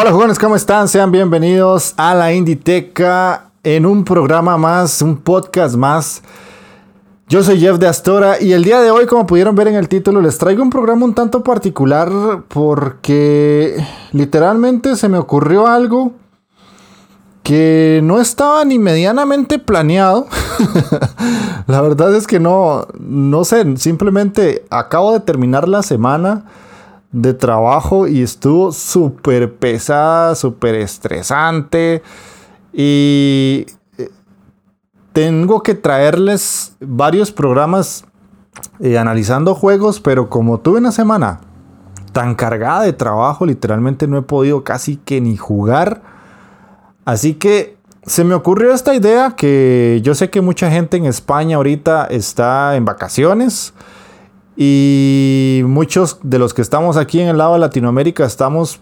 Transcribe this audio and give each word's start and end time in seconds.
Hola 0.00 0.12
jugones, 0.12 0.38
¿cómo 0.38 0.54
están? 0.54 0.86
Sean 0.86 1.10
bienvenidos 1.10 1.92
a 1.96 2.14
la 2.14 2.32
Inditeca 2.32 3.50
en 3.64 3.84
un 3.84 4.04
programa 4.04 4.56
más, 4.56 5.02
un 5.02 5.16
podcast 5.16 5.74
más. 5.74 6.22
Yo 7.28 7.42
soy 7.42 7.58
Jeff 7.58 7.80
de 7.80 7.88
Astora 7.88 8.40
y 8.40 8.52
el 8.52 8.62
día 8.62 8.80
de 8.80 8.92
hoy, 8.92 9.06
como 9.06 9.26
pudieron 9.26 9.56
ver 9.56 9.66
en 9.66 9.74
el 9.74 9.88
título, 9.88 10.20
les 10.20 10.38
traigo 10.38 10.62
un 10.62 10.70
programa 10.70 11.04
un 11.04 11.14
tanto 11.14 11.42
particular 11.42 12.44
porque 12.46 13.84
literalmente 14.12 14.94
se 14.94 15.08
me 15.08 15.18
ocurrió 15.18 15.66
algo 15.66 16.12
que 17.42 17.98
no 18.04 18.20
estaba 18.20 18.64
ni 18.64 18.78
medianamente 18.78 19.58
planeado. 19.58 20.28
la 21.66 21.80
verdad 21.80 22.14
es 22.14 22.28
que 22.28 22.38
no, 22.38 22.86
no 23.00 23.44
sé, 23.44 23.76
simplemente 23.78 24.64
acabo 24.70 25.12
de 25.12 25.18
terminar 25.18 25.66
la 25.66 25.82
semana 25.82 26.44
de 27.12 27.34
trabajo 27.34 28.06
y 28.06 28.22
estuvo 28.22 28.72
súper 28.72 29.54
pesada, 29.56 30.34
súper 30.34 30.74
estresante. 30.74 32.02
Y 32.72 33.66
eh, 33.96 34.10
tengo 35.12 35.62
que 35.62 35.74
traerles 35.74 36.76
varios 36.80 37.32
programas 37.32 38.04
eh, 38.80 38.98
analizando 38.98 39.54
juegos, 39.54 40.00
pero 40.00 40.28
como 40.28 40.58
tuve 40.58 40.78
una 40.78 40.92
semana 40.92 41.40
tan 42.12 42.34
cargada 42.34 42.82
de 42.82 42.92
trabajo, 42.92 43.46
literalmente 43.46 44.06
no 44.06 44.18
he 44.18 44.22
podido 44.22 44.64
casi 44.64 44.96
que 44.96 45.20
ni 45.20 45.36
jugar. 45.36 46.02
Así 47.04 47.34
que 47.34 47.76
se 48.04 48.24
me 48.24 48.34
ocurrió 48.34 48.72
esta 48.72 48.94
idea 48.94 49.34
que 49.36 50.00
yo 50.02 50.14
sé 50.14 50.30
que 50.30 50.40
mucha 50.40 50.70
gente 50.70 50.96
en 50.96 51.04
España 51.04 51.56
ahorita 51.56 52.06
está 52.06 52.76
en 52.76 52.84
vacaciones. 52.84 53.74
Y 54.60 55.62
muchos 55.66 56.18
de 56.24 56.40
los 56.40 56.52
que 56.52 56.62
estamos 56.62 56.96
aquí 56.96 57.20
en 57.20 57.28
el 57.28 57.38
lado 57.38 57.52
de 57.52 57.60
Latinoamérica 57.60 58.24
estamos 58.24 58.80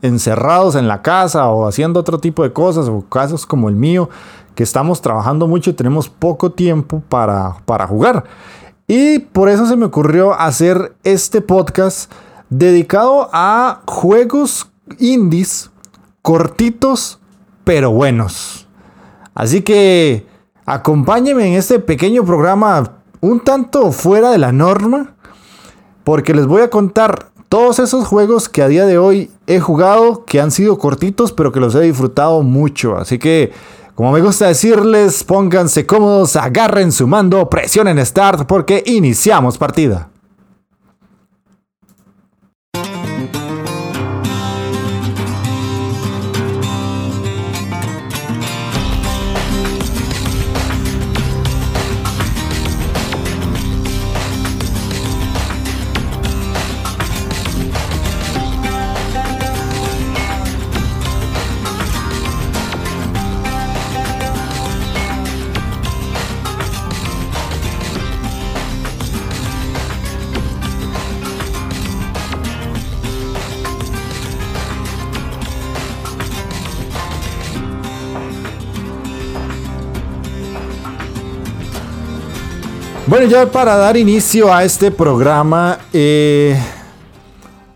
encerrados 0.00 0.74
en 0.74 0.88
la 0.88 1.02
casa 1.02 1.46
o 1.50 1.68
haciendo 1.68 2.00
otro 2.00 2.18
tipo 2.18 2.44
de 2.44 2.54
cosas, 2.54 2.88
o 2.88 3.02
casos 3.10 3.44
como 3.44 3.68
el 3.68 3.76
mío, 3.76 4.08
que 4.54 4.62
estamos 4.62 5.02
trabajando 5.02 5.46
mucho 5.46 5.68
y 5.68 5.74
tenemos 5.74 6.08
poco 6.08 6.52
tiempo 6.52 7.02
para, 7.10 7.58
para 7.66 7.86
jugar. 7.86 8.24
Y 8.86 9.18
por 9.18 9.50
eso 9.50 9.66
se 9.66 9.76
me 9.76 9.84
ocurrió 9.84 10.32
hacer 10.32 10.94
este 11.04 11.42
podcast 11.42 12.10
dedicado 12.48 13.28
a 13.34 13.82
juegos 13.86 14.70
indies 14.98 15.70
cortitos 16.22 17.20
pero 17.64 17.90
buenos. 17.90 18.66
Así 19.34 19.60
que 19.60 20.26
acompáñenme 20.64 21.48
en 21.48 21.54
este 21.54 21.78
pequeño 21.78 22.24
programa 22.24 23.01
un 23.22 23.38
tanto 23.38 23.92
fuera 23.92 24.32
de 24.32 24.38
la 24.38 24.50
norma, 24.50 25.14
porque 26.02 26.34
les 26.34 26.46
voy 26.46 26.60
a 26.62 26.70
contar 26.70 27.28
todos 27.48 27.78
esos 27.78 28.04
juegos 28.06 28.48
que 28.48 28.62
a 28.62 28.68
día 28.68 28.84
de 28.84 28.98
hoy 28.98 29.30
he 29.46 29.60
jugado, 29.60 30.24
que 30.24 30.40
han 30.40 30.50
sido 30.50 30.76
cortitos, 30.76 31.32
pero 31.32 31.52
que 31.52 31.60
los 31.60 31.74
he 31.76 31.82
disfrutado 31.82 32.42
mucho. 32.42 32.96
Así 32.96 33.20
que, 33.20 33.52
como 33.94 34.10
me 34.10 34.20
gusta 34.20 34.48
decirles, 34.48 35.22
pónganse 35.22 35.86
cómodos, 35.86 36.34
agarren 36.34 36.90
su 36.90 37.06
mando, 37.06 37.48
presionen 37.48 38.04
Start, 38.04 38.48
porque 38.48 38.82
iniciamos 38.86 39.56
partida. 39.56 40.08
Bueno, 83.12 83.26
ya 83.26 83.52
para 83.52 83.76
dar 83.76 83.98
inicio 83.98 84.54
a 84.54 84.64
este 84.64 84.90
programa, 84.90 85.80
eh, 85.92 86.58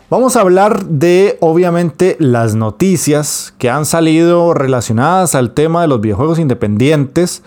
vamos 0.09 0.35
a 0.35 0.41
hablar 0.41 0.87
de 0.87 1.37
obviamente 1.43 2.17
las 2.19 2.55
noticias 2.55 3.53
que 3.59 3.69
han 3.69 3.85
salido 3.85 4.55
relacionadas 4.55 5.35
al 5.35 5.51
tema 5.51 5.83
de 5.83 5.89
los 5.89 6.01
videojuegos 6.01 6.39
independientes. 6.39 7.43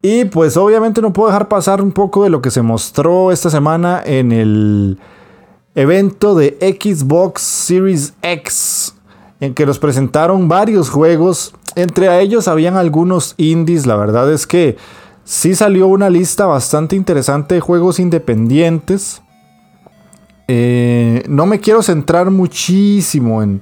Y 0.00 0.26
pues 0.26 0.56
obviamente 0.56 1.02
no 1.02 1.12
puedo 1.12 1.30
dejar 1.30 1.48
pasar 1.48 1.82
un 1.82 1.90
poco 1.90 2.22
de 2.22 2.30
lo 2.30 2.40
que 2.40 2.52
se 2.52 2.62
mostró 2.62 3.32
esta 3.32 3.50
semana 3.50 4.00
en 4.06 4.30
el 4.30 5.00
evento 5.74 6.36
de 6.36 6.56
Xbox 6.80 7.42
Series 7.42 8.14
X, 8.22 8.94
en 9.40 9.54
que 9.54 9.66
nos 9.66 9.80
presentaron 9.80 10.46
varios 10.46 10.88
juegos. 10.88 11.52
Entre 11.74 12.20
ellos 12.20 12.46
habían 12.46 12.76
algunos 12.76 13.34
indies, 13.38 13.86
la 13.86 13.96
verdad 13.96 14.32
es 14.32 14.46
que 14.46 14.76
sí 15.28 15.54
salió 15.54 15.88
una 15.88 16.08
lista 16.08 16.46
bastante 16.46 16.96
interesante 16.96 17.56
de 17.56 17.60
juegos 17.60 18.00
independientes. 18.00 19.20
Eh, 20.48 21.22
no 21.28 21.44
me 21.44 21.60
quiero 21.60 21.82
centrar 21.82 22.30
muchísimo 22.30 23.42
en, 23.42 23.60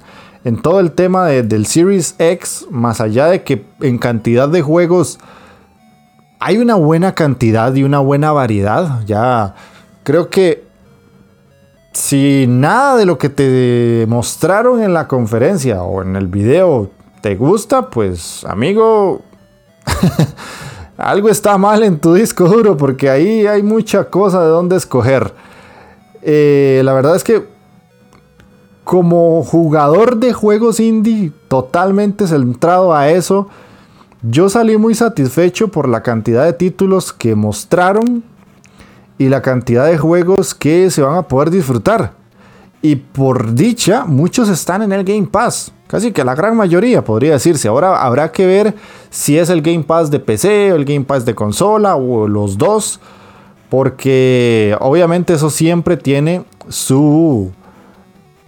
todo 0.62 0.78
el 0.78 0.93
tema 0.93 1.27
del 1.27 1.66
Series 1.66 2.15
X, 2.21 2.66
más 2.71 3.00
allá 3.00 3.27
de 3.27 3.43
que 3.43 3.66
en 3.81 3.99
cantidad 3.99 4.49
de 4.49 4.62
juegos 4.62 5.19
hay 6.38 6.59
una 6.59 6.77
buena 6.77 7.16
cantidad 7.16 7.75
y 7.75 7.83
una 7.83 7.98
buena 7.98 8.31
variedad. 8.31 9.04
Ya 9.04 9.56
creo 10.04 10.31
que 10.31 10.65
si 11.93 12.47
nada 12.47 12.94
de 12.94 13.06
lo 13.06 13.19
que 13.19 13.28
te 13.28 14.06
mostraron 14.09 14.84
en 14.84 14.94
la 14.94 15.09
conferencia 15.09 15.83
o 15.83 16.00
en 16.00 16.15
el 16.15 16.28
video 16.28 16.93
te 17.22 17.34
gusta, 17.34 17.91
pues 17.91 18.44
amigo... 18.44 19.22
algo 20.97 21.29
está 21.29 21.59
mal 21.59 21.83
en 21.83 21.99
tu 21.99 22.15
disco 22.15 22.49
duro 22.49 22.77
porque 22.77 23.11
ahí 23.11 23.47
hay 23.47 23.62
mucha 23.62 24.05
cosa 24.05 24.43
de 24.43 24.49
dónde 24.49 24.77
escoger. 24.77 25.33
Eh, 26.23 26.81
la 26.84 26.93
verdad 26.93 27.17
es 27.17 27.25
que 27.25 27.47
como 28.84 29.43
jugador 29.43 30.17
de 30.17 30.33
juegos 30.33 30.81
indie 30.81 31.33
totalmente 31.49 32.27
centrado 32.27 32.95
a 32.95 33.11
eso, 33.11 33.49
yo 34.23 34.49
salí 34.49 34.77
muy 34.77 34.95
satisfecho 34.95 35.69
por 35.69 35.89
la 35.89 36.03
cantidad 36.03 36.45
de 36.45 36.53
títulos 36.53 37.13
que 37.13 37.34
mostraron 37.34 38.25
y 39.19 39.28
la 39.28 39.43
cantidad 39.43 39.87
de 39.87 39.98
juegos 39.98 40.54
que 40.54 40.91
se 40.91 41.03
van 41.03 41.16
a 41.16 41.22
poder 41.22 41.51
disfrutar. 41.51 42.13
Y 42.86 42.94
por 42.94 43.53
dicha, 43.54 44.04
muchos 44.04 44.48
están 44.48 44.80
en 44.80 44.92
el 44.92 45.03
Game 45.03 45.27
Pass. 45.27 45.72
Casi 45.88 46.12
que 46.12 46.22
la 46.22 46.36
gran 46.36 46.56
mayoría 46.56 47.03
podría 47.03 47.33
decirse. 47.33 47.66
Ahora 47.66 48.00
habrá 48.00 48.30
que 48.30 48.47
ver 48.47 48.77
si 49.10 49.36
es 49.36 49.50
el 49.50 49.60
Game 49.60 49.83
Pass 49.83 50.09
de 50.09 50.21
PC 50.21 50.72
o 50.72 50.77
el 50.77 50.84
Game 50.84 51.04
Pass 51.04 51.24
de 51.24 51.34
consola 51.34 51.97
o 51.97 52.28
los 52.28 52.56
dos. 52.59 53.00
Porque 53.71 54.77
obviamente 54.78 55.34
eso 55.34 55.50
siempre 55.50 55.97
tiene 55.97 56.44
su 56.68 57.50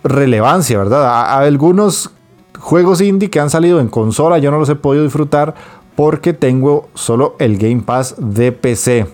relevancia, 0.05 0.79
¿verdad? 0.79 1.43
Algunos 1.43 2.13
juegos 2.61 3.01
indie 3.01 3.31
que 3.31 3.41
han 3.41 3.51
salido 3.51 3.81
en 3.81 3.89
consola 3.89 4.39
yo 4.39 4.53
no 4.53 4.61
los 4.61 4.69
he 4.69 4.77
podido 4.77 5.03
disfrutar 5.03 5.57
porque 5.97 6.33
tengo 6.33 6.87
solo 6.95 7.35
el 7.41 7.59
Game 7.59 7.83
Pass 7.83 8.15
de 8.19 8.53
PC. 8.53 9.09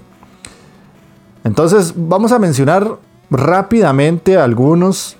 Entonces 1.44 1.94
vamos 1.96 2.30
a 2.30 2.38
mencionar 2.38 2.98
rápidamente 3.40 4.36
algunos 4.36 5.16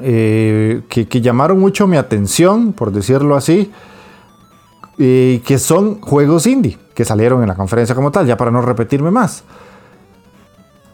eh, 0.00 0.82
que, 0.88 1.20
llamaron 1.20 1.58
mucho 1.58 1.86
mi 1.86 1.96
atención, 1.96 2.72
por 2.72 2.92
decirlo 2.92 3.36
así, 3.36 3.70
y 4.98 5.38
que 5.40 5.58
son 5.58 6.00
juegos 6.00 6.46
indie, 6.46 6.78
que 6.94 7.04
salieron 7.04 7.42
en 7.42 7.48
la 7.48 7.54
conferencia 7.54 7.94
como 7.94 8.10
tal, 8.10 8.26
ya 8.26 8.36
para 8.36 8.50
no 8.50 8.62
repetirme 8.62 9.10
más. 9.10 9.44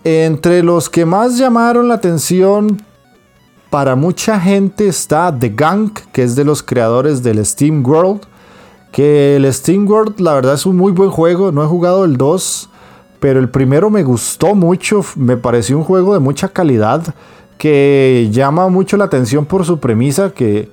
Entre 0.05 0.63
los 0.63 0.89
que 0.89 1.05
más 1.05 1.37
llamaron 1.37 1.89
la 1.89 1.95
atención 1.95 2.81
para 3.71 3.97
mucha 3.97 4.39
gente 4.39 4.89
está 4.89 5.37
The 5.37 5.51
Gang, 5.51 5.91
que 6.13 6.23
es 6.23 6.37
de 6.37 6.45
los 6.45 6.63
creadores 6.63 7.23
del 7.23 7.45
Steam 7.45 7.85
World. 7.85 8.23
Que 8.93 9.37
el 9.37 9.53
Steam 9.53 9.87
World, 9.89 10.21
la 10.21 10.35
verdad, 10.35 10.55
es 10.55 10.65
un 10.65 10.77
muy 10.77 10.93
buen 10.93 11.11
juego. 11.11 11.53
No 11.53 11.63
he 11.63 11.67
jugado 11.67 12.05
el 12.05 12.17
2, 12.17 12.71
pero 13.27 13.41
el 13.41 13.49
primero 13.49 13.91
me 13.91 14.05
gustó 14.05 14.55
mucho. 14.55 15.05
Me 15.17 15.37
pareció 15.37 15.77
un 15.77 15.83
juego 15.83 16.15
de 16.15 16.21
mucha 16.21 16.49
calidad 16.49 17.13
que 17.59 18.29
llama 18.31 18.69
mucho 18.69 18.97
la 18.97 19.07
atención 19.07 19.47
por 19.47 19.65
su 19.65 19.81
premisa 19.81 20.31
que 20.31 20.71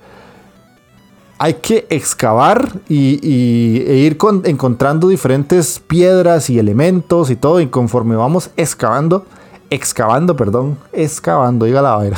hay 1.36 1.54
que 1.54 1.84
excavar 1.90 2.68
y, 2.88 3.18
e 3.84 3.96
ir 3.96 4.16
encontrando 4.44 5.08
diferentes 5.08 5.80
piedras 5.80 6.48
y 6.48 6.60
elementos 6.60 7.28
y 7.28 7.34
todo. 7.34 7.60
Y 7.60 7.66
conforme 7.66 8.14
vamos 8.14 8.50
excavando, 8.56 9.26
excavando, 9.68 10.36
perdón, 10.36 10.78
excavando, 10.92 11.64
diga 11.64 11.82
la 11.82 11.96
vaina, 11.96 12.16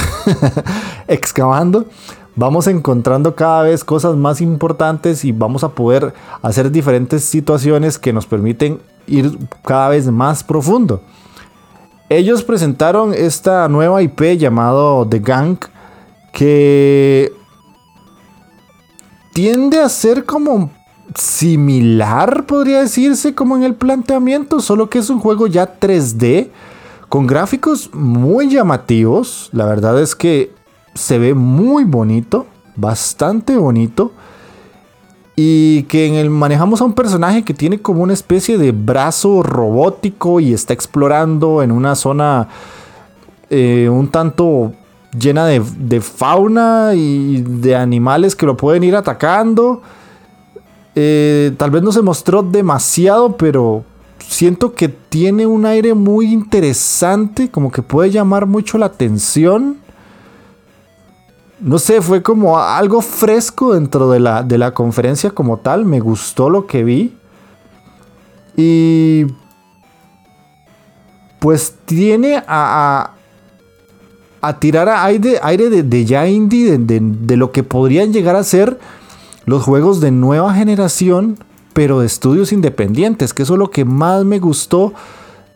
excavando, 1.09 1.87
vamos 2.35 2.67
encontrando 2.67 3.35
cada 3.35 3.63
vez 3.63 3.85
cosas 3.85 4.17
más 4.17 4.43
importantes 4.43 5.25
y 5.25 5.33
vamos 5.33 5.65
a 5.65 5.71
poder 5.71 6.13
hacer 6.43 6.71
diferentes 6.71 7.25
situaciones 7.25 7.99
que 7.99 8.13
nos 8.13 8.27
permiten 8.27 8.81
ir 9.07 9.39
cada 9.65 9.91
vez 9.91 10.07
más 10.11 10.43
profundo. 10.43 11.03
Ellos 12.09 12.45
presentaron 12.45 13.13
esta 13.13 13.69
nueva 13.69 14.03
IP 14.03 14.39
llamado 14.39 15.07
The 15.09 15.19
Gang 15.19 15.59
que 16.33 17.33
tiende 19.33 19.81
a 19.81 19.89
ser 19.89 20.25
como 20.25 20.71
similar, 21.15 22.47
podría 22.47 22.81
decirse, 22.81 23.35
como 23.35 23.57
en 23.57 23.63
el 23.63 23.75
planteamiento, 23.75 24.61
solo 24.61 24.89
que 24.89 24.99
es 24.99 25.11
un 25.11 25.19
juego 25.19 25.47
ya 25.47 25.79
3D 25.79 26.51
con 27.09 27.27
gráficos 27.27 27.91
muy 27.95 28.49
llamativos. 28.49 29.49
La 29.53 29.67
verdad 29.67 30.01
es 30.01 30.15
que 30.15 30.53
se 30.95 31.19
ve 31.19 31.35
muy 31.35 31.85
bonito, 31.85 32.47
bastante 32.77 33.57
bonito. 33.57 34.13
Y 35.39 35.83
que 35.85 36.07
en 36.07 36.15
el 36.15 36.31
manejamos 36.31 36.81
a 36.81 36.85
un 36.85 36.95
personaje 36.95 37.45
que 37.45 37.53
tiene 37.53 37.79
como 37.79 38.03
una 38.03 38.15
especie 38.15 38.57
de 38.57 38.73
brazo 38.73 39.43
robótico 39.43 40.41
y 40.41 40.55
está 40.55 40.73
explorando 40.73 41.63
en 41.63 41.71
una 41.71 41.95
zona 41.95 42.49
eh, 43.51 43.89
un 43.91 44.09
tanto 44.09 44.73
llena 45.19 45.47
de, 45.47 46.01
fauna 46.01 46.93
y 46.95 47.43
de 47.43 47.77
animales 47.77 48.35
que 48.35 48.47
lo 48.47 48.57
pueden 48.57 48.83
ir 48.83 48.97
atacando. 48.97 49.83
Eh, 50.95 51.53
tal 51.59 51.71
vez 51.71 51.83
no 51.83 51.93
se 51.93 52.01
mostró 52.01 52.43
demasiado, 52.43 53.37
pero 53.37 53.85
siento 54.19 54.75
que 54.75 54.89
tiene 54.89 55.47
un 55.47 55.67
aire 55.67 55.93
muy 55.95 56.33
interesante, 56.33 57.51
como 57.51 57.71
que 57.71 57.83
puede 57.83 58.11
llamar 58.11 58.47
mucho 58.47 58.79
la 58.79 58.87
atención 58.87 59.77
no 61.61 61.79
sé, 61.79 62.03
fue 62.03 62.23
como 62.23 62.59
algo 62.59 63.01
fresco 63.01 63.75
dentro 63.75 64.11
de 64.11 64.21
la, 64.21 64.43
de 64.43 64.59
la 64.59 64.75
conferencia 64.75 65.31
como 65.31 65.59
tal. 65.59 65.85
Me 65.85 66.01
gustó 66.01 66.51
lo 66.51 66.67
que 66.67 66.85
vi. 66.85 67.17
Y 68.57 69.27
pues 71.39 71.75
tiene 71.85 72.43
a, 72.47 73.13
a, 74.41 74.59
tirar 74.59 74.89
aire, 74.89 75.39
aire 75.43 75.71
de, 75.71 75.83
de 75.83 76.05
ya 76.05 76.27
indie, 76.27 76.79
de, 76.79 77.37
lo 77.37 77.53
que 77.53 77.63
podrían 77.63 78.13
llegar 78.13 78.37
a 78.37 78.45
ser 78.45 78.79
los 79.45 79.63
juegos 79.63 80.01
de 80.01 80.11
nueva 80.11 80.55
generación, 80.55 81.39
pero 81.73 82.01
de 82.01 82.07
estudios 82.07 82.53
independientes, 82.53 83.35
que 83.35 83.43
eso 83.43 83.55
es 83.55 83.59
lo 83.59 83.71
que 83.71 83.85
más 83.85 84.25
me 84.25 84.39
gustó 84.39 84.95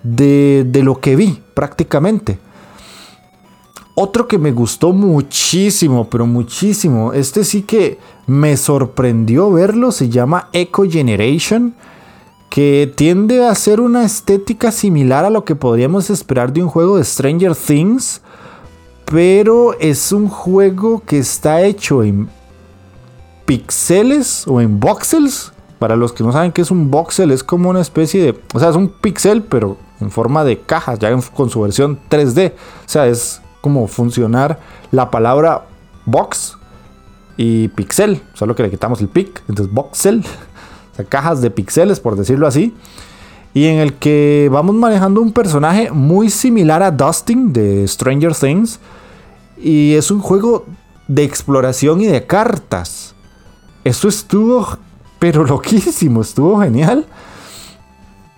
de, 0.02 0.64
de 0.66 0.82
lo 0.82 1.00
que 1.00 1.16
vi 1.16 1.42
prácticamente. 1.54 2.38
Otro 3.94 4.28
que 4.28 4.38
me 4.38 4.52
gustó 4.52 4.92
muchísimo, 4.92 6.08
pero 6.08 6.26
muchísimo, 6.26 7.12
este 7.12 7.44
sí 7.44 7.62
que 7.62 7.98
me 8.26 8.56
sorprendió 8.56 9.50
verlo, 9.50 9.90
se 9.92 10.08
llama 10.08 10.48
Echo 10.52 10.84
Generation, 10.88 11.74
que 12.48 12.92
tiende 12.96 13.44
a 13.44 13.54
ser 13.54 13.80
una 13.80 14.04
estética 14.04 14.72
similar 14.72 15.24
a 15.24 15.30
lo 15.30 15.44
que 15.44 15.54
podríamos 15.54 16.08
esperar 16.10 16.52
de 16.52 16.62
un 16.62 16.68
juego 16.68 16.96
de 16.96 17.04
Stranger 17.04 17.54
Things, 17.54 18.22
pero 19.04 19.78
es 19.80 20.12
un 20.12 20.28
juego 20.28 21.02
que 21.04 21.18
está 21.18 21.62
hecho 21.62 22.02
en 22.04 22.28
pixeles 23.44 24.46
o 24.46 24.60
en 24.60 24.78
voxels. 24.78 25.52
Para 25.80 25.96
los 25.96 26.12
que 26.12 26.22
no 26.22 26.30
saben 26.30 26.52
qué 26.52 26.62
es 26.62 26.70
un 26.70 26.90
voxel, 26.90 27.32
es 27.32 27.42
como 27.42 27.70
una 27.70 27.80
especie 27.80 28.22
de, 28.22 28.40
o 28.54 28.60
sea, 28.60 28.68
es 28.68 28.76
un 28.76 28.88
pixel, 28.88 29.42
pero 29.42 29.76
en 30.00 30.10
forma 30.10 30.44
de 30.44 30.60
cajas, 30.60 30.98
ya 30.98 31.10
con 31.34 31.50
su 31.50 31.60
versión 31.60 31.98
3D. 32.08 32.52
O 32.52 32.88
sea, 32.88 33.06
es 33.08 33.40
como 33.60 33.86
funcionar 33.86 34.58
la 34.90 35.10
palabra 35.10 35.64
box 36.06 36.56
y 37.36 37.68
pixel, 37.68 38.22
solo 38.34 38.54
que 38.54 38.62
le 38.62 38.70
quitamos 38.70 39.00
el 39.00 39.08
pic, 39.08 39.42
entonces 39.48 39.72
voxel, 39.72 40.24
cajas 41.08 41.40
de 41.40 41.50
pixeles 41.50 42.00
por 42.00 42.16
decirlo 42.16 42.46
así, 42.46 42.74
y 43.54 43.66
en 43.66 43.78
el 43.78 43.94
que 43.94 44.48
vamos 44.52 44.74
manejando 44.74 45.20
un 45.20 45.32
personaje 45.32 45.90
muy 45.90 46.30
similar 46.30 46.82
a 46.82 46.90
Dustin 46.90 47.52
de 47.52 47.86
Stranger 47.88 48.34
Things, 48.34 48.78
y 49.62 49.94
es 49.94 50.10
un 50.10 50.20
juego 50.20 50.66
de 51.08 51.24
exploración 51.24 52.00
y 52.00 52.06
de 52.06 52.26
cartas. 52.26 53.14
Eso 53.84 54.08
estuvo, 54.08 54.78
pero 55.18 55.44
loquísimo, 55.46 56.22
estuvo 56.22 56.60
genial. 56.60 57.06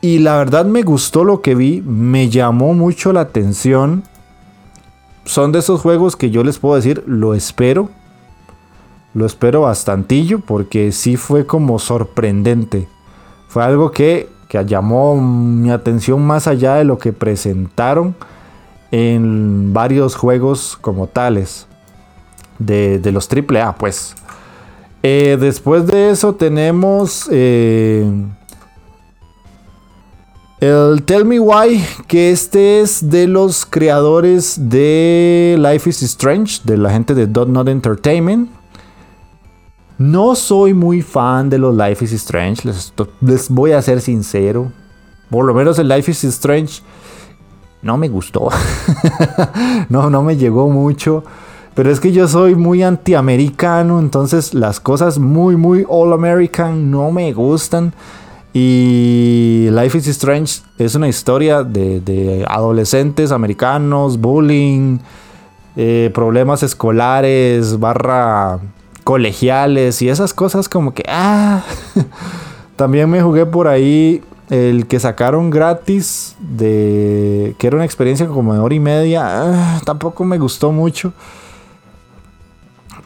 Y 0.00 0.18
la 0.18 0.36
verdad 0.36 0.64
me 0.64 0.82
gustó 0.82 1.22
lo 1.22 1.42
que 1.42 1.54
vi, 1.54 1.80
me 1.80 2.28
llamó 2.28 2.74
mucho 2.74 3.12
la 3.12 3.20
atención 3.20 4.02
son 5.24 5.52
de 5.52 5.60
esos 5.60 5.80
juegos 5.80 6.16
que 6.16 6.30
yo 6.30 6.44
les 6.44 6.58
puedo 6.58 6.76
decir, 6.76 7.04
lo 7.06 7.34
espero. 7.34 7.90
Lo 9.14 9.26
espero 9.26 9.62
bastantillo 9.62 10.40
porque 10.40 10.90
sí 10.90 11.16
fue 11.16 11.46
como 11.46 11.78
sorprendente. 11.78 12.88
Fue 13.48 13.62
algo 13.62 13.90
que, 13.90 14.28
que 14.48 14.64
llamó 14.64 15.20
mi 15.20 15.70
atención 15.70 16.22
más 16.22 16.46
allá 16.46 16.76
de 16.76 16.84
lo 16.84 16.98
que 16.98 17.12
presentaron 17.12 18.14
en 18.90 19.72
varios 19.72 20.14
juegos 20.14 20.78
como 20.80 21.06
tales. 21.08 21.66
De, 22.58 23.00
los 23.12 23.28
AAA, 23.28 23.74
pues. 23.76 24.14
Eh, 25.02 25.36
después 25.40 25.86
de 25.86 26.10
eso 26.10 26.34
tenemos... 26.34 27.28
Eh, 27.30 28.10
el 30.62 31.02
Tell 31.02 31.24
Me 31.24 31.40
Why, 31.40 31.84
que 32.06 32.30
este 32.30 32.80
es 32.80 33.10
de 33.10 33.26
los 33.26 33.66
creadores 33.66 34.70
de 34.70 35.56
Life 35.58 35.90
is 35.90 36.04
Strange, 36.04 36.60
de 36.62 36.76
la 36.76 36.92
gente 36.92 37.16
de 37.16 37.26
Dot 37.26 37.48
Not 37.48 37.66
Entertainment. 37.66 38.48
No 39.98 40.36
soy 40.36 40.72
muy 40.72 41.02
fan 41.02 41.50
de 41.50 41.58
los 41.58 41.76
Life 41.76 42.04
is 42.04 42.12
Strange, 42.12 42.64
les, 42.64 42.94
les, 43.20 43.48
voy 43.48 43.72
a 43.72 43.82
ser 43.82 44.00
sincero. 44.00 44.70
Por 45.30 45.46
lo 45.46 45.52
menos 45.52 45.80
el 45.80 45.88
Life 45.88 46.12
is 46.12 46.22
Strange 46.22 46.80
no 47.82 47.96
me 47.96 48.08
gustó. 48.08 48.48
no, 49.88 50.10
no 50.10 50.22
me 50.22 50.36
llegó 50.36 50.68
mucho. 50.68 51.24
Pero 51.74 51.90
es 51.90 51.98
que 51.98 52.12
yo 52.12 52.28
soy 52.28 52.54
muy 52.54 52.84
antiamericano, 52.84 53.98
entonces 53.98 54.54
las 54.54 54.78
cosas 54.78 55.18
muy, 55.18 55.56
muy 55.56 55.84
all 55.88 56.12
American 56.12 56.88
no 56.88 57.10
me 57.10 57.32
gustan. 57.32 57.92
Y 58.54 59.68
Life 59.70 59.96
is 59.96 60.08
Strange 60.08 60.60
es 60.78 60.94
una 60.94 61.08
historia 61.08 61.62
de, 61.62 62.44
adolescentes 62.48 63.32
americanos, 63.32 64.20
bullying, 64.20 64.98
eh, 65.76 66.10
problemas 66.12 66.62
escolares, 66.62 67.78
barra 67.80 68.60
colegiales 69.04 70.02
y 70.02 70.08
esas 70.08 70.34
cosas 70.34 70.68
como 70.68 70.92
que... 70.94 71.02
Ah. 71.08 71.62
También 72.76 73.08
me 73.08 73.22
jugué 73.22 73.46
por 73.46 73.68
ahí 73.68 74.22
el 74.50 74.86
que 74.86 74.98
sacaron 75.00 75.50
gratis 75.50 76.36
de... 76.38 77.54
que 77.58 77.66
era 77.66 77.76
una 77.76 77.84
experiencia 77.84 78.26
como 78.26 78.52
de 78.52 78.60
hora 78.60 78.74
y 78.74 78.80
media. 78.80 79.22
Ah, 79.24 79.80
tampoco 79.84 80.24
me 80.24 80.38
gustó 80.38 80.72
mucho. 80.72 81.12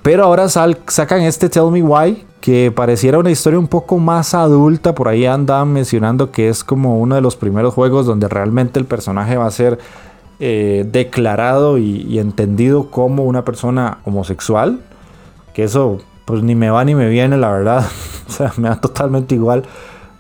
Pero 0.07 0.23
ahora 0.23 0.49
sacan 0.49 1.23
este 1.23 1.49
Tell 1.49 1.73
Me 1.73 1.83
Why, 1.83 2.25
que 2.41 2.71
pareciera 2.71 3.19
una 3.19 3.33
historia 3.33 3.59
un 3.59 3.67
poco 3.67 3.99
más 3.99 4.35
adulta. 4.35 4.95
Por 4.95 5.09
ahí 5.09 5.27
andaban 5.27 5.73
mencionando 5.73 6.31
que 6.31 6.49
es 6.49 6.63
como 6.63 7.01
uno 7.01 7.17
de 7.17 7.21
los 7.21 7.35
primeros 7.35 7.75
juegos 7.75 8.07
donde 8.07 8.29
realmente 8.29 8.79
el 8.79 8.85
personaje 8.85 9.37
va 9.37 9.47
a 9.47 9.51
ser 9.51 9.81
eh, 10.39 10.87
declarado 10.89 11.77
y, 11.77 12.21
entendido 12.21 12.89
como 12.89 13.25
una 13.25 13.45
persona 13.45 13.99
homosexual. 14.05 14.79
Que 15.55 15.65
eso 15.65 15.99
pues 16.25 16.41
ni 16.45 16.55
me 16.55 16.71
va 16.71 16.85
ni 16.85 16.95
me 16.95 17.09
viene, 17.09 17.37
la 17.37 17.51
verdad. 17.51 17.85
o 18.29 18.31
sea, 18.31 18.53
me 18.59 18.69
da 18.69 18.81
totalmente 18.81 19.35
igual. 19.35 19.65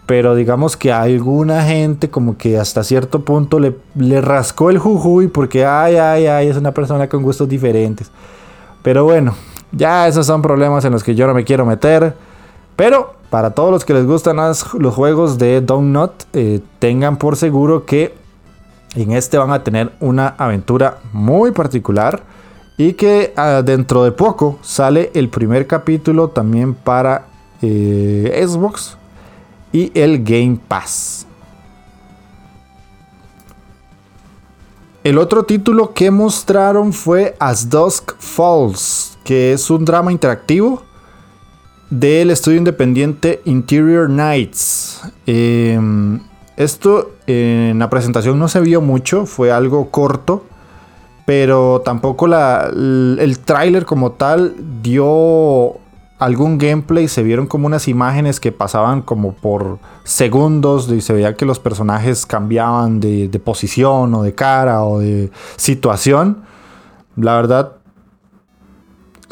Pero 0.04 0.34
digamos 0.34 0.76
que 0.76 0.90
a 0.90 1.02
alguna 1.02 1.62
gente 1.62 2.10
como 2.10 2.36
que 2.36 2.58
hasta 2.58 2.82
cierto 2.82 3.24
punto 3.24 3.60
le, 3.60 3.76
le 3.94 4.20
rascó 4.20 4.70
el 4.70 4.78
jujuy 4.78 5.28
porque 5.28 5.64
ay, 5.64 5.94
ay, 5.94 6.26
ay, 6.26 6.48
es 6.48 6.56
una 6.56 6.72
persona 6.72 7.08
con 7.08 7.22
gustos 7.22 7.48
diferentes. 7.48 8.10
Pero 8.82 9.04
bueno, 9.04 9.36
ya 9.72 10.08
esos 10.08 10.26
son 10.26 10.42
problemas 10.42 10.84
en 10.84 10.92
los 10.92 11.04
que 11.04 11.14
yo 11.14 11.26
no 11.26 11.34
me 11.34 11.44
quiero 11.44 11.64
meter. 11.66 12.14
Pero 12.76 13.14
para 13.30 13.50
todos 13.50 13.70
los 13.70 13.84
que 13.84 13.94
les 13.94 14.06
gustan 14.06 14.36
los 14.36 14.94
juegos 14.94 15.38
de 15.38 15.60
Donut, 15.60 16.12
eh, 16.32 16.60
tengan 16.78 17.16
por 17.16 17.36
seguro 17.36 17.84
que 17.84 18.14
en 18.94 19.12
este 19.12 19.38
van 19.38 19.52
a 19.52 19.62
tener 19.62 19.92
una 20.00 20.28
aventura 20.38 20.98
muy 21.12 21.50
particular 21.50 22.22
Y 22.78 22.94
que 22.94 23.32
ah, 23.36 23.62
dentro 23.64 24.04
de 24.04 24.12
poco 24.12 24.58
sale 24.62 25.10
el 25.14 25.28
primer 25.28 25.66
capítulo 25.66 26.28
también 26.28 26.74
para 26.74 27.26
eh, 27.62 28.44
Xbox 28.46 28.98
y 29.72 29.90
el 29.98 30.22
Game 30.22 30.58
Pass. 30.68 31.26
El 35.02 35.18
otro 35.18 35.44
título 35.44 35.94
que 35.94 36.10
mostraron 36.10 36.92
fue 36.92 37.34
As 37.38 37.70
Dusk 37.70 38.12
Falls, 38.18 39.15
que 39.26 39.52
es 39.52 39.70
un 39.70 39.84
drama 39.84 40.12
interactivo 40.12 40.84
del 41.90 42.30
estudio 42.30 42.58
independiente 42.58 43.42
Interior 43.44 44.08
Nights. 44.08 45.02
Em, 45.26 46.20
esto 46.56 47.10
en 47.26 47.80
la 47.80 47.90
presentación 47.90 48.38
no 48.38 48.46
se 48.46 48.60
vio 48.60 48.80
mucho, 48.80 49.26
fue 49.26 49.50
algo 49.50 49.90
corto, 49.90 50.44
pero 51.26 51.82
tampoco 51.84 52.26
el, 52.26 53.18
el 53.20 53.38
tráiler 53.40 53.84
como 53.84 54.12
tal 54.12 54.54
dio 54.80 55.78
algún 56.20 56.56
gameplay, 56.56 57.08
se 57.08 57.24
vieron 57.24 57.48
como 57.48 57.66
unas 57.66 57.88
imágenes 57.88 58.38
que 58.38 58.52
pasaban 58.52 59.02
como 59.02 59.34
por 59.34 59.80
segundos 60.04 60.88
y 60.88 61.00
se 61.00 61.12
veía 61.12 61.34
que 61.34 61.44
los 61.44 61.58
personajes 61.58 62.26
cambiaban 62.26 63.00
de 63.00 63.40
posición 63.44 64.14
o 64.14 64.22
de 64.22 64.34
cara 64.36 64.84
o 64.84 65.00
de 65.00 65.32
situación. 65.56 66.44
La 67.16 67.34
verdad, 67.34 67.75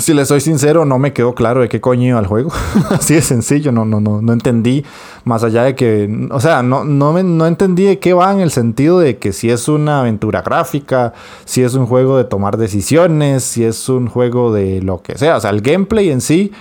si 0.04 0.12
le 0.12 0.26
soy 0.26 0.40
sincero, 0.40 0.84
no 0.84 0.98
me 0.98 1.12
quedó 1.12 1.34
claro 1.34 1.62
de 1.62 1.68
qué 1.68 1.80
coño 1.80 2.06
iba 2.06 2.20
el 2.20 2.26
juego. 2.26 2.52
Así 2.90 3.14
de 3.14 3.22
sencillo, 3.22 3.72
no, 3.72 3.84
no, 3.86 4.00
no, 4.00 4.20
no 4.20 4.32
entendí. 4.32 4.84
Más 5.24 5.42
allá 5.42 5.62
de 5.62 5.74
que, 5.74 6.28
o 6.30 6.40
sea, 6.40 6.62
no, 6.62 6.84
no, 6.84 7.12
me, 7.12 7.22
no 7.22 7.46
entendí 7.46 7.84
de 7.84 7.98
qué 7.98 8.12
va 8.12 8.30
en 8.32 8.40
el 8.40 8.50
sentido 8.50 8.98
de 8.98 9.16
que 9.16 9.32
si 9.32 9.50
es 9.50 9.66
una 9.66 10.00
aventura 10.00 10.42
gráfica, 10.42 11.14
si 11.46 11.62
es 11.62 11.74
un 11.74 11.86
juego 11.86 12.18
de 12.18 12.24
tomar 12.24 12.58
decisiones, 12.58 13.44
si 13.44 13.64
es 13.64 13.88
un 13.88 14.06
juego 14.06 14.52
de 14.52 14.82
lo 14.82 15.00
que 15.00 15.16
sea. 15.16 15.38
O 15.38 15.40
sea, 15.40 15.50
el 15.50 15.62
gameplay 15.62 16.10
en 16.10 16.20
sí, 16.20 16.52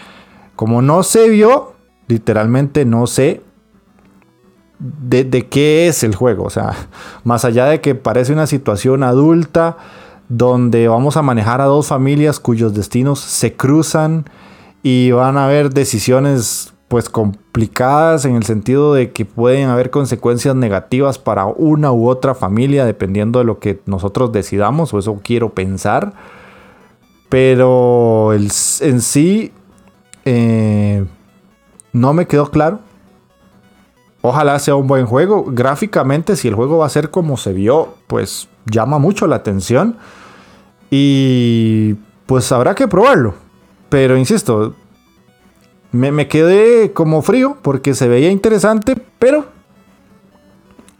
como 0.55 0.81
no 0.81 1.03
se 1.03 1.27
vio, 1.27 1.73
literalmente 2.07 2.85
no 2.85 3.07
sé 3.07 3.41
de 4.79 5.47
qué 5.49 5.87
es 5.87 6.03
el 6.03 6.15
juego. 6.15 6.45
O 6.45 6.49
sea, 6.49 6.73
más 7.25 7.43
allá 7.43 7.65
de 7.65 7.81
que 7.81 7.93
parece 7.93 8.31
una 8.31 8.47
situación 8.47 9.03
adulta 9.03 9.77
donde 10.37 10.87
vamos 10.87 11.15
a 11.15 11.21
manejar 11.21 11.61
a 11.61 11.65
dos 11.65 11.87
familias 11.87 12.39
cuyos 12.39 12.73
destinos 12.73 13.19
se 13.19 13.53
cruzan 13.53 14.25
y 14.81 15.11
van 15.11 15.37
a 15.37 15.45
haber 15.45 15.71
decisiones 15.71 16.73
pues 16.87 17.07
complicadas 17.07 18.25
en 18.25 18.35
el 18.35 18.43
sentido 18.43 18.93
de 18.95 19.11
que 19.11 19.25
pueden 19.25 19.69
haber 19.69 19.91
consecuencias 19.91 20.55
negativas 20.55 21.19
para 21.19 21.45
una 21.45 21.91
u 21.91 22.07
otra 22.07 22.33
familia 22.33 22.83
dependiendo 22.83 23.39
de 23.39 23.45
lo 23.45 23.59
que 23.59 23.81
nosotros 23.85 24.31
decidamos 24.31 24.93
o 24.93 24.99
eso 24.99 25.19
quiero 25.23 25.53
pensar. 25.53 26.13
Pero 27.29 28.33
el, 28.33 28.51
en 28.81 29.01
sí 29.01 29.51
eh, 30.25 31.05
no 31.91 32.13
me 32.13 32.25
quedó 32.25 32.49
claro. 32.49 32.79
Ojalá 34.21 34.57
sea 34.57 34.75
un 34.75 34.87
buen 34.87 35.05
juego. 35.05 35.45
Gráficamente 35.47 36.35
si 36.35 36.47
el 36.47 36.55
juego 36.55 36.79
va 36.79 36.87
a 36.87 36.89
ser 36.89 37.11
como 37.11 37.37
se 37.37 37.53
vio 37.53 37.95
pues 38.07 38.49
llama 38.65 38.97
mucho 38.97 39.27
la 39.27 39.37
atención 39.37 39.97
y 40.95 41.95
pues 42.27 42.51
habrá 42.51 42.75
que 42.75 42.87
probarlo. 42.87 43.33
Pero 43.89 44.15
insisto, 44.15 44.75
me, 45.91 46.27
quedé 46.27 46.93
como 46.93 47.23
frío 47.23 47.57
porque 47.63 47.95
se 47.95 48.07
veía 48.07 48.29
interesante, 48.29 48.95
pero 49.17 49.45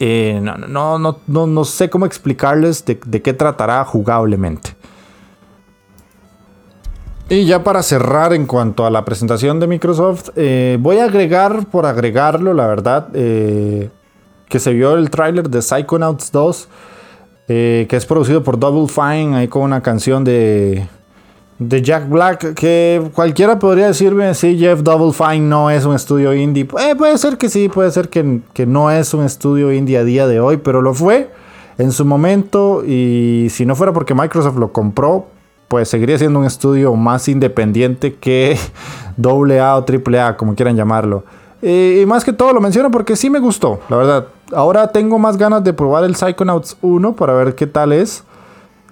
eh, 0.00 0.40
no, 0.42 0.98
no, 0.98 1.20
no, 1.28 1.64
sé 1.64 1.90
cómo 1.90 2.06
explicarles 2.06 2.84
de, 2.84 2.98
qué 2.98 3.32
tratará 3.34 3.84
jugablemente. 3.84 4.70
Y 7.28 7.44
ya 7.46 7.62
para 7.62 7.80
cerrar 7.84 8.32
en 8.32 8.46
cuanto 8.46 8.86
a 8.86 8.90
la 8.90 9.04
presentación 9.04 9.60
de 9.60 9.68
Microsoft, 9.68 10.30
eh, 10.34 10.76
voy 10.80 10.98
a 10.98 11.04
agregar 11.04 11.66
por 11.66 11.86
agregarlo, 11.86 12.52
la 12.52 12.66
verdad, 12.66 13.10
eh, 13.14 13.90
que 14.48 14.58
se 14.58 14.72
vio 14.72 14.96
el 14.96 15.08
tráiler 15.08 15.48
de 15.48 15.62
Psychonauts 15.62 16.32
2. 16.32 16.68
Eh, 17.48 17.86
que 17.88 17.96
es 17.96 18.06
producido 18.06 18.42
por 18.42 18.58
Double 18.58 18.88
Fine, 18.88 19.36
ahí 19.36 19.48
con 19.48 19.62
una 19.62 19.82
canción 19.82 20.24
de, 20.24 20.86
de 21.58 21.82
Jack 21.82 22.08
Black, 22.08 22.54
que 22.54 23.02
cualquiera 23.14 23.58
podría 23.58 23.88
decirme, 23.88 24.34
si 24.34 24.58
Jeff 24.58 24.80
Double 24.80 25.12
Fine 25.12 25.40
no 25.46 25.70
es 25.70 25.84
un 25.84 25.94
estudio 25.94 26.32
indie. 26.32 26.66
Eh, 26.80 26.94
puede 26.96 27.18
ser 27.18 27.36
que 27.36 27.50
sí, 27.50 27.68
puede 27.68 27.90
ser 27.90 28.08
que, 28.08 28.40
que 28.54 28.64
no 28.64 28.90
es 28.90 29.12
un 29.12 29.24
estudio 29.24 29.72
indie 29.72 29.98
a 29.98 30.04
día 30.04 30.26
de 30.26 30.40
hoy, 30.40 30.56
pero 30.56 30.80
lo 30.80 30.94
fue 30.94 31.30
en 31.76 31.92
su 31.92 32.04
momento 32.04 32.82
y 32.86 33.48
si 33.50 33.66
no 33.66 33.74
fuera 33.74 33.92
porque 33.92 34.14
Microsoft 34.14 34.56
lo 34.56 34.72
compró, 34.72 35.26
pues 35.68 35.88
seguiría 35.88 36.16
siendo 36.18 36.38
un 36.38 36.46
estudio 36.46 36.94
más 36.94 37.28
independiente 37.28 38.14
que 38.14 38.56
AA 39.22 39.76
o 39.76 39.84
AAA, 39.84 40.36
como 40.36 40.54
quieran 40.54 40.76
llamarlo. 40.76 41.24
Eh, 41.60 42.00
y 42.02 42.06
más 42.06 42.24
que 42.24 42.32
todo 42.32 42.52
lo 42.52 42.60
menciono 42.60 42.90
porque 42.90 43.16
sí 43.16 43.28
me 43.28 43.38
gustó, 43.38 43.80
la 43.88 43.96
verdad. 43.96 44.26
Ahora 44.52 44.88
tengo 44.88 45.18
más 45.18 45.36
ganas 45.36 45.64
de 45.64 45.72
probar 45.72 46.04
el 46.04 46.16
Psychonauts 46.16 46.76
1 46.82 47.16
para 47.16 47.32
ver 47.32 47.54
qué 47.54 47.66
tal 47.66 47.92
es. 47.92 48.24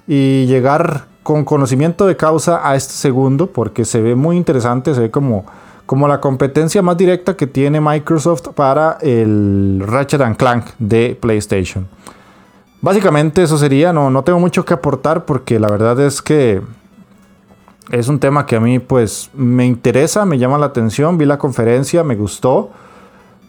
Y 0.06 0.46
llegar 0.46 1.06
con 1.22 1.44
conocimiento 1.44 2.06
de 2.06 2.16
causa 2.16 2.68
a 2.68 2.74
este 2.74 2.94
segundo 2.94 3.46
porque 3.48 3.84
se 3.84 4.00
ve 4.00 4.14
muy 4.14 4.36
interesante, 4.36 4.94
se 4.94 5.00
ve 5.00 5.10
como, 5.10 5.44
como 5.86 6.08
la 6.08 6.20
competencia 6.20 6.82
más 6.82 6.96
directa 6.96 7.36
que 7.36 7.46
tiene 7.46 7.80
Microsoft 7.80 8.48
para 8.54 8.98
el 9.00 9.82
Ratchet 9.86 10.36
Clank 10.36 10.66
de 10.78 11.16
PlayStation. 11.20 11.86
Básicamente 12.80 13.44
eso 13.44 13.56
sería, 13.58 13.92
no, 13.92 14.10
no 14.10 14.24
tengo 14.24 14.40
mucho 14.40 14.64
que 14.64 14.74
aportar 14.74 15.24
porque 15.24 15.60
la 15.60 15.68
verdad 15.68 16.00
es 16.00 16.20
que 16.20 16.60
es 17.90 18.08
un 18.08 18.18
tema 18.18 18.46
que 18.46 18.56
a 18.56 18.60
mí 18.60 18.80
pues 18.80 19.30
me 19.34 19.66
interesa, 19.66 20.24
me 20.24 20.38
llama 20.38 20.58
la 20.58 20.66
atención, 20.66 21.18
vi 21.18 21.24
la 21.24 21.38
conferencia, 21.38 22.02
me 22.02 22.16
gustó. 22.16 22.70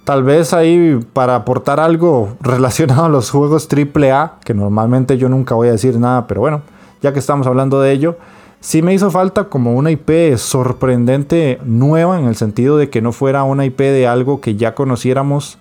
Tal 0.03 0.23
vez 0.23 0.53
ahí 0.53 0.99
para 1.13 1.35
aportar 1.35 1.79
algo 1.79 2.35
relacionado 2.41 3.05
a 3.05 3.09
los 3.09 3.29
juegos 3.31 3.67
AAA, 3.71 4.39
que 4.43 4.53
normalmente 4.53 5.17
yo 5.17 5.29
nunca 5.29 5.55
voy 5.55 5.69
a 5.69 5.71
decir 5.71 5.97
nada, 5.97 6.27
pero 6.27 6.41
bueno, 6.41 6.61
ya 7.01 7.13
que 7.13 7.19
estamos 7.19 7.47
hablando 7.47 7.81
de 7.81 7.91
ello, 7.91 8.17
sí 8.59 8.81
me 8.81 8.93
hizo 8.93 9.11
falta 9.11 9.45
como 9.45 9.75
una 9.75 9.91
IP 9.91 10.37
sorprendente 10.37 11.59
nueva 11.63 12.19
en 12.19 12.25
el 12.25 12.35
sentido 12.35 12.77
de 12.77 12.89
que 12.89 13.01
no 13.01 13.11
fuera 13.11 13.43
una 13.43 13.65
IP 13.65 13.79
de 13.79 14.07
algo 14.07 14.41
que 14.41 14.55
ya 14.55 14.75
conociéramos, 14.75 15.57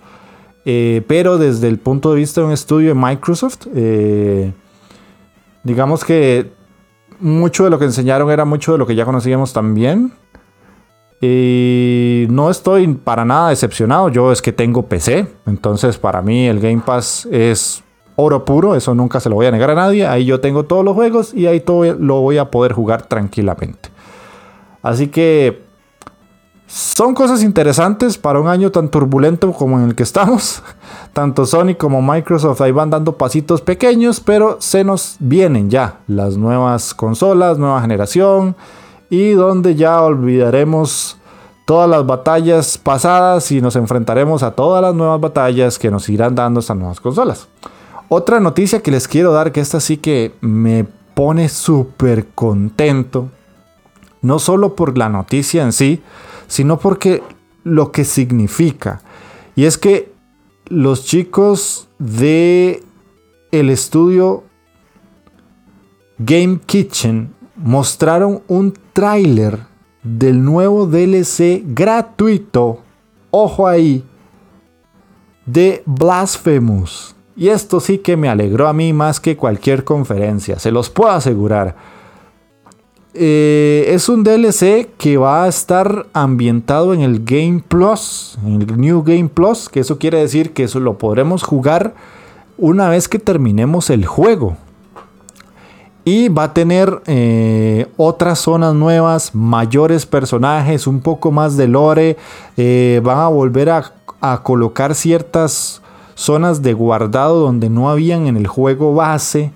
eh, 0.65 1.03
pero 1.07 1.37
desde 1.37 1.67
el 1.67 1.79
punto 1.79 2.11
de 2.11 2.17
vista 2.17 2.41
de 2.41 2.47
un 2.47 2.53
estudio 2.53 2.89
de 2.89 2.95
Microsoft, 2.95 3.67
eh, 3.75 4.53
digamos 5.63 6.03
que 6.03 6.51
mucho 7.19 7.63
de 7.63 7.69
lo 7.69 7.79
que 7.79 7.85
enseñaron 7.85 8.29
era 8.29 8.45
mucho 8.45 8.73
de 8.73 8.77
lo 8.77 8.85
que 8.85 8.95
ya 8.95 9.05
conocíamos 9.05 9.53
también. 9.53 10.11
Y 11.25 12.27
no 12.29 12.49
estoy 12.49 12.85
para 12.95 13.23
nada 13.23 13.47
decepcionado. 13.47 14.09
Yo 14.09 14.33
es 14.33 14.41
que 14.41 14.51
tengo 14.51 14.87
PC. 14.87 15.25
Entonces 15.45 15.97
para 15.97 16.21
mí 16.21 16.47
el 16.47 16.59
Game 16.59 16.81
Pass 16.85 17.25
es 17.31 17.81
oro 18.17 18.43
puro. 18.43 18.75
Eso 18.75 18.93
nunca 18.93 19.21
se 19.21 19.29
lo 19.29 19.35
voy 19.35 19.45
a 19.45 19.51
negar 19.51 19.69
a 19.69 19.75
nadie. 19.75 20.05
Ahí 20.05 20.25
yo 20.25 20.41
tengo 20.41 20.65
todos 20.65 20.83
los 20.83 20.95
juegos 20.95 21.33
y 21.33 21.47
ahí 21.47 21.61
todo 21.61 21.93
lo 21.93 22.19
voy 22.19 22.39
a 22.39 22.51
poder 22.51 22.73
jugar 22.73 23.03
tranquilamente. 23.03 23.89
Así 24.81 25.07
que 25.07 25.63
son 26.67 27.13
cosas 27.13 27.41
interesantes 27.41 28.17
para 28.17 28.41
un 28.41 28.49
año 28.49 28.69
tan 28.69 28.89
turbulento 28.89 29.53
como 29.53 29.79
en 29.79 29.85
el 29.85 29.95
que 29.95 30.03
estamos. 30.03 30.61
Tanto 31.13 31.45
Sony 31.45 31.75
como 31.77 32.01
Microsoft 32.01 32.59
ahí 32.59 32.73
van 32.73 32.89
dando 32.89 33.17
pasitos 33.17 33.61
pequeños, 33.61 34.19
pero 34.19 34.57
se 34.59 34.83
nos 34.83 35.15
vienen 35.19 35.69
ya 35.69 36.01
las 36.05 36.35
nuevas 36.35 36.93
consolas, 36.93 37.57
nueva 37.57 37.79
generación, 37.79 38.57
y 39.13 39.33
donde 39.33 39.75
ya 39.75 40.01
olvidaremos 40.01 41.17
todas 41.65 41.87
las 41.87 42.03
batallas 42.03 42.79
pasadas 42.79 43.51
y 43.51 43.61
nos 43.61 43.75
enfrentaremos 43.75 44.41
a 44.41 44.55
todas 44.55 44.81
las 44.81 44.95
nuevas 44.95 45.21
batallas 45.21 45.77
que 45.77 45.91
nos 45.91 46.09
irán 46.09 46.33
dando 46.33 46.61
estas 46.61 46.77
nuevas 46.77 46.99
consolas. 46.99 47.47
Otra 48.09 48.39
noticia 48.39 48.81
que 48.81 48.89
les 48.89 49.07
quiero 49.07 49.31
dar, 49.31 49.51
que 49.51 49.61
esta 49.61 49.79
sí 49.79 49.97
que 49.97 50.33
me 50.41 50.87
pone 51.13 51.47
súper 51.47 52.29
contento, 52.33 53.29
no 54.23 54.39
solo 54.39 54.75
por 54.75 54.97
la 54.97 55.09
noticia 55.09 55.61
en 55.61 55.73
sí, 55.73 56.01
sino 56.47 56.79
porque 56.79 57.21
lo 57.63 57.91
que 57.91 58.05
significa. 58.05 59.03
Y 59.55 59.65
es 59.65 59.77
que 59.77 60.11
los 60.69 61.05
chicos 61.05 61.87
de 61.99 62.81
el 63.51 63.69
estudio 63.69 64.43
Game 66.17 66.61
Kitchen 66.65 67.31
mostraron 67.57 68.41
un 68.47 68.73
tráiler 68.93 69.59
del 70.03 70.43
nuevo 70.43 70.85
DLC 70.85 71.63
gratuito, 71.65 72.79
ojo 73.31 73.67
ahí, 73.67 74.03
de 75.45 75.83
Blasphemous. 75.85 77.15
Y 77.35 77.49
esto 77.49 77.79
sí 77.79 77.97
que 77.97 78.15
me 78.15 78.29
alegró 78.29 78.67
a 78.67 78.73
mí 78.73 78.93
más 78.93 79.19
que 79.19 79.35
cualquier 79.35 79.83
conferencia, 79.83 80.59
se 80.59 80.71
los 80.71 80.89
puedo 80.89 81.11
asegurar. 81.11 81.75
Eh, 83.15 83.85
es 83.89 84.09
un 84.09 84.23
DLC 84.23 84.89
que 84.97 85.17
va 85.17 85.43
a 85.43 85.47
estar 85.47 86.07
ambientado 86.13 86.93
en 86.93 87.01
el 87.01 87.23
Game 87.23 87.63
Plus, 87.67 88.37
en 88.45 88.61
el 88.61 88.79
New 88.79 89.03
Game 89.03 89.29
Plus, 89.29 89.69
que 89.69 89.81
eso 89.81 89.99
quiere 89.99 90.19
decir 90.19 90.53
que 90.53 90.63
eso 90.63 90.79
lo 90.79 90.97
podremos 90.97 91.43
jugar 91.43 91.93
una 92.57 92.89
vez 92.89 93.07
que 93.07 93.19
terminemos 93.19 93.89
el 93.89 94.05
juego. 94.05 94.57
Y 96.05 96.27
va 96.27 96.43
a 96.43 96.53
tener 96.53 97.01
eh, 97.05 97.87
otras 97.95 98.39
zonas 98.39 98.73
nuevas, 98.73 99.33
mayores 99.33 100.05
personajes, 100.05 100.85
un 100.85 100.99
poco 100.99 101.31
más 101.31 101.55
de 101.55 101.67
lore. 101.67 102.17
Eh, 102.57 102.99
van 103.03 103.19
a 103.19 103.27
volver 103.27 103.69
a, 103.69 103.93
colocar 104.41 104.95
ciertas 104.95 105.81
zonas 106.15 106.61
de 106.61 106.71
guardado 106.71 107.41
donde 107.41 107.69
no 107.69 107.89
habían 107.89 108.27
en 108.27 108.37
el 108.37 108.47
juego 108.47 108.93
base. 108.93 109.51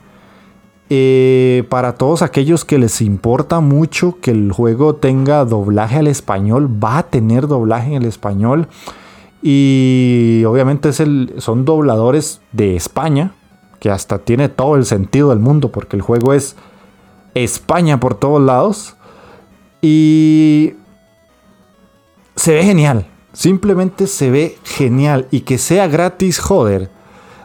Eh, 0.89 1.65
para 1.69 1.95
todos 1.95 2.21
aquellos 2.21 2.63
que 2.63 2.77
les 2.77 3.01
importa 3.01 3.59
mucho 3.59 4.19
que 4.21 4.31
el 4.31 4.53
juego 4.53 4.95
tenga 4.95 5.43
doblaje 5.43 5.97
al 5.97 6.07
español, 6.07 6.69
va 6.81 6.99
a 6.99 7.03
tener 7.03 7.47
doblaje 7.47 7.95
en 7.95 8.03
el 8.03 8.05
español. 8.05 8.67
Y 9.41 10.43
obviamente 10.45 10.91
son 10.93 11.65
dobladores 11.65 12.41
de 12.51 12.75
España, 12.75 13.33
que 13.79 13.89
hasta 13.89 14.19
tiene 14.19 14.49
todo 14.49 14.75
el 14.75 14.85
sentido 14.85 15.29
del 15.29 15.39
mundo 15.39 15.71
porque 15.71 15.95
el 15.95 16.01
juego 16.01 16.33
es 16.33 16.55
España 17.33 17.99
por 17.99 18.15
todos 18.15 18.41
lados. 18.41 18.95
Y 19.81 20.73
se 22.35 22.53
ve 22.53 22.63
genial, 22.63 23.07
simplemente 23.33 24.07
se 24.07 24.31
ve 24.31 24.57
genial 24.63 25.27
y 25.31 25.41
que 25.41 25.57
sea 25.57 25.87
gratis, 25.87 26.39
joder. 26.39 26.89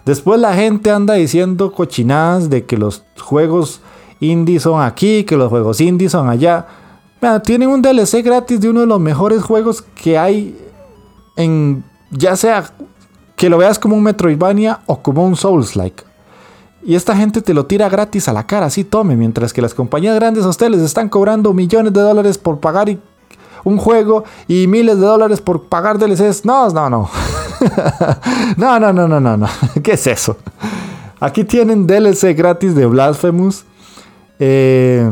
Después 0.04 0.40
la 0.40 0.54
gente 0.54 0.90
anda 0.90 1.14
diciendo 1.14 1.72
cochinadas 1.72 2.50
de 2.50 2.64
que 2.64 2.76
los 2.76 3.04
juegos 3.20 3.80
indie 4.20 4.58
son 4.60 4.82
aquí, 4.82 5.24
que 5.24 5.36
los 5.36 5.48
juegos 5.48 5.80
indie 5.80 6.08
son 6.08 6.28
allá. 6.28 6.66
tienen 7.44 7.68
un 7.68 7.82
DLC 7.82 8.22
gratis 8.24 8.60
de 8.60 8.70
uno 8.70 8.80
de 8.80 8.86
los 8.86 9.00
mejores 9.00 9.42
juegos 9.42 9.82
que 9.82 10.18
hay 10.18 10.56
en 11.36 11.84
ya 12.10 12.36
sea 12.36 12.72
que 13.36 13.48
lo 13.48 13.58
veas 13.58 13.78
como 13.78 13.96
un 13.96 14.02
Metroidvania 14.02 14.80
o 14.86 15.02
como 15.02 15.24
un 15.24 15.36
Souls-like. 15.36 16.04
Y 16.84 16.96
esta 16.96 17.16
gente 17.16 17.42
te 17.42 17.54
lo 17.54 17.66
tira 17.66 17.88
gratis 17.88 18.28
a 18.28 18.32
la 18.32 18.46
cara, 18.46 18.66
así 18.66 18.82
tome, 18.82 19.14
mientras 19.16 19.52
que 19.52 19.62
las 19.62 19.72
compañías 19.72 20.16
grandes 20.16 20.44
hosteles 20.44 20.80
están 20.80 21.08
cobrando 21.08 21.52
millones 21.52 21.92
de 21.92 22.00
dólares 22.00 22.38
por 22.38 22.58
pagar 22.58 22.96
un 23.64 23.78
juego 23.78 24.24
y 24.48 24.66
miles 24.66 24.98
de 24.98 25.06
dólares 25.06 25.40
por 25.40 25.64
pagar 25.64 25.98
DLCs. 25.98 26.44
No, 26.44 26.68
no, 26.70 26.90
no. 26.90 27.08
no, 28.56 28.80
no, 28.80 28.92
no, 28.92 29.08
no, 29.08 29.20
no, 29.20 29.36
no. 29.36 29.46
¿Qué 29.82 29.92
es 29.92 30.06
eso? 30.08 30.36
Aquí 31.20 31.44
tienen 31.44 31.86
DLC 31.86 32.36
gratis 32.36 32.74
de 32.74 32.86
Blasphemous. 32.86 33.64
Eh, 34.40 35.08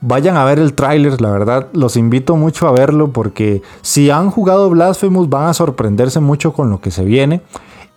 vayan 0.00 0.38
a 0.38 0.44
ver 0.44 0.58
el 0.58 0.72
tráiler, 0.72 1.20
la 1.20 1.30
verdad, 1.30 1.68
los 1.74 1.96
invito 1.96 2.36
mucho 2.36 2.66
a 2.66 2.72
verlo 2.72 3.12
porque 3.12 3.60
si 3.82 4.08
han 4.08 4.30
jugado 4.30 4.70
Blasphemous 4.70 5.28
van 5.28 5.48
a 5.48 5.54
sorprenderse 5.54 6.20
mucho 6.20 6.54
con 6.54 6.70
lo 6.70 6.80
que 6.80 6.90
se 6.90 7.04
viene. 7.04 7.42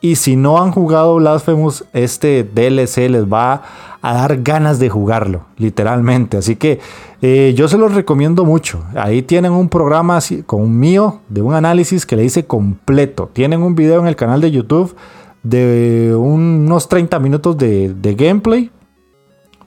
Y 0.04 0.16
si 0.16 0.36
no 0.36 0.60
han 0.60 0.72
jugado 0.72 1.16
Blasphemous, 1.16 1.86
este 1.94 2.44
DLC 2.44 3.08
les 3.08 3.32
va 3.32 3.62
a 4.02 4.14
dar 4.16 4.42
ganas 4.42 4.80
de 4.80 4.90
jugarlo, 4.90 5.46
literalmente. 5.58 6.38
Así 6.38 6.56
que 6.56 6.80
eh, 7.22 7.54
yo 7.56 7.68
se 7.68 7.78
los 7.78 7.94
recomiendo 7.94 8.44
mucho. 8.44 8.84
Ahí 8.96 9.22
tienen 9.22 9.52
un 9.52 9.70
programa 9.70 10.18
con 10.48 10.80
mío 10.80 11.20
de 11.30 11.44
un 11.44 11.54
análisis 11.54 12.08
que 12.08 12.16
le 12.16 12.26
hice 12.26 12.48
completo. 12.48 13.30
Tienen 13.32 13.62
un 13.62 13.76
video 13.76 14.02
en 14.02 14.08
el 14.08 14.16
canal 14.16 14.42
de 14.42 14.50
YouTube 14.50 14.96
de 15.44 16.16
unos 16.18 16.90
30 16.90 17.20
minutos 17.20 17.56
de, 17.56 18.16
gameplay. 18.18 18.72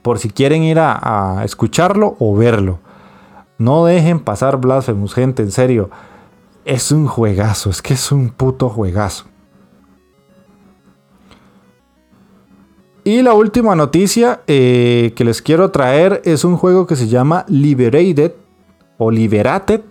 Por 0.02 0.18
si 0.18 0.30
quieren 0.30 0.64
ir 0.64 0.80
a, 0.80 1.38
a 1.38 1.44
escucharlo 1.44 2.16
o 2.18 2.34
verlo. 2.34 2.80
No 3.56 3.84
dejen 3.84 4.18
pasar 4.18 4.56
Blasphemous, 4.56 5.14
gente, 5.14 5.44
en 5.44 5.52
serio. 5.52 5.90
Es 6.64 6.90
un 6.90 7.06
juegazo, 7.06 7.70
es 7.70 7.80
que 7.80 7.94
es 7.94 8.10
un 8.10 8.30
puto 8.30 8.68
juegazo. 8.68 9.26
Y 13.06 13.20
la 13.20 13.34
última 13.34 13.76
noticia 13.76 14.40
eh, 14.46 15.12
que 15.14 15.24
les 15.24 15.42
quiero 15.42 15.70
traer 15.70 16.22
es 16.24 16.42
un 16.42 16.56
juego 16.56 16.86
que 16.86 16.96
se 16.96 17.06
llama 17.06 17.44
Liberated 17.48 18.32
o 18.96 19.10
Liberated, 19.10 19.82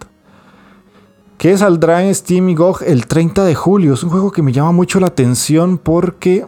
que 1.37 1.55
saldrá 1.55 2.03
en 2.03 2.15
Steam 2.15 2.49
y 2.49 2.55
GOG 2.55 2.81
el 2.87 3.05
30 3.05 3.45
de 3.45 3.53
julio. 3.53 3.93
Es 3.93 4.03
un 4.03 4.09
juego 4.09 4.31
que 4.31 4.41
me 4.41 4.51
llama 4.51 4.71
mucho 4.71 4.99
la 4.99 5.07
atención 5.07 5.77
porque 5.77 6.47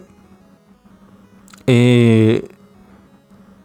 eh, 1.67 2.47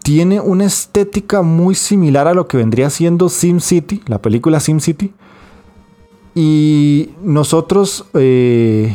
tiene 0.03 0.39
una 0.41 0.67
estética 0.67 1.41
muy 1.41 1.75
similar 1.75 2.29
a 2.29 2.35
lo 2.35 2.49
que 2.49 2.59
vendría 2.59 2.91
siendo 2.91 3.31
SimCity, 3.31 4.03
la 4.09 4.21
película 4.21 4.61
SimCity. 4.61 5.15
Y 6.35 7.13
nosotros... 7.23 8.05
Eh, 8.13 8.95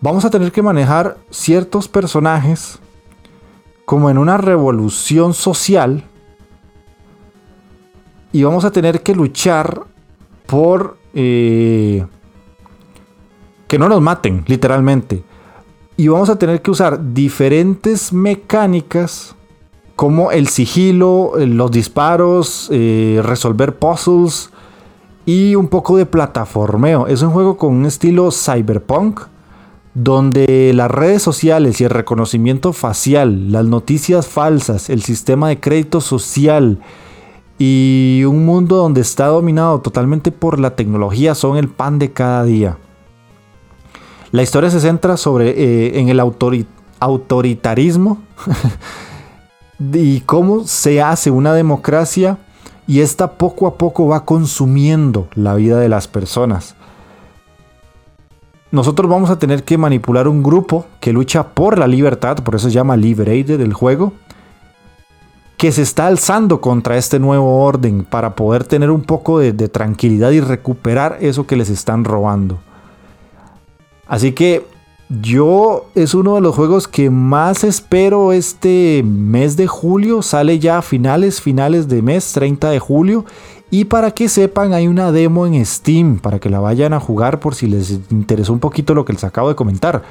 vamos 0.00 0.24
a 0.24 0.30
tener 0.30 0.52
que 0.52 0.62
manejar 0.62 1.18
ciertos 1.30 1.88
personajes 1.88 2.78
como 3.84 4.10
en 4.10 4.18
una 4.18 4.36
revolución 4.36 5.34
social 5.34 6.04
y 8.32 8.42
vamos 8.42 8.64
a 8.64 8.70
tener 8.70 9.02
que 9.02 9.14
luchar 9.14 9.84
por 10.46 10.96
eh, 11.14 12.06
que 13.66 13.78
no 13.78 13.88
nos 13.88 14.00
maten, 14.00 14.44
literalmente. 14.46 15.24
Y 15.96 16.08
vamos 16.08 16.30
a 16.30 16.38
tener 16.38 16.62
que 16.62 16.70
usar 16.70 17.12
diferentes 17.12 18.12
mecánicas 18.12 19.34
como 19.96 20.30
el 20.30 20.48
sigilo, 20.48 21.32
los 21.36 21.70
disparos, 21.70 22.68
eh, 22.72 23.20
resolver 23.22 23.78
puzzles 23.78 24.50
y 25.26 25.56
un 25.56 25.68
poco 25.68 25.96
de 25.96 26.06
plataformeo. 26.06 27.06
Es 27.06 27.22
un 27.22 27.30
juego 27.30 27.56
con 27.58 27.74
un 27.74 27.86
estilo 27.86 28.30
cyberpunk 28.30 29.20
donde 29.94 30.72
las 30.74 30.90
redes 30.90 31.22
sociales 31.22 31.80
y 31.80 31.84
el 31.84 31.90
reconocimiento 31.90 32.72
facial, 32.72 33.50
las 33.50 33.64
noticias 33.64 34.28
falsas, 34.28 34.88
el 34.88 35.02
sistema 35.02 35.48
de 35.48 35.58
crédito 35.58 36.00
social 36.00 36.78
y 37.58 38.22
un 38.26 38.46
mundo 38.46 38.76
donde 38.76 39.00
está 39.00 39.26
dominado 39.26 39.80
totalmente 39.80 40.30
por 40.32 40.60
la 40.60 40.76
tecnología 40.76 41.34
son 41.34 41.56
el 41.56 41.68
pan 41.68 41.98
de 41.98 42.12
cada 42.12 42.44
día. 42.44 42.78
La 44.32 44.42
historia 44.42 44.70
se 44.70 44.80
centra 44.80 45.16
sobre, 45.16 45.50
eh, 45.50 45.98
en 45.98 46.08
el 46.08 46.20
autoritarismo 47.00 48.18
y 49.92 50.20
cómo 50.20 50.66
se 50.68 51.02
hace 51.02 51.32
una 51.32 51.52
democracia 51.52 52.38
y 52.86 53.00
esta 53.00 53.32
poco 53.32 53.66
a 53.66 53.76
poco 53.76 54.06
va 54.06 54.24
consumiendo 54.24 55.28
la 55.34 55.54
vida 55.54 55.80
de 55.80 55.88
las 55.88 56.06
personas 56.06 56.76
nosotros 58.72 59.10
vamos 59.10 59.30
a 59.30 59.38
tener 59.38 59.64
que 59.64 59.78
manipular 59.78 60.28
un 60.28 60.42
grupo 60.42 60.86
que 61.00 61.12
lucha 61.12 61.48
por 61.48 61.78
la 61.78 61.86
libertad, 61.86 62.38
por 62.38 62.54
eso 62.54 62.68
se 62.68 62.74
llama 62.74 62.96
Liberated 62.96 63.58
del 63.58 63.72
juego, 63.72 64.12
que 65.56 65.72
se 65.72 65.82
está 65.82 66.06
alzando 66.06 66.60
contra 66.60 66.96
este 66.96 67.18
nuevo 67.18 67.62
orden 67.62 68.04
para 68.04 68.34
poder 68.34 68.64
tener 68.64 68.90
un 68.90 69.02
poco 69.02 69.38
de, 69.38 69.52
de 69.52 69.68
tranquilidad 69.68 70.30
y 70.30 70.40
recuperar 70.40 71.18
eso 71.20 71.46
que 71.46 71.56
les 71.56 71.68
están 71.68 72.04
robando. 72.04 72.58
Así 74.06 74.32
que 74.32 74.64
yo 75.20 75.86
es 75.96 76.14
uno 76.14 76.36
de 76.36 76.40
los 76.40 76.54
juegos 76.54 76.86
que 76.86 77.10
más 77.10 77.64
espero 77.64 78.32
este 78.32 79.02
mes 79.04 79.56
de 79.56 79.66
julio. 79.66 80.22
Sale 80.22 80.60
ya 80.60 80.78
a 80.78 80.82
finales, 80.82 81.40
finales 81.40 81.88
de 81.88 82.00
mes, 82.00 82.32
30 82.32 82.70
de 82.70 82.78
julio. 82.78 83.24
Y 83.70 83.84
para 83.84 84.10
que 84.10 84.28
sepan, 84.28 84.72
hay 84.72 84.88
una 84.88 85.12
demo 85.12 85.46
en 85.46 85.64
Steam 85.64 86.18
para 86.18 86.40
que 86.40 86.50
la 86.50 86.58
vayan 86.58 86.92
a 86.92 87.00
jugar 87.00 87.38
por 87.38 87.54
si 87.54 87.68
les 87.68 88.00
interesó 88.10 88.52
un 88.52 88.58
poquito 88.58 88.94
lo 88.94 89.04
que 89.04 89.12
les 89.12 89.22
acabo 89.22 89.48
de 89.48 89.54
comentar. 89.54 90.02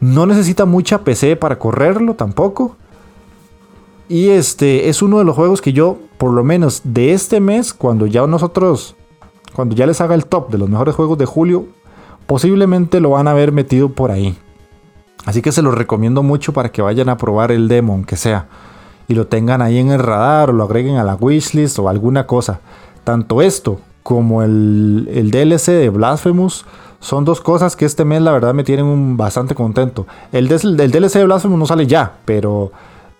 No 0.00 0.26
necesita 0.26 0.64
mucha 0.64 1.04
PC 1.04 1.36
para 1.36 1.58
correrlo 1.58 2.14
tampoco. 2.14 2.76
Y 4.08 4.30
este 4.30 4.88
es 4.88 5.00
uno 5.00 5.18
de 5.18 5.24
los 5.24 5.36
juegos 5.36 5.62
que 5.62 5.72
yo, 5.72 5.98
por 6.18 6.32
lo 6.32 6.42
menos 6.42 6.82
de 6.84 7.12
este 7.12 7.40
mes, 7.40 7.72
cuando 7.72 8.06
ya 8.06 8.26
nosotros, 8.26 8.96
cuando 9.54 9.76
ya 9.76 9.86
les 9.86 10.00
haga 10.00 10.16
el 10.16 10.26
top 10.26 10.50
de 10.50 10.58
los 10.58 10.68
mejores 10.68 10.96
juegos 10.96 11.16
de 11.16 11.26
julio, 11.26 11.66
posiblemente 12.26 13.00
lo 13.00 13.10
van 13.10 13.28
a 13.28 13.30
haber 13.30 13.52
metido 13.52 13.90
por 13.90 14.10
ahí. 14.10 14.36
Así 15.24 15.40
que 15.40 15.52
se 15.52 15.62
los 15.62 15.74
recomiendo 15.74 16.22
mucho 16.22 16.52
para 16.52 16.70
que 16.70 16.82
vayan 16.82 17.08
a 17.08 17.16
probar 17.16 17.50
el 17.52 17.68
demo, 17.68 17.94
aunque 17.94 18.16
sea 18.16 18.48
y 19.08 19.14
lo 19.14 19.26
tengan 19.26 19.62
ahí 19.62 19.78
en 19.78 19.90
el 19.90 19.98
radar 19.98 20.50
o 20.50 20.52
lo 20.52 20.64
agreguen 20.64 20.96
a 20.96 21.04
la 21.04 21.14
wishlist 21.14 21.78
o 21.78 21.88
alguna 21.88 22.26
cosa. 22.26 22.60
Tanto 23.04 23.42
esto 23.42 23.80
como 24.02 24.42
el, 24.42 25.08
el 25.12 25.30
DLC 25.30 25.72
de 25.72 25.88
Blasphemous 25.90 26.64
son 27.00 27.26
dos 27.26 27.42
cosas 27.42 27.76
que 27.76 27.84
este 27.84 28.04
mes 28.06 28.22
la 28.22 28.32
verdad 28.32 28.54
me 28.54 28.64
tienen 28.64 29.16
bastante 29.16 29.54
contento. 29.54 30.06
El, 30.32 30.50
el, 30.50 30.90
DLC 30.90 31.18
de 31.18 31.24
Blasphemous 31.24 31.58
no 31.58 31.66
sale 31.66 31.86
ya, 31.86 32.18
pero 32.24 32.72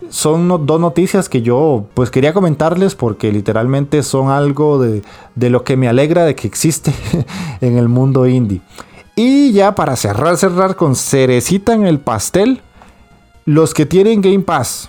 son 0.09 0.49
dos 0.67 0.81
noticias 0.81 1.29
que 1.29 1.43
yo 1.43 1.85
pues 1.93 2.11
quería 2.11 2.33
comentarles 2.33 2.95
porque 2.95 3.31
literalmente 3.31 4.03
son 4.03 4.31
algo 4.31 4.79
de, 4.79 5.03
de 5.35 5.51
lo 5.51 5.65
que 5.65 5.77
me 5.77 5.89
alegra 5.89 6.25
de 6.25 6.35
que 6.35 6.47
existe 6.47 6.95
en 7.61 7.77
el 7.77 7.89
mundo 7.89 8.27
indie. 8.27 8.63
Y 9.17 9.53
ya 9.53 9.75
para 9.75 9.97
cerrar, 9.97 10.37
cerrar 10.39 10.77
con 10.77 10.97
cerecita 10.97 11.75
en 11.75 11.87
el 11.87 12.01
pastel, 12.01 12.63
los 13.45 13.75
que 13.75 13.85
tienen 13.87 14.23
Game 14.23 14.41
Pass, 14.41 14.89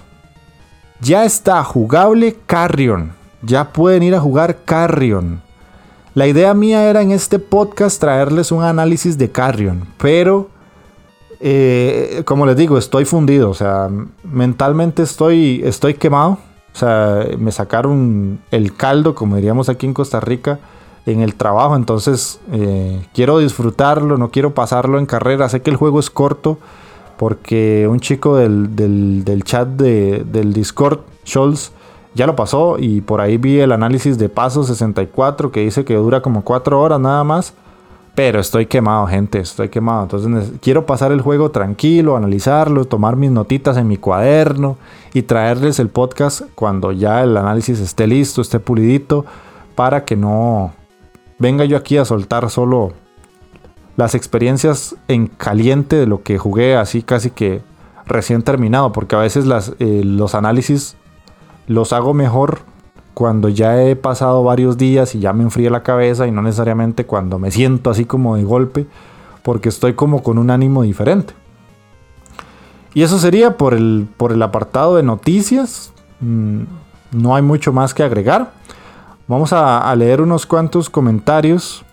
ya 1.02 1.26
está 1.26 1.64
jugable 1.64 2.38
Carrion. 2.46 3.14
Ya 3.42 3.72
pueden 3.72 4.04
ir 4.04 4.16
a 4.16 4.20
jugar 4.20 4.58
Carrion. 4.66 5.42
La 6.14 6.28
idea 6.28 6.54
mía 6.54 6.90
era 6.90 7.02
en 7.02 7.12
este 7.12 7.40
podcast 7.40 8.00
traerles 8.00 8.52
un 8.52 8.64
análisis 8.64 9.18
de 9.18 9.30
Carrion, 9.30 9.86
pero 9.98 10.50
eh, 11.40 12.24
como 12.26 12.46
les 12.46 12.56
digo, 12.56 12.78
estoy 12.78 13.06
fundido, 13.06 13.50
o 13.50 13.54
sea, 13.54 13.90
mentalmente 14.24 15.04
estoy, 15.04 15.62
estoy 15.64 15.96
quemado. 15.96 16.40
O 16.74 16.78
sea, 16.78 17.26
me 17.38 17.52
sacaron 17.52 18.42
el 18.52 18.76
caldo, 18.76 19.16
como 19.16 19.38
diríamos 19.38 19.70
aquí 19.70 19.86
en 19.86 19.94
Costa 19.94 20.20
Rica, 20.20 20.60
en 21.06 21.22
el 21.22 21.36
trabajo. 21.36 21.76
Entonces, 21.76 22.40
eh, 22.52 23.06
quiero 23.14 23.40
disfrutarlo, 23.40 24.18
no 24.18 24.30
quiero 24.30 24.54
pasarlo 24.54 25.00
en 25.00 25.06
carrera. 25.06 25.48
Sé 25.48 25.62
que 25.62 25.70
el 25.70 25.78
juego 25.78 26.00
es 26.00 26.10
corto, 26.10 26.58
porque 27.18 27.88
un 27.90 28.00
chico 28.00 28.38
del, 28.38 28.76
del, 28.76 29.44
chat 29.44 29.68
de, 29.68 30.24
del 30.26 30.54
Discord, 30.54 31.00
Scholz, 31.26 31.72
ya 32.14 32.26
lo 32.26 32.36
pasó 32.36 32.78
y 32.80 33.02
por 33.02 33.22
ahí 33.22 33.38
vi 33.38 33.60
el 33.60 33.72
análisis 33.72 34.18
de 34.18 34.30
paso 34.30 34.64
64 34.64 35.52
que 35.52 35.62
dice 35.62 35.84
que 35.84 35.96
dura 35.96 36.22
como 36.22 36.44
4 36.44 36.80
horas 36.80 37.00
nada 37.00 37.24
más. 37.24 37.54
Pero 38.16 38.40
estoy 38.40 38.66
quemado, 38.68 39.08
gente, 39.08 39.40
estoy 39.40 39.68
quemado. 39.68 40.04
Entonces 40.04 40.54
quiero 40.62 40.86
pasar 40.86 41.12
el 41.12 41.20
juego 41.20 41.52
tranquilo, 41.52 42.16
analizarlo, 42.16 42.86
tomar 42.86 43.18
mis 43.18 43.30
notitas 43.30 43.76
en 43.76 43.90
mi 43.90 43.98
cuaderno 43.98 44.78
y 45.14 45.24
traerles 45.24 45.80
el 45.80 45.90
podcast 45.90 46.44
cuando 46.56 46.94
ya 46.94 47.24
el 47.24 47.36
análisis 47.36 47.82
esté 47.82 48.08
listo, 48.08 48.42
esté 48.42 48.62
pulidito, 48.62 49.26
para 49.76 50.06
que 50.06 50.16
no 50.16 50.72
venga 51.40 51.66
yo 51.66 51.76
aquí 51.76 51.98
a 51.98 52.06
soltar 52.06 52.50
solo 52.50 52.94
las 53.98 54.16
experiencias 54.16 54.96
en 55.08 55.28
caliente 55.28 55.96
de 55.96 56.06
lo 56.06 56.22
que 56.24 56.38
jugué 56.38 56.76
así 56.76 57.02
casi 57.02 57.30
que 57.32 57.62
recién 58.06 58.42
terminado, 58.42 58.92
porque 58.92 59.16
a 59.16 59.20
veces 59.20 59.46
eh, 59.80 60.02
los 60.04 60.36
análisis 60.36 60.96
los 61.68 61.94
hago 61.94 62.14
mejor 62.14 62.60
cuando 63.14 63.48
ya 63.50 63.82
he 63.82 63.96
pasado 63.96 64.44
varios 64.44 64.78
días 64.78 65.16
y 65.16 65.20
ya 65.20 65.34
me 65.34 65.44
enfría 65.44 65.70
la 65.70 65.84
cabeza 65.84 66.28
y 66.28 66.32
no 66.32 66.42
necesariamente 66.42 67.06
cuando 67.06 67.40
me 67.40 67.50
siento 67.50 67.90
así 67.90 68.06
como 68.06 68.36
de 68.36 68.44
golpe, 68.44 68.86
porque 69.42 69.70
estoy 69.70 69.94
como 69.94 70.22
con 70.22 70.38
un 70.38 70.50
ánimo 70.50 70.84
diferente. 70.84 71.34
Y 72.94 73.04
eso 73.04 73.18
sería 73.18 73.58
por 73.58 73.74
el, 73.74 74.08
por 74.18 74.32
el 74.32 74.42
apartado 74.42 74.98
de 74.98 75.04
noticias. 75.04 75.94
Mm, 76.20 76.64
no 77.12 77.36
hay 77.36 77.42
mucho 77.42 77.74
más 77.74 77.94
que 77.94 78.04
agregar. 78.04 78.52
Vamos 79.28 79.54
a 79.54 79.94
leer 79.96 80.22
unos 80.22 80.46
cuantos 80.46 80.90
comentarios 80.90 81.85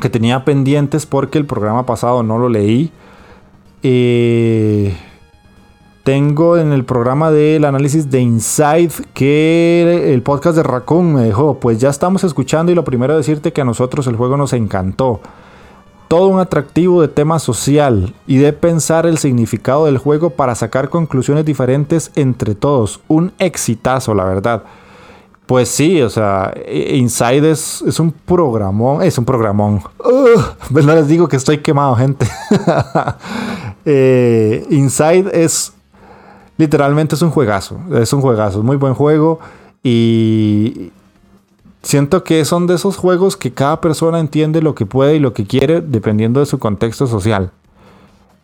que 0.00 0.10
tenía 0.10 0.44
pendientes 0.44 1.06
porque 1.06 1.38
el 1.38 1.46
programa 1.46 1.86
pasado 1.86 2.22
no 2.22 2.38
lo 2.38 2.48
leí. 2.48 2.90
Eh, 3.82 4.94
tengo 6.02 6.56
en 6.56 6.72
el 6.72 6.84
programa 6.84 7.30
del 7.30 7.64
análisis 7.64 8.10
de 8.10 8.20
Inside 8.20 8.90
que 9.14 10.12
el 10.12 10.22
podcast 10.22 10.56
de 10.56 10.62
Raccoon 10.62 11.14
me 11.14 11.22
dejó. 11.22 11.60
Pues 11.60 11.78
ya 11.78 11.90
estamos 11.90 12.24
escuchando 12.24 12.72
y 12.72 12.74
lo 12.74 12.84
primero 12.84 13.16
decirte 13.16 13.52
que 13.52 13.60
a 13.60 13.64
nosotros 13.64 14.06
el 14.06 14.16
juego 14.16 14.36
nos 14.36 14.52
encantó. 14.52 15.20
Todo 16.08 16.26
un 16.26 16.40
atractivo 16.40 17.02
de 17.02 17.08
tema 17.08 17.38
social 17.38 18.14
y 18.26 18.38
de 18.38 18.52
pensar 18.52 19.06
el 19.06 19.18
significado 19.18 19.86
del 19.86 19.98
juego 19.98 20.30
para 20.30 20.56
sacar 20.56 20.88
conclusiones 20.88 21.44
diferentes 21.44 22.10
entre 22.16 22.54
todos. 22.54 23.00
Un 23.06 23.32
exitazo, 23.38 24.14
la 24.14 24.24
verdad. 24.24 24.64
Pues 25.50 25.68
sí, 25.68 26.00
o 26.00 26.08
sea, 26.08 26.54
Inside 26.70 27.50
es, 27.50 27.82
un 27.98 28.12
programón, 28.12 29.02
es 29.02 29.18
un 29.18 29.24
programón. 29.24 29.82
pues 30.72 30.86
no 30.86 30.94
les 30.94 31.08
digo 31.08 31.26
que 31.26 31.34
estoy 31.34 31.58
quemado, 31.58 31.96
gente. 31.96 32.24
Eh, 33.84 34.64
Inside 34.70 35.30
es 35.32 35.72
literalmente 36.56 37.16
es 37.16 37.22
un 37.22 37.30
juegazo. 37.30 37.80
Es 37.94 38.12
un 38.12 38.20
juegazo, 38.20 38.62
muy 38.62 38.76
buen 38.76 38.94
juego. 38.94 39.40
Y 39.82 40.92
siento 41.82 42.22
que 42.22 42.44
son 42.44 42.68
de 42.68 42.76
esos 42.76 42.96
juegos 42.96 43.36
que 43.36 43.50
cada 43.52 43.80
persona 43.80 44.20
entiende 44.20 44.62
lo 44.62 44.76
que 44.76 44.86
puede 44.86 45.16
y 45.16 45.18
lo 45.18 45.32
que 45.32 45.48
quiere 45.48 45.80
dependiendo 45.80 46.38
de 46.38 46.46
su 46.46 46.60
contexto 46.60 47.08
social. 47.08 47.50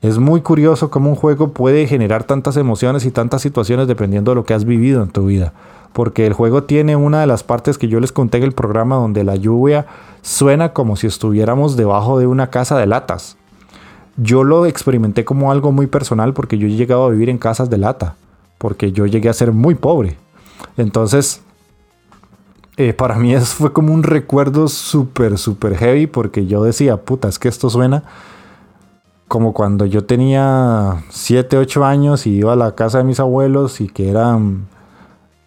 Es 0.03 0.19
muy 0.19 0.41
curioso 0.43 0.91
cómo 0.91 1.11
un 1.11 1.17
juego 1.17 1.53
puede 1.53 1.87
generar 1.87 2.25
tantas 2.25 2.57
emociones 2.57 3.05
y 3.05 3.11
tantas 3.11 3.43
situaciones 3.43 3.89
dependiendo 3.89 4.31
de 4.31 4.37
lo 4.37 4.45
que 4.45 4.55
has 4.55 4.65
vivido 4.65 5.03
en 5.03 5.11
tu 5.11 5.27
vida. 5.27 5.53
Porque 5.93 6.27
el 6.27 6.35
juego 6.35 6.65
tiene 6.65 6.97
una 6.97 7.21
de 7.21 7.27
las 7.27 7.43
partes 7.43 7.79
que 7.79 7.89
yo 7.89 8.01
les 8.01 8.13
conté 8.13 8.39
en 8.39 8.45
el 8.45 8.53
programa 8.53 8.97
donde 8.97 9.25
la 9.25 9.37
lluvia 9.37 9.87
suena 10.23 10.73
como 10.73 10.97
si 10.97 11.07
estuviéramos 11.07 11.77
debajo 11.77 12.19
de 12.19 12.27
una 12.27 12.51
casa 12.51 12.79
de 12.79 12.87
latas 12.87 13.37
yo 14.17 14.45
lo 14.45 14.67
experimenté 14.67 15.25
como 15.25 15.51
algo 15.51 15.73
muy 15.73 15.87
personal 15.87 16.33
porque 16.33 16.59
yo 16.59 16.67
he 16.67 16.73
llegado 16.73 17.05
a 17.05 17.11
vivir 17.11 17.29
en 17.29 17.39
casas 17.39 17.71
de 17.71 17.79
lata, 17.79 18.17
porque 18.59 18.93
yo 18.93 19.07
llegué 19.07 19.29
a 19.29 19.35
ser 19.35 19.53
muy 19.53 19.75
pobre. 19.75 20.17
Entonces, 20.77 21.43
eh, 22.77 22.93
para 22.93 23.17
mí 23.17 23.37
fue 23.37 23.73
como 23.73 23.93
un 23.93 24.03
recuerdo 24.03 24.69
súper, 24.69 25.39
súper 25.39 25.77
heavy 25.77 26.07
porque 26.07 26.47
yo 26.47 26.63
decía, 26.63 26.97
puta, 26.97 27.29
es 27.29 27.39
que 27.39 27.49
esto 27.49 27.69
suena 27.71 28.05
como 29.29 29.53
cuando 29.53 29.87
yo 29.87 30.05
tenía 30.05 31.05
7, 31.11 31.59
8 31.59 31.85
años 31.85 32.27
y 32.27 32.37
iba 32.37 32.53
a 32.53 32.57
la 32.57 32.75
casa 32.75 32.99
de 32.99 33.05
mis 33.05 33.21
abuelos 33.21 33.81
y 33.81 33.89
que 33.89 34.09
eran 34.09 34.67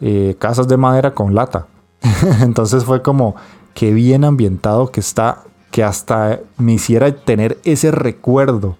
eh, 0.02 0.36
casas 0.40 0.68
de 0.68 0.78
madera 0.78 1.14
con 1.14 1.34
lata. 1.36 1.68
Entonces 2.42 2.84
fue 2.84 3.02
como 3.02 3.36
que 3.74 3.94
bien 3.94 4.24
ambientado 4.26 4.92
que 4.92 5.00
está 5.00 5.44
que 5.72 5.84
hasta 5.84 6.40
me 6.58 6.74
hiciera 6.74 7.12
tener 7.12 7.60
ese 7.64 7.92
recuerdo. 7.92 8.76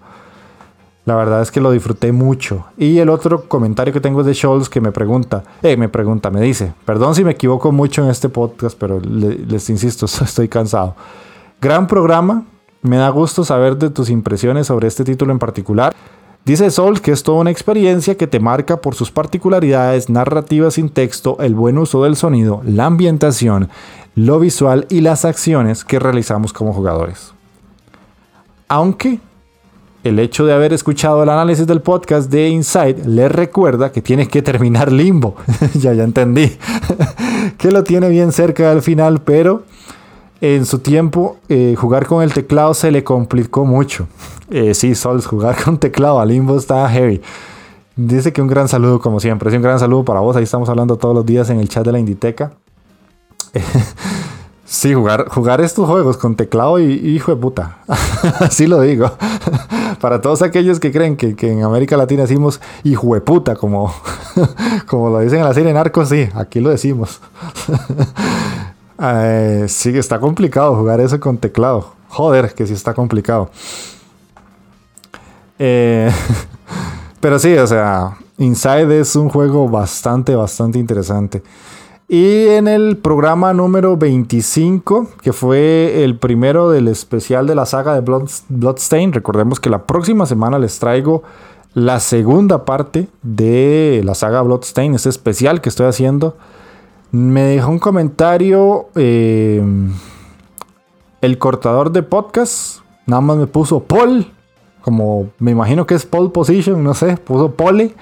La 1.04 1.14
verdad 1.16 1.40
es 1.40 1.50
que 1.50 1.60
lo 1.60 1.70
disfruté 1.70 2.12
mucho. 2.12 2.66
Y 2.76 2.98
el 2.98 3.08
otro 3.08 3.48
comentario 3.48 3.92
que 3.92 4.00
tengo 4.00 4.20
es 4.20 4.26
de 4.26 4.34
Scholz 4.34 4.68
que 4.68 4.80
me 4.80 4.92
pregunta, 4.92 5.42
eh, 5.62 5.76
me 5.76 5.88
pregunta, 5.88 6.30
me 6.30 6.40
dice, 6.40 6.72
perdón 6.84 7.14
si 7.14 7.24
me 7.24 7.32
equivoco 7.32 7.72
mucho 7.72 8.04
en 8.04 8.10
este 8.10 8.28
podcast, 8.28 8.76
pero 8.78 9.00
les 9.00 9.70
insisto, 9.70 10.06
estoy 10.24 10.48
cansado. 10.48 10.94
Gran 11.60 11.86
programa, 11.86 12.44
me 12.82 12.96
da 12.96 13.08
gusto 13.10 13.44
saber 13.44 13.76
de 13.76 13.90
tus 13.90 14.10
impresiones 14.10 14.66
sobre 14.66 14.88
este 14.88 15.04
título 15.04 15.32
en 15.32 15.38
particular. 15.38 15.94
Dice 16.44 16.70
Sol 16.70 17.00
que 17.00 17.12
es 17.12 17.22
toda 17.22 17.40
una 17.40 17.50
experiencia 17.50 18.16
que 18.16 18.26
te 18.26 18.40
marca 18.40 18.80
por 18.80 18.94
sus 18.94 19.10
particularidades 19.10 20.08
narrativas 20.08 20.74
sin 20.74 20.88
texto, 20.88 21.36
el 21.40 21.54
buen 21.54 21.76
uso 21.76 22.02
del 22.04 22.16
sonido, 22.16 22.62
la 22.64 22.86
ambientación, 22.86 23.68
lo 24.14 24.40
visual 24.40 24.86
y 24.88 25.02
las 25.02 25.24
acciones 25.24 25.84
que 25.84 25.98
realizamos 25.98 26.52
como 26.52 26.72
jugadores. 26.72 27.34
Aunque 28.68 29.20
el 30.02 30.18
hecho 30.18 30.46
de 30.46 30.54
haber 30.54 30.72
escuchado 30.72 31.22
el 31.22 31.28
análisis 31.28 31.66
del 31.66 31.82
podcast 31.82 32.30
de 32.30 32.48
Inside 32.48 33.04
le 33.04 33.28
recuerda 33.28 33.92
que 33.92 34.00
tiene 34.00 34.28
que 34.28 34.40
terminar 34.40 34.90
Limbo. 34.90 35.36
ya, 35.74 35.92
ya 35.92 36.04
entendí. 36.04 36.56
que 37.58 37.70
lo 37.70 37.84
tiene 37.84 38.08
bien 38.08 38.32
cerca 38.32 38.70
del 38.70 38.80
final, 38.80 39.20
pero 39.20 39.64
en 40.40 40.64
su 40.64 40.78
tiempo 40.78 41.36
eh, 41.48 41.74
jugar 41.76 42.06
con 42.06 42.22
el 42.22 42.32
teclado 42.32 42.74
se 42.74 42.90
le 42.90 43.04
complicó 43.04 43.64
mucho. 43.64 44.06
Eh, 44.50 44.74
sí, 44.74 44.94
Sols, 44.94 45.26
jugar 45.26 45.62
con 45.62 45.78
teclado 45.78 46.20
a 46.20 46.26
Limbo 46.26 46.56
está 46.56 46.88
heavy. 46.88 47.20
Dice 47.96 48.32
que 48.32 48.40
un 48.40 48.48
gran 48.48 48.68
saludo 48.68 49.00
como 49.00 49.20
siempre. 49.20 49.50
Es 49.50 49.56
un 49.56 49.62
gran 49.62 49.78
saludo 49.78 50.04
para 50.04 50.20
vos. 50.20 50.36
Ahí 50.36 50.44
estamos 50.44 50.68
hablando 50.68 50.96
todos 50.96 51.14
los 51.14 51.26
días 51.26 51.50
en 51.50 51.60
el 51.60 51.68
chat 51.68 51.84
de 51.84 51.92
la 51.92 51.98
Inditeca. 51.98 52.52
sí, 54.64 54.94
jugar, 54.94 55.28
jugar 55.28 55.60
estos 55.60 55.86
juegos 55.86 56.16
con 56.16 56.34
teclado 56.34 56.80
y, 56.80 56.92
hijo 56.92 57.34
de 57.34 57.40
puta. 57.40 57.78
Así 58.40 58.66
lo 58.66 58.80
digo. 58.80 59.10
Para 60.00 60.22
todos 60.22 60.40
aquellos 60.40 60.80
que 60.80 60.90
creen 60.90 61.16
que, 61.16 61.36
en 61.40 61.62
América 61.62 61.96
Latina 61.98 62.22
decimos 62.22 62.60
hijo 62.84 63.12
de 63.14 63.20
puta, 63.20 63.56
como, 63.56 63.92
como 64.86 65.10
lo 65.10 65.20
dicen 65.20 65.40
en 65.40 65.44
la 65.44 65.52
serie 65.52 65.74
Narcos, 65.74 66.08
sí, 66.08 66.26
aquí 66.34 66.60
lo 66.60 66.70
decimos. 66.70 67.20
Eh, 69.00 69.64
sí, 69.68 69.96
está 69.96 70.20
complicado 70.20 70.76
jugar 70.76 71.00
eso 71.00 71.18
con 71.18 71.38
teclado. 71.38 71.92
Joder, 72.08 72.54
que 72.54 72.66
sí 72.66 72.74
está 72.74 72.92
complicado. 72.92 73.50
Eh, 75.58 76.10
pero 77.20 77.38
sí, 77.38 77.54
o 77.56 77.66
sea, 77.66 78.16
Inside 78.38 79.00
es 79.00 79.16
un 79.16 79.28
juego 79.28 79.68
bastante, 79.68 80.34
bastante 80.34 80.78
interesante. 80.78 81.42
Y 82.08 82.48
en 82.48 82.66
el 82.66 82.96
programa 82.96 83.52
número 83.54 83.96
25, 83.96 85.08
que 85.22 85.32
fue 85.32 86.02
el 86.02 86.18
primero 86.18 86.68
del 86.70 86.88
especial 86.88 87.46
de 87.46 87.54
la 87.54 87.66
saga 87.66 87.94
de 87.94 88.00
Bloodstain, 88.48 89.12
recordemos 89.12 89.60
que 89.60 89.70
la 89.70 89.86
próxima 89.86 90.26
semana 90.26 90.58
les 90.58 90.80
traigo 90.80 91.22
la 91.72 92.00
segunda 92.00 92.64
parte 92.64 93.06
de 93.22 94.02
la 94.04 94.16
saga 94.16 94.42
Bloodstain, 94.42 94.94
este 94.94 95.08
especial 95.08 95.60
que 95.60 95.68
estoy 95.68 95.86
haciendo. 95.86 96.36
Me 97.12 97.42
dejó 97.42 97.70
un 97.70 97.78
comentario 97.78 98.88
eh, 98.94 99.62
el 101.20 101.38
cortador 101.38 101.92
de 101.92 102.02
podcast, 102.02 102.80
nada 103.06 103.20
más 103.20 103.36
me 103.36 103.46
puso 103.46 103.80
Paul 103.80 104.26
como 104.80 105.28
me 105.38 105.50
imagino 105.50 105.86
que 105.86 105.94
es 105.94 106.06
pole 106.06 106.30
position, 106.30 106.82
no 106.82 106.94
sé, 106.94 107.16
puso 107.18 107.52
pole. 107.52 107.94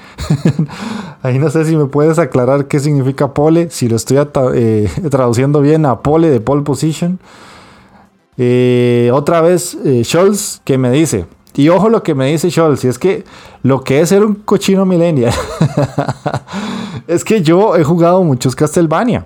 Ahí 1.23 1.39
no 1.39 1.51
sé 1.51 1.65
si 1.65 1.77
me 1.77 1.87
puedes 1.87 2.19
aclarar 2.19 2.67
qué 2.67 2.79
significa 2.79 3.35
pole, 3.35 3.71
si 3.71 3.89
lo 3.89 3.97
estoy 3.97 4.19
eh, 4.55 4.91
traduciendo 5.11 5.61
bien 5.61 5.87
a 5.87 6.01
pole 6.01 6.31
de 6.31 6.41
pole 6.41 6.63
position. 6.63 7.19
Eh, 8.37 9.11
otra 9.13 9.41
vez, 9.41 9.77
eh, 9.85 10.05
Scholz, 10.05 10.61
que 10.65 10.79
me 10.79 10.93
dice, 10.93 11.27
y 11.55 11.71
ojo 11.71 11.89
lo 11.89 12.05
que 12.05 12.15
me 12.15 12.27
dice 12.27 12.51
Scholz, 12.51 12.85
y 12.85 12.89
es 12.89 12.99
que 13.01 13.25
lo 13.65 13.83
que 13.83 14.01
es 14.01 14.11
ser 14.11 14.25
un 14.25 14.37
cochino 14.37 14.87
millennial, 14.87 15.35
es 17.09 17.25
que 17.25 17.43
yo 17.43 17.75
he 17.75 17.83
jugado 17.83 18.23
muchos 18.23 18.55
Castlevania, 18.55 19.25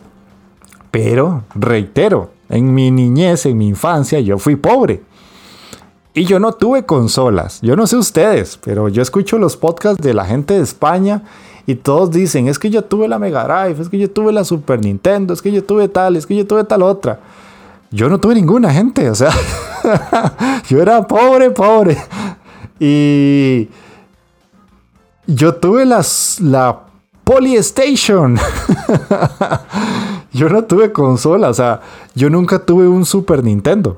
pero 0.92 1.42
reitero, 1.56 2.30
en 2.48 2.72
mi 2.72 2.92
niñez, 2.92 3.44
en 3.44 3.58
mi 3.58 3.66
infancia, 3.66 4.20
yo 4.20 4.38
fui 4.38 4.54
pobre. 4.54 5.02
Y 6.14 6.24
yo 6.24 6.38
no 6.38 6.52
tuve 6.52 6.86
consolas. 6.86 7.60
Yo 7.60 7.74
no 7.74 7.86
sé 7.88 7.96
ustedes, 7.96 8.56
pero 8.62 8.88
yo 8.88 9.02
escucho 9.02 9.36
los 9.36 9.56
podcasts 9.56 10.00
de 10.00 10.14
la 10.14 10.24
gente 10.24 10.54
de 10.54 10.62
España 10.62 11.24
y 11.66 11.74
todos 11.74 12.12
dicen, 12.12 12.46
es 12.46 12.58
que 12.58 12.70
yo 12.70 12.84
tuve 12.84 13.08
la 13.08 13.18
Mega 13.18 13.44
Drive, 13.44 13.82
es 13.82 13.88
que 13.88 13.98
yo 13.98 14.08
tuve 14.08 14.32
la 14.32 14.44
Super 14.44 14.80
Nintendo, 14.80 15.34
es 15.34 15.42
que 15.42 15.50
yo 15.50 15.64
tuve 15.64 15.88
tal, 15.88 16.14
es 16.14 16.24
que 16.24 16.36
yo 16.36 16.46
tuve 16.46 16.62
tal 16.62 16.82
otra. 16.82 17.18
Yo 17.90 18.08
no 18.08 18.20
tuve 18.20 18.36
ninguna 18.36 18.72
gente, 18.72 19.10
o 19.10 19.14
sea, 19.14 19.32
yo 20.68 20.80
era 20.80 21.04
pobre, 21.04 21.50
pobre. 21.50 21.98
Y 22.78 23.68
yo 25.26 25.54
tuve 25.56 25.84
las, 25.84 26.38
la 26.40 26.91
Polystation. 27.32 28.36
yo 30.32 30.48
no 30.50 30.64
tuve 30.64 30.92
consola, 30.92 31.48
o 31.48 31.54
sea, 31.54 31.80
yo 32.14 32.28
nunca 32.28 32.58
tuve 32.58 32.86
un 32.86 33.06
Super 33.06 33.42
Nintendo. 33.42 33.96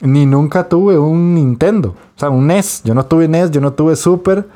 Ni 0.00 0.26
nunca 0.26 0.68
tuve 0.68 0.98
un 0.98 1.34
Nintendo. 1.34 1.90
O 1.90 2.18
sea, 2.18 2.30
un 2.30 2.48
NES. 2.48 2.82
Yo 2.84 2.92
no 2.92 3.06
tuve 3.06 3.28
NES, 3.28 3.52
yo 3.52 3.60
no 3.60 3.72
tuve 3.72 3.94
Super. 3.94 4.48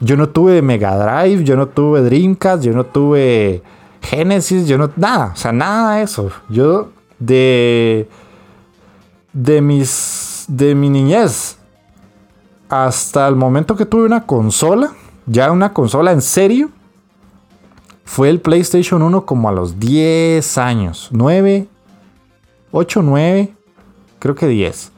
Yo 0.00 0.16
no 0.16 0.28
tuve 0.28 0.62
Mega 0.62 0.96
Drive, 0.96 1.44
yo 1.44 1.54
no 1.54 1.68
tuve 1.68 2.02
Dreamcast, 2.02 2.64
yo 2.64 2.72
no 2.72 2.84
tuve 2.84 3.62
Genesis, 4.02 4.66
yo 4.66 4.76
no. 4.76 4.90
Nada, 4.96 5.30
o 5.32 5.36
sea, 5.36 5.52
nada 5.52 5.96
de 5.96 6.02
eso. 6.02 6.30
Yo 6.48 6.90
de. 7.20 8.08
De 9.32 9.60
mis. 9.60 10.44
De 10.48 10.74
mi 10.74 10.90
niñez. 10.90 11.56
Hasta 12.68 13.28
el 13.28 13.36
momento 13.36 13.76
que 13.76 13.86
tuve 13.86 14.06
una 14.06 14.26
consola. 14.26 14.92
Ya 15.26 15.52
una 15.52 15.72
consola 15.72 16.10
en 16.10 16.20
serio. 16.20 16.70
Fue 18.04 18.28
el 18.28 18.40
PlayStation 18.40 19.02
1 19.02 19.26
como 19.26 19.48
a 19.48 19.52
los 19.52 19.80
10 19.80 20.58
años. 20.58 21.08
9. 21.12 21.66
8, 22.70 23.02
9. 23.02 23.54
Creo 24.18 24.34
que 24.34 24.46
10. 24.46 24.92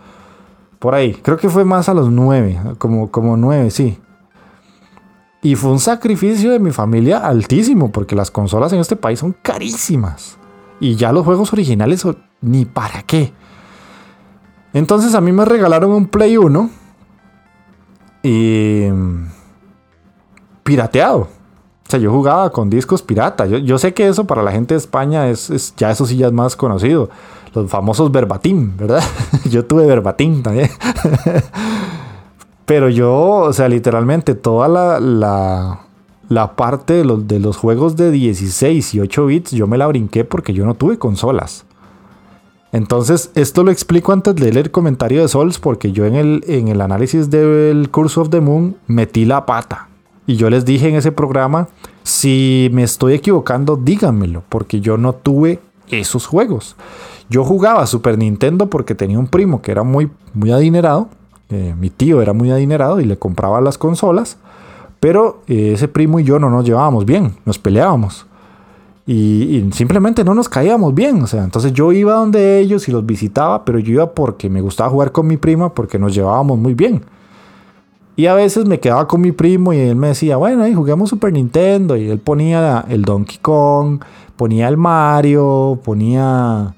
Por 0.78 0.94
ahí. 0.94 1.14
Creo 1.14 1.36
que 1.36 1.48
fue 1.48 1.64
más 1.64 1.88
a 1.88 1.94
los 1.94 2.10
9. 2.10 2.60
Como, 2.78 3.10
como 3.10 3.36
9, 3.36 3.70
sí. 3.70 3.98
Y 5.42 5.54
fue 5.54 5.70
un 5.70 5.78
sacrificio 5.78 6.50
de 6.50 6.58
mi 6.58 6.72
familia 6.72 7.18
altísimo, 7.18 7.92
porque 7.92 8.16
las 8.16 8.30
consolas 8.30 8.72
en 8.72 8.80
este 8.80 8.96
país 8.96 9.20
son 9.20 9.36
carísimas. 9.42 10.38
Y 10.80 10.96
ya 10.96 11.12
los 11.12 11.24
juegos 11.24 11.52
originales 11.52 12.00
son 12.00 12.18
ni 12.40 12.64
para 12.64 13.02
qué. 13.02 13.32
Entonces 14.72 15.14
a 15.14 15.20
mí 15.20 15.32
me 15.32 15.44
regalaron 15.44 15.92
un 15.92 16.06
Play 16.06 16.36
1 16.36 16.70
y 18.22 18.88
pirateado. 20.64 21.28
O 21.86 21.90
sea, 21.90 22.00
yo 22.00 22.10
jugaba 22.10 22.50
con 22.50 22.68
discos 22.68 23.00
pirata. 23.02 23.46
Yo, 23.46 23.78
sé 23.78 23.94
que 23.94 24.08
eso 24.08 24.24
para 24.24 24.42
la 24.42 24.50
gente 24.50 24.74
de 24.74 24.78
España 24.78 25.28
es, 25.28 25.72
ya 25.76 25.90
eso 25.90 26.04
sí 26.04 26.16
ya 26.16 26.26
es 26.26 26.32
más 26.32 26.56
conocido. 26.56 27.08
Los 27.54 27.70
famosos 27.70 28.10
verbatim, 28.10 28.76
¿verdad? 28.76 29.02
yo 29.50 29.64
tuve 29.64 29.86
verbatim 29.86 30.42
también. 30.42 30.68
Pero 32.66 32.88
yo, 32.88 33.14
o 33.14 33.52
sea, 33.52 33.68
literalmente 33.68 34.34
toda 34.34 34.66
la, 34.66 35.78
la, 36.28 36.56
parte 36.56 36.94
de 36.94 37.04
los, 37.04 37.28
de 37.28 37.38
los 37.38 37.56
juegos 37.56 37.94
de 37.94 38.10
16 38.10 38.94
y 38.94 39.00
8 39.00 39.26
bits, 39.26 39.50
yo 39.52 39.68
me 39.68 39.78
la 39.78 39.86
brinqué 39.86 40.24
porque 40.24 40.52
yo 40.52 40.66
no 40.66 40.74
tuve 40.74 40.98
consolas. 40.98 41.64
Entonces, 42.72 43.30
esto 43.36 43.62
lo 43.62 43.70
explico 43.70 44.12
antes 44.12 44.34
de 44.34 44.52
leer 44.52 44.66
el 44.66 44.70
comentario 44.72 45.22
de 45.22 45.28
Sols, 45.28 45.60
porque 45.60 45.92
yo 45.92 46.04
en 46.04 46.16
el, 46.16 46.44
en 46.48 46.66
el 46.66 46.80
análisis 46.80 47.30
del 47.30 47.88
Curse 47.92 48.18
of 48.20 48.30
the 48.30 48.40
Moon 48.40 48.76
metí 48.88 49.24
la 49.24 49.46
pata. 49.46 49.88
Y 50.26 50.36
yo 50.36 50.50
les 50.50 50.64
dije 50.64 50.88
en 50.88 50.96
ese 50.96 51.12
programa, 51.12 51.68
si 52.02 52.68
me 52.72 52.82
estoy 52.82 53.14
equivocando, 53.14 53.76
díganmelo, 53.76 54.42
porque 54.48 54.80
yo 54.80 54.96
no 54.96 55.12
tuve 55.12 55.60
esos 55.88 56.26
juegos. 56.26 56.76
Yo 57.28 57.44
jugaba 57.44 57.86
Super 57.86 58.18
Nintendo 58.18 58.68
porque 58.68 58.94
tenía 58.94 59.18
un 59.18 59.26
primo 59.26 59.62
que 59.62 59.70
era 59.70 59.82
muy, 59.82 60.10
muy 60.34 60.50
adinerado 60.50 61.08
eh, 61.48 61.74
mi 61.78 61.90
tío 61.90 62.20
era 62.22 62.32
muy 62.32 62.50
adinerado 62.50 63.00
y 63.00 63.04
le 63.04 63.18
compraba 63.18 63.60
las 63.60 63.78
consolas, 63.78 64.36
pero 64.98 65.42
eh, 65.46 65.72
ese 65.74 65.86
primo 65.86 66.18
y 66.18 66.24
yo 66.24 66.38
no 66.38 66.50
nos 66.50 66.64
llevábamos 66.64 67.04
bien, 67.04 67.34
nos 67.44 67.58
peleábamos. 67.58 68.26
Y, 69.08 69.68
simplemente 69.72 70.24
no 70.24 70.34
nos 70.34 70.48
caíamos 70.48 70.92
bien. 70.92 71.22
O 71.22 71.28
sea, 71.28 71.44
entonces 71.44 71.72
yo 71.72 71.92
iba 71.92 72.14
donde 72.14 72.58
ellos 72.58 72.88
y 72.88 72.92
los 72.92 73.06
visitaba, 73.06 73.64
pero 73.64 73.78
yo 73.78 73.92
iba 73.92 74.10
porque 74.10 74.50
me 74.50 74.60
gustaba 74.60 74.90
jugar 74.90 75.12
con 75.12 75.28
mi 75.28 75.36
prima 75.36 75.72
porque 75.72 75.96
nos 75.96 76.12
llevábamos 76.12 76.58
muy 76.58 76.74
bien. 76.74 77.02
Y 78.18 78.26
a 78.26 78.34
veces 78.34 78.64
me 78.64 78.80
quedaba 78.80 79.06
con 79.06 79.20
mi 79.20 79.30
primo 79.30 79.74
y 79.74 79.78
él 79.78 79.94
me 79.94 80.08
decía, 80.08 80.38
bueno, 80.38 80.62
ahí 80.62 80.74
juguemos 80.74 81.10
Super 81.10 81.34
Nintendo. 81.34 81.96
Y 81.96 82.08
él 82.08 82.18
ponía 82.18 82.84
el 82.88 83.02
Donkey 83.02 83.36
Kong, 83.42 84.00
ponía 84.36 84.68
el 84.68 84.78
Mario, 84.78 85.78
ponía... 85.84 86.74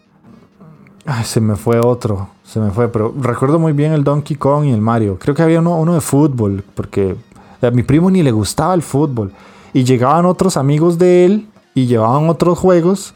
Se 1.22 1.40
me 1.40 1.54
fue 1.54 1.78
otro. 1.78 2.28
Se 2.42 2.58
me 2.58 2.70
fue, 2.70 2.88
pero 2.88 3.14
recuerdo 3.20 3.60
muy 3.60 3.72
bien 3.72 3.92
el 3.92 4.02
Donkey 4.02 4.36
Kong 4.36 4.64
y 4.64 4.72
el 4.72 4.80
Mario. 4.80 5.16
Creo 5.20 5.34
que 5.34 5.42
había 5.42 5.60
uno, 5.60 5.78
uno 5.78 5.94
de 5.94 6.00
fútbol, 6.00 6.64
porque 6.74 7.14
a 7.62 7.70
mi 7.70 7.84
primo 7.84 8.10
ni 8.10 8.22
le 8.22 8.32
gustaba 8.32 8.74
el 8.74 8.82
fútbol. 8.82 9.32
Y 9.72 9.84
llegaban 9.84 10.26
otros 10.26 10.56
amigos 10.56 10.98
de 10.98 11.24
él 11.24 11.46
y 11.72 11.86
llevaban 11.86 12.28
otros 12.28 12.58
juegos. 12.58 13.14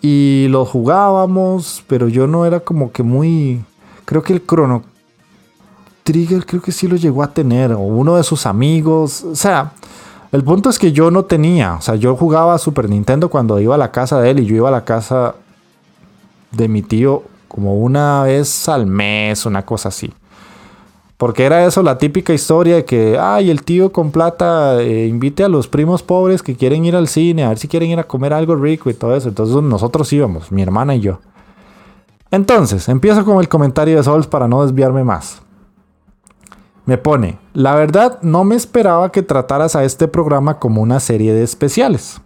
Y 0.00 0.46
los 0.48 0.68
jugábamos, 0.70 1.84
pero 1.88 2.08
yo 2.08 2.26
no 2.26 2.46
era 2.46 2.60
como 2.60 2.90
que 2.90 3.02
muy... 3.02 3.62
Creo 4.06 4.22
que 4.22 4.32
el 4.32 4.46
Chrono 4.46 4.82
Trigger 6.04 6.46
creo 6.46 6.62
que 6.62 6.70
sí 6.70 6.86
lo 6.86 6.96
llegó 6.96 7.22
a 7.22 7.32
tener, 7.32 7.72
o 7.72 7.80
uno 7.80 8.16
de 8.16 8.22
sus 8.22 8.46
amigos. 8.46 9.24
O 9.24 9.34
sea, 9.34 9.72
el 10.30 10.44
punto 10.44 10.68
es 10.68 10.78
que 10.78 10.92
yo 10.92 11.10
no 11.10 11.24
tenía. 11.24 11.74
O 11.74 11.80
sea, 11.80 11.96
yo 11.96 12.14
jugaba 12.14 12.56
Super 12.58 12.88
Nintendo 12.88 13.28
cuando 13.28 13.58
iba 13.58 13.74
a 13.74 13.78
la 13.78 13.90
casa 13.90 14.20
de 14.20 14.30
él 14.30 14.40
y 14.40 14.46
yo 14.46 14.56
iba 14.56 14.68
a 14.68 14.72
la 14.72 14.84
casa 14.84 15.34
de 16.52 16.68
mi 16.68 16.82
tío 16.82 17.22
como 17.48 17.76
una 17.76 18.24
vez 18.24 18.68
al 18.68 18.86
mes, 18.86 19.46
una 19.46 19.64
cosa 19.64 19.88
así. 19.88 20.12
Porque 21.16 21.44
era 21.44 21.64
eso 21.64 21.82
la 21.82 21.96
típica 21.96 22.34
historia 22.34 22.74
de 22.74 22.84
que, 22.84 23.16
ay, 23.18 23.48
el 23.48 23.62
tío 23.62 23.92
con 23.92 24.10
plata 24.10 24.82
eh, 24.82 25.06
invite 25.06 25.44
a 25.44 25.48
los 25.48 25.68
primos 25.68 26.02
pobres 26.02 26.42
que 26.42 26.56
quieren 26.56 26.84
ir 26.84 26.96
al 26.96 27.08
cine, 27.08 27.44
a 27.44 27.48
ver 27.50 27.58
si 27.58 27.68
quieren 27.68 27.90
ir 27.90 27.98
a 27.98 28.04
comer 28.04 28.32
algo 28.32 28.56
rico 28.56 28.90
y 28.90 28.94
todo 28.94 29.16
eso. 29.16 29.28
Entonces 29.28 29.56
nosotros 29.62 30.12
íbamos, 30.12 30.52
mi 30.52 30.60
hermana 30.60 30.96
y 30.96 31.00
yo. 31.00 31.20
Entonces, 32.30 32.88
empiezo 32.88 33.24
con 33.24 33.38
el 33.38 33.48
comentario 33.48 33.96
de 33.96 34.02
Sols 34.02 34.26
para 34.26 34.48
no 34.48 34.62
desviarme 34.62 35.04
más. 35.04 35.40
Me 36.86 36.98
pone, 36.98 37.38
la 37.54 37.74
verdad 37.74 38.18
no 38.20 38.44
me 38.44 38.56
esperaba 38.56 39.10
que 39.10 39.22
trataras 39.22 39.74
a 39.74 39.84
este 39.84 40.06
programa 40.06 40.58
como 40.58 40.82
una 40.82 41.00
serie 41.00 41.32
de 41.32 41.42
especiales, 41.42 42.20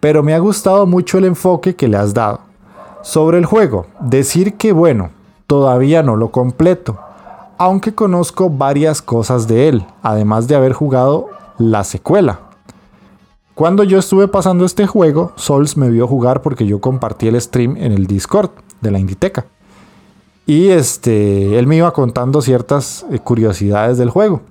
pero 0.00 0.22
me 0.22 0.34
ha 0.34 0.38
gustado 0.38 0.84
mucho 0.84 1.16
el 1.16 1.24
enfoque 1.24 1.74
que 1.76 1.88
le 1.88 1.96
has 1.96 2.12
dado. 2.12 2.40
Sobre 3.00 3.38
el 3.38 3.46
juego, 3.46 3.86
decir 4.00 4.58
que 4.58 4.72
bueno, 4.72 5.12
todavía 5.46 6.02
no 6.02 6.14
lo 6.14 6.30
completo, 6.30 6.98
aunque 7.56 7.94
conozco 7.94 8.50
varias 8.50 9.00
cosas 9.00 9.48
de 9.48 9.68
él, 9.68 9.86
además 10.02 10.46
de 10.46 10.56
haber 10.56 10.74
jugado 10.74 11.28
la 11.56 11.82
secuela. 11.82 12.40
Cuando 13.54 13.82
yo 13.82 13.98
estuve 13.98 14.28
pasando 14.28 14.66
este 14.66 14.86
juego, 14.86 15.32
Sols 15.36 15.78
me 15.78 15.88
vio 15.88 16.06
jugar 16.06 16.42
porque 16.42 16.66
yo 16.66 16.82
compartí 16.82 17.28
el 17.28 17.40
stream 17.40 17.78
en 17.78 17.92
el 17.92 18.06
Discord 18.06 18.50
de 18.82 18.90
la 18.90 18.98
Inditeca. 18.98 19.46
Y 20.46 20.68
este, 20.68 21.58
él 21.58 21.66
me 21.66 21.76
iba 21.76 21.92
contando 21.92 22.40
ciertas 22.40 23.04
eh, 23.10 23.18
curiosidades 23.18 23.98
del 23.98 24.10
juego. 24.10 24.42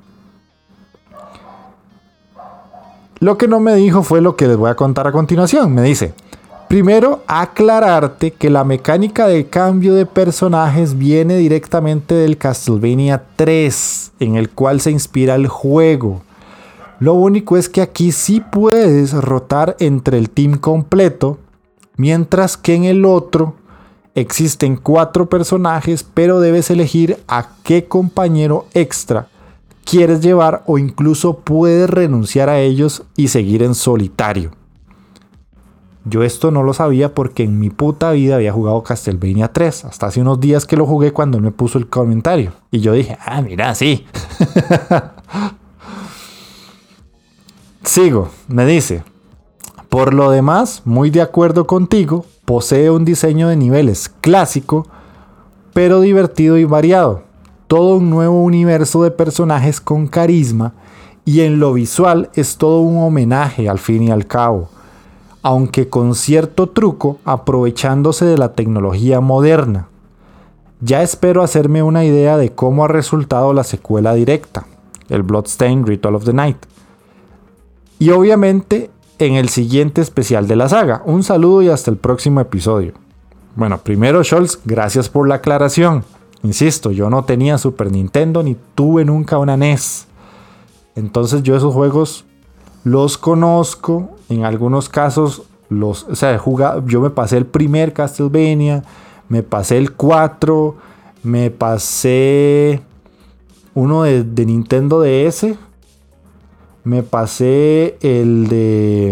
Lo 3.20 3.38
que 3.38 3.48
no 3.48 3.62
me 3.62 3.74
dijo 3.76 4.04
fue 4.04 4.22
lo 4.22 4.36
que 4.36 4.48
les 4.48 4.58
voy 4.58 4.70
a 4.70 4.76
contar 4.76 5.08
a 5.08 5.12
continuación. 5.14 5.74
Me 5.74 5.82
dice, 5.82 6.14
Primero, 6.68 7.22
aclararte 7.28 8.32
que 8.32 8.50
la 8.50 8.64
mecánica 8.64 9.28
de 9.28 9.46
cambio 9.46 9.94
de 9.94 10.08
personajes 10.08 10.98
viene 10.98 11.38
directamente 11.38 12.16
del 12.16 12.38
Castlevania 12.38 13.24
3, 13.36 14.14
en 14.20 14.36
el 14.36 14.50
cual 14.50 14.82
se 14.82 14.90
inspira 14.90 15.36
el 15.36 15.48
juego. 15.48 16.24
Lo 17.00 17.14
único 17.14 17.56
es 17.56 17.70
que 17.70 17.82
aquí 17.82 18.12
sí 18.12 18.42
puedes 18.42 19.14
rotar 19.14 19.76
entre 19.80 20.18
el 20.18 20.32
team 20.32 20.58
completo, 20.58 21.38
mientras 21.98 22.58
que 22.58 22.74
en 22.74 22.86
el 22.86 23.06
otro 23.06 23.54
existen 24.16 24.78
cuatro 24.78 25.28
personajes, 25.28 26.04
pero 26.04 26.40
debes 26.40 26.72
elegir 26.72 27.20
a 27.28 27.50
qué 27.64 27.86
compañero 27.86 28.66
extra 28.74 29.28
quieres 29.86 30.22
llevar 30.22 30.64
o 30.66 30.78
incluso 30.78 31.40
puedes 31.40 31.90
renunciar 31.90 32.50
a 32.50 32.60
ellos 32.60 33.04
y 33.16 33.28
seguir 33.28 33.64
en 33.64 33.76
solitario. 33.76 34.52
Yo 36.08 36.24
esto 36.24 36.52
no 36.52 36.62
lo 36.62 36.74
sabía 36.74 37.16
porque 37.16 37.44
en 37.44 37.60
mi 37.60 37.72
puta 37.72 38.12
vida 38.12 38.36
había 38.36 38.54
jugado 38.54 38.84
Castlevania 38.84 39.52
3. 39.52 39.86
Hasta 39.86 40.08
hace 40.08 40.22
unos 40.22 40.40
días 40.40 40.68
que 40.68 40.78
lo 40.78 40.86
jugué 40.86 41.12
cuando 41.12 41.38
él 41.38 41.44
me 41.44 41.52
puso 41.52 41.80
el 41.80 41.88
comentario. 41.88 42.52
Y 42.70 42.80
yo 42.80 42.94
dije, 42.94 43.18
ah, 43.26 43.42
mira, 43.42 43.74
sí. 43.74 44.06
Sigo, 47.84 48.30
me 48.48 48.68
dice. 48.68 49.04
Por 49.90 50.14
lo 50.14 50.30
demás, 50.30 50.84
muy 50.86 51.10
de 51.10 51.22
acuerdo 51.22 51.66
contigo, 51.66 52.26
posee 52.46 52.90
un 52.90 53.06
diseño 53.06 53.50
de 53.50 53.58
niveles 53.58 54.10
clásico, 54.22 54.88
pero 55.74 56.00
divertido 56.00 56.58
y 56.58 56.64
variado. 56.64 57.24
Todo 57.68 57.98
un 57.98 58.10
nuevo 58.10 58.42
universo 58.44 59.04
de 59.04 59.12
personajes 59.12 59.82
con 59.82 60.08
carisma 60.08 60.74
y 61.26 61.42
en 61.42 61.60
lo 61.60 61.74
visual 61.74 62.30
es 62.36 62.58
todo 62.58 62.82
un 62.82 63.04
homenaje 63.04 63.68
al 63.68 63.80
fin 63.80 64.04
y 64.04 64.12
al 64.12 64.28
cabo 64.28 64.70
aunque 65.46 65.90
con 65.90 66.16
cierto 66.16 66.70
truco 66.70 67.20
aprovechándose 67.24 68.26
de 68.26 68.36
la 68.36 68.54
tecnología 68.54 69.22
moderna. 69.22 69.90
ya 70.82 71.04
espero 71.04 71.44
hacerme 71.44 71.84
una 71.84 72.04
idea 72.04 72.36
de 72.36 72.50
cómo 72.50 72.84
ha 72.84 72.88
resultado 72.88 73.54
la 73.54 73.64
secuela 73.64 74.16
directa, 74.16 74.66
el 75.08 75.22
Bloodstained 75.22 75.86
Ritual 75.86 76.16
of 76.16 76.26
the 76.26 76.34
Night. 76.34 76.58
Y 78.00 78.10
obviamente 78.10 78.90
en 79.20 79.36
el 79.36 79.50
siguiente 79.50 80.02
especial 80.02 80.48
de 80.48 80.56
la 80.56 80.70
saga. 80.70 81.02
Un 81.06 81.24
saludo 81.24 81.62
y 81.62 81.70
hasta 81.70 81.92
el 81.92 81.98
próximo 81.98 82.40
episodio. 82.40 82.94
Bueno, 83.56 83.78
primero 83.78 84.24
Scholz, 84.24 84.60
gracias 84.66 85.10
por 85.10 85.28
la 85.28 85.36
aclaración. 85.36 86.04
Insisto, 86.44 86.92
yo 86.92 87.10
no 87.10 87.24
tenía 87.24 87.58
Super 87.58 87.92
Nintendo 87.92 88.44
ni 88.44 88.56
tuve 88.76 89.06
nunca 89.06 89.38
una 89.38 89.58
NES. 89.58 90.08
Entonces 90.96 91.44
yo 91.44 91.56
esos 91.56 91.74
juegos 91.74 92.26
los 92.84 93.18
conozco, 93.18 94.12
en 94.30 94.46
algunos 94.46 94.90
casos 94.90 95.44
los, 95.70 96.04
o 96.04 96.16
sea, 96.16 96.40
yo 96.86 97.02
me 97.02 97.10
pasé 97.10 97.38
el 97.38 97.46
primer 97.46 97.94
Castlevania, 97.94 98.84
me 99.30 99.42
pasé 99.42 99.78
el 99.78 99.94
4, 99.94 100.76
me 101.24 101.50
pasé 101.50 102.82
uno 103.74 104.04
de, 104.04 104.24
de 104.24 104.46
Nintendo 104.46 105.02
DS, 105.02 105.56
me 106.86 107.04
pasé 107.04 107.98
el 108.02 108.48
de 108.48 109.12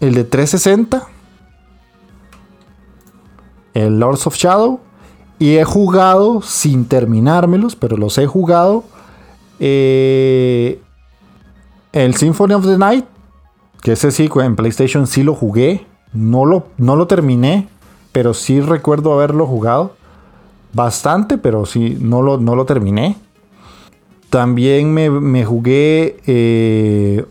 el 0.00 0.14
de 0.14 0.24
360 0.24 1.06
el 3.76 4.00
Lords 4.00 4.26
of 4.26 4.36
Shadow 4.36 4.80
y 5.38 5.56
he 5.56 5.64
jugado 5.64 6.40
sin 6.40 6.86
terminármelos, 6.86 7.76
pero 7.76 7.98
los 7.98 8.16
he 8.16 8.26
jugado. 8.26 8.84
Eh, 9.60 10.80
el 11.92 12.14
Symphony 12.14 12.54
of 12.54 12.64
the 12.64 12.78
Night, 12.78 13.04
que 13.82 13.92
ese 13.92 14.10
sí, 14.10 14.30
en 14.34 14.56
PlayStation 14.56 15.06
sí 15.06 15.22
lo 15.22 15.34
jugué. 15.34 15.86
No 16.14 16.46
lo, 16.46 16.68
no 16.78 16.96
lo 16.96 17.06
terminé, 17.06 17.68
pero 18.12 18.32
sí 18.32 18.60
recuerdo 18.60 19.12
haberlo 19.12 19.46
jugado. 19.46 19.94
Bastante, 20.72 21.36
pero 21.36 21.66
sí, 21.66 21.98
no 22.00 22.22
lo, 22.22 22.38
no 22.38 22.56
lo 22.56 22.64
terminé. 22.64 23.16
También 24.30 24.92
me, 24.92 25.44
jugué 25.44 26.16
eh, 26.26 27.24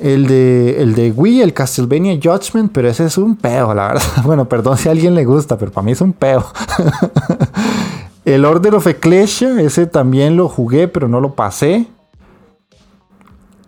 el 0.00 0.26
de, 0.26 0.82
el 0.82 0.94
de 0.94 1.10
Wii, 1.10 1.42
el 1.42 1.54
Castlevania 1.54 2.18
Judgment, 2.22 2.70
pero 2.72 2.88
ese 2.88 3.06
es 3.06 3.16
un 3.18 3.36
peo, 3.36 3.74
la 3.74 3.88
verdad. 3.88 4.02
Bueno, 4.24 4.48
perdón 4.48 4.76
si 4.76 4.88
a 4.88 4.92
alguien 4.92 5.14
le 5.14 5.24
gusta, 5.24 5.56
pero 5.56 5.72
para 5.72 5.84
mí 5.84 5.92
es 5.92 6.00
un 6.00 6.12
peo. 6.12 6.44
el 8.24 8.44
Order 8.44 8.74
of 8.74 8.86
Ecclesia, 8.86 9.60
ese 9.60 9.86
también 9.86 10.36
lo 10.36 10.48
jugué, 10.48 10.88
pero 10.88 11.08
no 11.08 11.20
lo 11.20 11.34
pasé. 11.34 11.88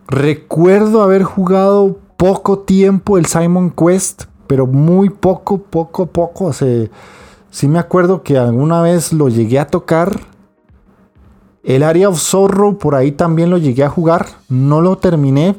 Recuerdo 0.09 1.03
haber 1.03 1.25
jugado 1.25 1.99
poco 2.17 2.61
tiempo 2.61 3.19
el 3.19 3.27
Simon 3.27 3.71
Quest, 3.71 4.25
pero 4.47 4.67
muy 4.67 5.11
poco, 5.11 5.59
poco, 5.59 6.07
poco. 6.07 6.47
O 6.47 6.53
sea, 6.53 6.87
sí 7.51 7.69
me 7.69 7.79
acuerdo 7.79 8.23
que 8.23 8.39
alguna 8.39 8.83
vez 8.83 9.13
lo 9.13 9.29
llegué 9.29 9.59
a 9.59 9.67
tocar. 9.67 10.21
El 11.67 11.83
Area 11.83 12.09
of 12.09 12.21
Sorrow, 12.21 12.79
por 12.79 12.95
ahí 12.95 13.11
también 13.11 13.51
lo 13.51 13.59
llegué 13.59 13.83
a 13.83 13.91
jugar. 13.91 14.29
No 14.49 14.81
lo 14.81 14.99
terminé, 14.99 15.57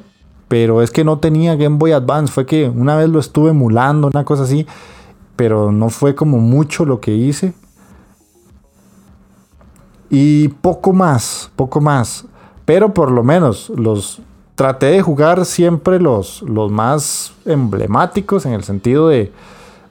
pero 0.47 0.81
es 0.81 0.89
que 0.89 1.03
no 1.03 1.19
tenía 1.19 1.57
Game 1.57 1.75
Boy 1.75 1.91
Advance. 1.91 2.31
Fue 2.31 2.45
que 2.45 2.69
una 2.69 2.95
vez 2.95 3.09
lo 3.09 3.19
estuve 3.19 3.49
emulando, 3.49 4.07
una 4.07 4.23
cosa 4.23 4.43
así. 4.43 4.65
Pero 5.35 5.73
no 5.73 5.89
fue 5.89 6.15
como 6.15 6.37
mucho 6.37 6.85
lo 6.85 7.01
que 7.01 7.13
hice. 7.13 7.53
Y 10.09 10.47
poco 10.47 10.93
más, 10.93 11.51
poco 11.57 11.81
más. 11.81 12.23
Pero 12.63 12.93
por 12.93 13.11
lo 13.11 13.21
menos 13.21 13.69
los 13.75 14.21
traté 14.55 14.85
de 14.85 15.01
jugar 15.01 15.45
siempre 15.45 15.99
los, 15.99 16.41
los 16.43 16.71
más 16.71 17.33
emblemáticos 17.43 18.45
en 18.45 18.53
el 18.53 18.63
sentido 18.63 19.09
de, 19.09 19.33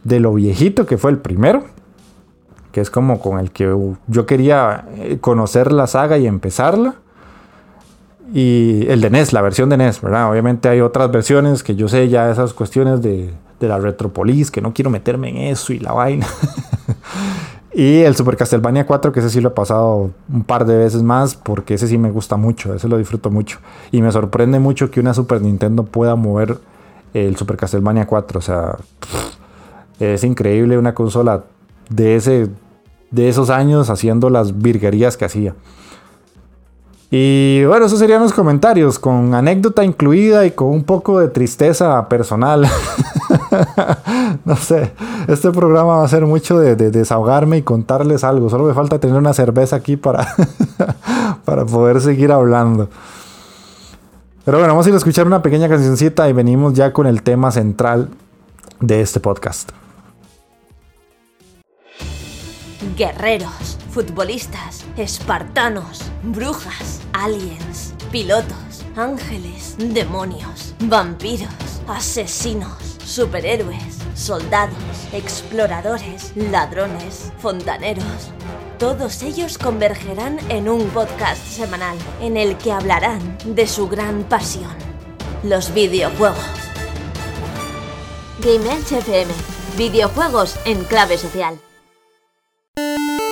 de 0.02 0.18
lo 0.18 0.32
viejito 0.32 0.86
que 0.86 0.96
fue 0.96 1.10
el 1.10 1.18
primero. 1.18 1.64
Que 2.76 2.82
es 2.82 2.90
como 2.90 3.20
con 3.20 3.38
el 3.38 3.52
que 3.52 3.74
yo 4.06 4.26
quería 4.26 4.84
eh, 4.98 5.16
conocer 5.18 5.72
la 5.72 5.86
saga 5.86 6.18
y 6.18 6.26
empezarla 6.26 6.96
y 8.34 8.86
el 8.90 9.00
de 9.00 9.08
NES, 9.08 9.32
la 9.32 9.40
versión 9.40 9.70
de 9.70 9.78
NES, 9.78 10.02
¿verdad? 10.02 10.30
Obviamente 10.30 10.68
hay 10.68 10.82
otras 10.82 11.10
versiones 11.10 11.62
que 11.62 11.74
yo 11.74 11.88
sé 11.88 12.10
ya 12.10 12.30
esas 12.30 12.52
cuestiones 12.52 13.00
de, 13.00 13.32
de 13.60 13.66
la 13.66 13.78
Retropolis, 13.78 14.50
que 14.50 14.60
no 14.60 14.74
quiero 14.74 14.90
meterme 14.90 15.30
en 15.30 15.36
eso 15.38 15.72
y 15.72 15.78
la 15.78 15.92
vaina. 15.92 16.26
y 17.72 18.00
el 18.00 18.14
Super 18.14 18.36
Castlevania 18.36 18.84
4, 18.86 19.10
que 19.10 19.20
ese 19.20 19.30
sí 19.30 19.40
lo 19.40 19.48
he 19.48 19.52
pasado 19.52 20.10
un 20.30 20.44
par 20.44 20.66
de 20.66 20.76
veces 20.76 21.02
más, 21.02 21.34
porque 21.34 21.72
ese 21.72 21.88
sí 21.88 21.96
me 21.96 22.10
gusta 22.10 22.36
mucho, 22.36 22.74
ese 22.74 22.88
lo 22.88 22.98
disfruto 22.98 23.30
mucho. 23.30 23.58
Y 23.90 24.02
me 24.02 24.12
sorprende 24.12 24.58
mucho 24.58 24.90
que 24.90 25.00
una 25.00 25.14
Super 25.14 25.40
Nintendo 25.40 25.86
pueda 25.86 26.14
mover 26.14 26.58
el 27.14 27.36
Super 27.36 27.56
Castlevania 27.56 28.06
4, 28.06 28.38
o 28.38 28.42
sea, 28.42 28.76
es 29.98 30.24
increíble 30.24 30.76
una 30.76 30.94
consola 30.94 31.44
de, 31.88 32.16
ese, 32.16 32.48
de 33.10 33.28
esos 33.28 33.50
años 33.50 33.90
haciendo 33.90 34.30
las 34.30 34.58
virguerías 34.58 35.16
que 35.16 35.24
hacía. 35.24 35.54
Y 37.10 37.64
bueno, 37.64 37.86
esos 37.86 38.00
serían 38.00 38.20
los 38.20 38.32
comentarios, 38.32 38.98
con 38.98 39.32
anécdota 39.34 39.84
incluida 39.84 40.44
y 40.44 40.50
con 40.50 40.68
un 40.68 40.82
poco 40.82 41.20
de 41.20 41.28
tristeza 41.28 42.08
personal. 42.08 42.66
no 44.44 44.56
sé, 44.56 44.92
este 45.28 45.52
programa 45.52 45.98
va 45.98 46.04
a 46.04 46.08
ser 46.08 46.26
mucho 46.26 46.58
de, 46.58 46.74
desahogarme 46.74 47.58
y 47.58 47.62
contarles 47.62 48.24
algo. 48.24 48.50
Solo 48.50 48.64
me 48.64 48.74
falta 48.74 48.98
tener 48.98 49.16
una 49.16 49.34
cerveza 49.34 49.76
aquí 49.76 49.96
para, 49.96 50.26
para 51.44 51.64
poder 51.64 52.00
seguir 52.00 52.32
hablando. 52.32 52.88
Pero 54.44 54.58
bueno, 54.58 54.74
vamos 54.74 54.86
a 54.86 54.88
ir 54.88 54.94
a 54.94 54.98
escuchar 54.98 55.26
una 55.26 55.42
pequeña 55.42 55.68
cancioncita 55.68 56.28
y 56.28 56.32
venimos 56.32 56.74
ya 56.74 56.92
con 56.92 57.06
el 57.06 57.22
tema 57.22 57.52
central 57.52 58.10
de 58.80 59.00
este 59.00 59.20
podcast. 59.20 59.70
Guerreros, 62.96 63.76
futbolistas, 63.90 64.86
espartanos, 64.96 66.00
brujas, 66.22 67.02
aliens, 67.12 67.92
pilotos, 68.10 68.86
ángeles, 68.96 69.76
demonios, 69.76 70.74
vampiros, 70.80 71.50
asesinos, 71.86 72.96
superhéroes, 73.04 73.98
soldados, 74.14 74.78
exploradores, 75.12 76.32
ladrones, 76.36 77.34
fontaneros. 77.38 78.30
Todos 78.78 79.22
ellos 79.22 79.58
convergerán 79.58 80.38
en 80.48 80.66
un 80.66 80.88
podcast 80.88 81.46
semanal 81.46 81.98
en 82.22 82.38
el 82.38 82.56
que 82.56 82.72
hablarán 82.72 83.36
de 83.44 83.66
su 83.66 83.88
gran 83.88 84.24
pasión, 84.24 84.74
los 85.42 85.74
videojuegos. 85.74 86.38
Game 88.40 88.66
FM, 88.88 89.30
videojuegos 89.76 90.58
en 90.64 90.82
clave 90.84 91.18
social. 91.18 91.58
Y 92.78 93.25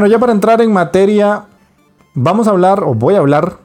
bueno, 0.00 0.12
ya 0.12 0.18
para 0.18 0.32
entrar 0.32 0.62
en 0.62 0.72
materia, 0.72 1.44
vamos 2.14 2.48
a 2.48 2.52
hablar, 2.52 2.84
o 2.84 2.94
voy 2.94 3.16
a 3.16 3.18
hablar, 3.18 3.58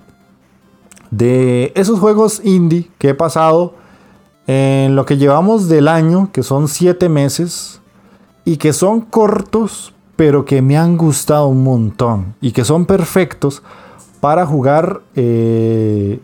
de 1.09 1.71
esos 1.75 1.97
juegos 1.97 2.41
indie 2.43 2.91
que 2.97 3.07
he 3.07 3.13
pasado 3.13 3.73
en 4.45 4.97
lo 4.97 5.05
que 5.05 5.15
llevamos 5.15 5.69
del 5.69 5.87
año, 5.87 6.31
que 6.33 6.43
son 6.43 6.67
7 6.67 7.07
meses, 7.07 7.79
y 8.43 8.57
que 8.57 8.73
son 8.73 8.99
cortos, 8.99 9.93
pero 10.17 10.43
que 10.43 10.61
me 10.61 10.77
han 10.77 10.97
gustado 10.97 11.47
un 11.47 11.63
montón, 11.63 12.35
y 12.41 12.51
que 12.51 12.65
son 12.65 12.85
perfectos 12.85 13.63
para 14.19 14.45
jugar, 14.45 15.03
eh, 15.15 16.19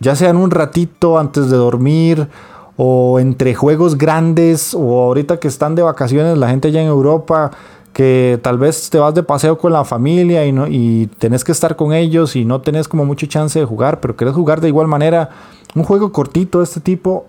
ya 0.00 0.16
sea 0.16 0.30
en 0.30 0.38
un 0.38 0.50
ratito 0.50 1.20
antes 1.20 1.48
de 1.50 1.56
dormir, 1.56 2.28
o 2.76 3.20
entre 3.20 3.54
juegos 3.54 3.96
grandes, 3.96 4.74
o 4.74 5.02
ahorita 5.04 5.38
que 5.38 5.46
están 5.46 5.76
de 5.76 5.82
vacaciones 5.82 6.36
la 6.36 6.48
gente 6.48 6.66
allá 6.66 6.82
en 6.82 6.88
Europa, 6.88 7.52
que 7.92 8.38
tal 8.42 8.58
vez 8.58 8.88
te 8.90 8.98
vas 8.98 9.14
de 9.14 9.22
paseo 9.22 9.58
con 9.58 9.72
la 9.72 9.84
familia 9.84 10.46
y, 10.46 10.52
no, 10.52 10.66
y 10.68 11.08
tenés 11.18 11.44
que 11.44 11.52
estar 11.52 11.76
con 11.76 11.92
ellos 11.92 12.36
y 12.36 12.44
no 12.44 12.60
tenés 12.60 12.88
como 12.88 13.04
mucha 13.04 13.26
chance 13.26 13.58
de 13.58 13.64
jugar, 13.64 14.00
pero 14.00 14.16
querés 14.16 14.34
jugar 14.34 14.60
de 14.60 14.68
igual 14.68 14.86
manera. 14.86 15.30
Un 15.74 15.84
juego 15.84 16.12
cortito 16.12 16.58
de 16.58 16.64
este 16.64 16.80
tipo 16.80 17.26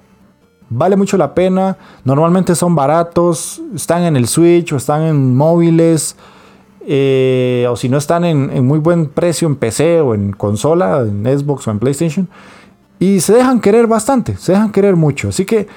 vale 0.70 0.96
mucho 0.96 1.18
la 1.18 1.34
pena. 1.34 1.78
Normalmente 2.04 2.56
son 2.56 2.76
baratos, 2.76 3.62
están 3.76 4.04
en 4.04 4.16
el 4.16 4.28
Switch 4.28 4.72
o 4.74 4.78
están 4.78 5.04
en 5.04 5.36
móviles. 5.36 6.16
Eh, 6.88 7.68
o 7.70 7.76
si 7.76 7.90
no 7.90 7.98
están 7.98 8.26
en, 8.26 8.50
en, 8.52 8.66
muy 8.66 8.80
buen 8.80 9.06
precio 9.06 9.48
en 9.48 9.56
PC 9.56 10.02
o 10.02 10.16
en 10.16 10.32
consola, 10.32 11.02
en 11.02 11.24
Xbox 11.26 11.68
o 11.68 11.72
en 11.72 11.80
PlayStation. 11.80 12.28
Y 13.00 13.20
se 13.20 13.34
dejan 13.34 13.60
querer 13.62 13.88
bastante, 13.88 14.36
se 14.38 14.52
dejan 14.52 14.72
querer 14.72 14.96
mucho. 14.96 15.30
Así 15.30 15.46
que 15.46 15.68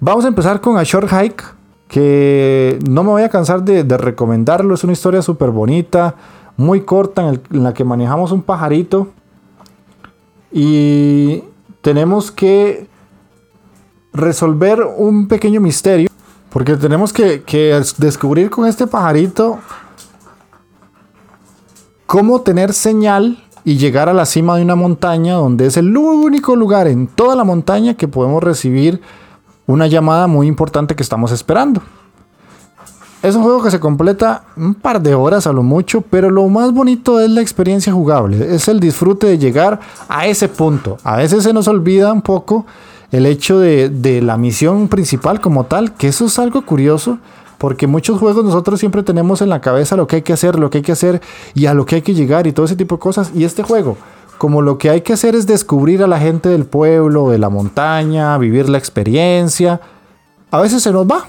vamos 0.00 0.24
a 0.24 0.28
empezar 0.28 0.60
con 0.60 0.76
A 0.76 0.82
Short 0.82 1.08
Hike 1.10 1.59
que 1.90 2.78
no 2.88 3.02
me 3.02 3.10
voy 3.10 3.22
a 3.22 3.28
cansar 3.28 3.64
de, 3.64 3.82
recomendarlo. 3.98 4.74
Es 4.74 4.84
una 4.84 4.92
historia 4.92 5.22
súper 5.22 5.50
bonita, 5.50 6.14
muy 6.56 6.82
corta, 6.82 7.28
en, 7.28 7.42
la 7.50 7.74
que 7.74 7.84
manejamos 7.84 8.30
un 8.30 8.42
pajarito. 8.42 9.08
Y 10.52 11.42
tenemos 11.82 12.30
que 12.30 12.86
resolver 14.12 14.86
un 14.96 15.26
pequeño 15.26 15.60
misterio. 15.60 16.08
Porque 16.50 16.76
tenemos 16.76 17.12
que, 17.12 17.42
que 17.42 17.80
descubrir 17.98 18.50
con 18.50 18.66
este 18.66 18.86
pajarito 18.86 19.58
cómo 22.06 22.40
tener 22.40 22.72
señal 22.72 23.44
y 23.64 23.78
llegar 23.78 24.08
a 24.08 24.12
la 24.12 24.26
cima 24.26 24.56
de 24.56 24.62
una 24.62 24.74
montaña 24.74 25.34
donde 25.34 25.66
es 25.66 25.76
el 25.76 25.96
único 25.96 26.56
lugar 26.56 26.88
en 26.88 27.06
toda 27.06 27.36
la 27.36 27.44
montaña 27.44 27.94
que 27.94 28.08
podemos 28.08 28.42
recibir 28.42 29.00
una 29.70 29.86
llamada 29.86 30.26
muy 30.26 30.46
importante 30.46 30.94
que 30.94 31.02
estamos 31.02 31.32
esperando. 31.32 31.80
Es 33.22 33.34
un 33.34 33.42
juego 33.42 33.62
que 33.62 33.70
se 33.70 33.78
completa 33.78 34.44
un 34.56 34.74
par 34.74 35.02
de 35.02 35.14
horas 35.14 35.46
a 35.46 35.52
lo 35.52 35.62
mucho, 35.62 36.00
pero 36.00 36.30
lo 36.30 36.48
más 36.48 36.72
bonito 36.72 37.20
es 37.20 37.28
la 37.28 37.42
experiencia 37.42 37.92
jugable, 37.92 38.54
es 38.54 38.66
el 38.68 38.80
disfrute 38.80 39.26
de 39.26 39.38
llegar 39.38 39.78
a 40.08 40.26
ese 40.26 40.48
punto. 40.48 40.96
A 41.04 41.16
veces 41.16 41.44
se 41.44 41.52
nos 41.52 41.68
olvida 41.68 42.12
un 42.12 42.22
poco 42.22 42.64
el 43.12 43.26
hecho 43.26 43.58
de, 43.58 44.20
la 44.22 44.38
misión 44.38 44.88
principal 44.88 45.40
como 45.40 45.64
tal, 45.64 45.92
que 45.94 46.08
eso 46.08 46.24
es 46.26 46.38
algo 46.38 46.62
curioso, 46.62 47.18
porque 47.58 47.86
muchos 47.86 48.18
juegos 48.18 48.42
nosotros 48.42 48.80
siempre 48.80 49.02
tenemos 49.02 49.42
en 49.42 49.50
la 49.50 49.60
cabeza 49.60 49.96
lo 49.96 50.06
que 50.06 50.16
hay 50.16 50.22
que 50.22 50.32
hacer, 50.32 50.58
lo 50.58 50.70
que 50.70 50.78
hay 50.78 50.82
que 50.82 50.92
hacer 50.92 51.20
y 51.54 51.66
a 51.66 51.74
lo 51.74 51.84
que 51.84 51.96
hay 51.96 52.02
que 52.02 52.14
llegar 52.14 52.46
y 52.46 52.52
todo 52.52 52.64
ese 52.64 52.76
tipo 52.76 52.96
de 52.96 53.00
cosas. 53.00 53.32
Y 53.34 53.44
este 53.44 53.62
juego 53.62 53.98
como 54.40 54.62
lo 54.62 54.78
que 54.78 54.88
hay 54.88 55.02
que 55.02 55.12
hacer 55.12 55.34
es 55.34 55.46
descubrir 55.46 56.02
a 56.02 56.06
la 56.06 56.18
gente 56.18 56.48
del 56.48 56.64
pueblo, 56.64 57.28
de 57.28 57.36
la 57.36 57.50
montaña, 57.50 58.38
vivir 58.38 58.70
la 58.70 58.78
experiencia, 58.78 59.82
a 60.50 60.58
veces 60.62 60.82
se 60.82 60.90
nos 60.92 61.06
va. 61.06 61.26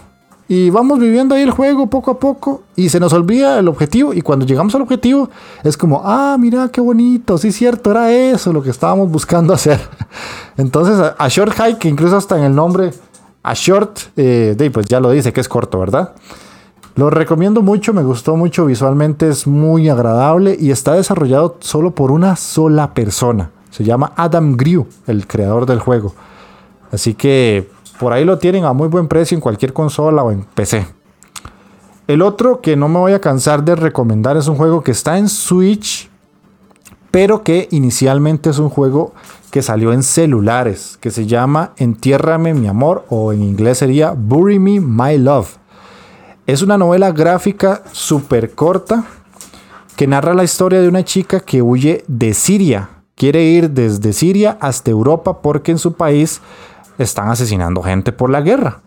Y 0.48 0.70
vamos 0.70 0.98
viviendo 0.98 1.36
ahí 1.36 1.42
el 1.42 1.52
juego 1.52 1.88
poco 1.88 2.12
a 2.12 2.20
poco 2.20 2.64
y 2.78 2.88
se 2.88 3.02
nos 3.02 3.12
olvida 3.12 3.60
el 3.60 3.68
objetivo. 3.68 4.14
Y 4.14 4.22
cuando 4.22 4.46
llegamos 4.46 4.74
al 4.76 4.84
objetivo 4.84 5.30
es 5.62 5.76
como, 5.76 6.02
ah, 6.06 6.38
mira 6.40 6.70
qué 6.70 6.80
bonito, 6.80 7.38
sí, 7.38 7.52
cierto, 7.52 7.92
era 7.92 8.14
eso 8.14 8.54
lo 8.54 8.64
que 8.64 8.70
estábamos 8.70 9.12
buscando 9.12 9.54
hacer. 9.56 9.82
Entonces, 10.56 10.98
a, 11.18 11.28
Short 11.28 11.52
Hike, 11.52 11.90
incluso 11.90 12.16
hasta 12.16 12.38
en 12.38 12.46
el 12.46 12.56
nombre, 12.56 12.92
a 13.44 13.54
Short, 13.54 14.00
eh, 14.16 14.72
pues 14.74 14.86
ya 14.86 15.02
lo 15.02 15.12
dice 15.12 15.34
que 15.34 15.42
es 15.42 15.50
corto, 15.50 15.80
¿verdad? 15.80 16.14
Lo 16.96 17.10
recomiendo 17.10 17.62
mucho, 17.62 17.94
me 17.94 18.04
gustó 18.04 18.36
mucho 18.36 18.66
visualmente, 18.66 19.30
es 19.30 19.48
muy 19.48 19.88
agradable 19.88 20.58
y 20.60 20.72
está 20.72 20.94
desarrollado 20.94 21.58
solo 21.62 21.92
por 21.92 22.12
una 22.12 22.36
sola 22.36 22.94
persona. 22.94 23.52
Se 23.70 23.86
llama 23.86 24.12
Adam 24.18 24.58
Grew, 24.58 24.88
el 25.08 25.26
creador 25.26 25.66
del 25.66 25.80
juego. 25.80 26.14
Así 26.92 27.14
que 27.14 27.70
por 28.00 28.12
ahí 28.12 28.26
lo 28.26 28.38
tienen 28.40 28.66
a 28.66 28.74
muy 28.74 28.90
buen 28.90 29.08
precio 29.08 29.36
en 29.36 29.42
cualquier 29.42 29.72
consola 29.72 30.24
o 30.24 30.32
en 30.32 30.44
PC. 30.44 30.86
El 32.08 32.22
otro 32.22 32.60
que 32.60 32.76
no 32.76 32.90
me 32.90 33.00
voy 33.00 33.14
a 33.14 33.22
cansar 33.22 33.64
de 33.64 33.76
recomendar 33.76 34.36
es 34.36 34.50
un 34.50 34.58
juego 34.58 34.84
que 34.84 34.92
está 34.92 35.18
en 35.18 35.30
Switch, 35.30 36.10
pero 37.10 37.44
que 37.44 37.70
inicialmente 37.72 38.50
es 38.50 38.60
un 38.60 38.70
juego 38.70 39.14
que 39.50 39.62
salió 39.62 39.94
en 39.94 40.04
celulares, 40.04 40.98
que 41.00 41.12
se 41.12 41.26
llama 41.26 41.72
Entiérrame 41.78 42.54
mi 42.54 42.68
amor 42.68 43.06
o 43.10 43.32
en 43.32 43.44
inglés 43.44 43.78
sería 43.78 44.12
Bury 44.12 44.60
Me 44.60 44.82
My 44.82 45.18
Love. 45.18 45.61
Es 46.48 46.62
una 46.64 46.78
novela 46.78 47.12
gráfica 47.12 47.84
súper 47.92 48.56
corta 48.56 49.04
que 49.96 50.08
narra 50.08 50.34
la 50.34 50.44
historia 50.44 50.82
de 50.82 50.88
una 50.88 51.06
chica 51.06 51.40
que 51.40 51.62
huye 51.62 52.04
de 52.08 52.34
Siria. 52.34 52.90
Quiere 53.16 53.44
ir 53.44 53.70
desde 53.70 54.12
Siria 54.14 54.58
hasta 54.60 54.90
Europa 54.90 55.42
porque 55.42 55.72
en 55.72 55.78
su 55.78 55.94
país 55.94 56.42
están 56.98 57.30
asesinando 57.30 57.84
gente 57.84 58.12
por 58.12 58.32
la 58.32 58.42
guerra. 58.42 58.82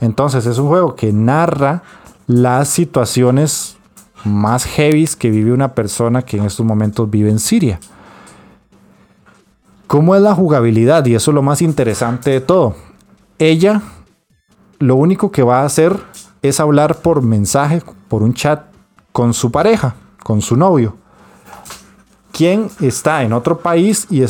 Entonces 0.00 0.46
es 0.46 0.58
un 0.58 0.68
juego 0.68 0.94
que 0.94 1.12
narra 1.12 1.82
las 2.28 2.68
situaciones 2.68 3.76
más 4.24 4.64
heavy 4.64 5.08
que 5.18 5.30
vive 5.30 5.52
una 5.52 5.74
persona 5.74 6.22
que 6.22 6.36
en 6.36 6.44
estos 6.44 6.64
momentos 6.64 7.10
vive 7.10 7.30
en 7.30 7.40
Siria. 7.40 7.80
¿Cómo 9.88 10.14
es 10.14 10.22
la 10.22 10.34
jugabilidad? 10.34 11.04
Y 11.06 11.16
eso 11.16 11.32
es 11.32 11.34
lo 11.34 11.42
más 11.42 11.60
interesante 11.60 12.30
de 12.30 12.40
todo. 12.40 12.76
Ella 13.38 13.82
lo 14.78 14.96
único 14.96 15.30
que 15.30 15.42
va 15.42 15.60
a 15.60 15.64
hacer 15.64 15.96
es 16.42 16.60
hablar 16.60 16.96
por 16.96 17.22
mensaje, 17.22 17.82
por 18.08 18.22
un 18.22 18.34
chat 18.34 18.64
con 19.12 19.32
su 19.32 19.50
pareja, 19.50 19.94
con 20.22 20.42
su 20.42 20.56
novio, 20.56 20.96
quien 22.32 22.68
está 22.80 23.22
en 23.22 23.32
otro 23.32 23.58
país 23.58 24.06
y 24.10 24.24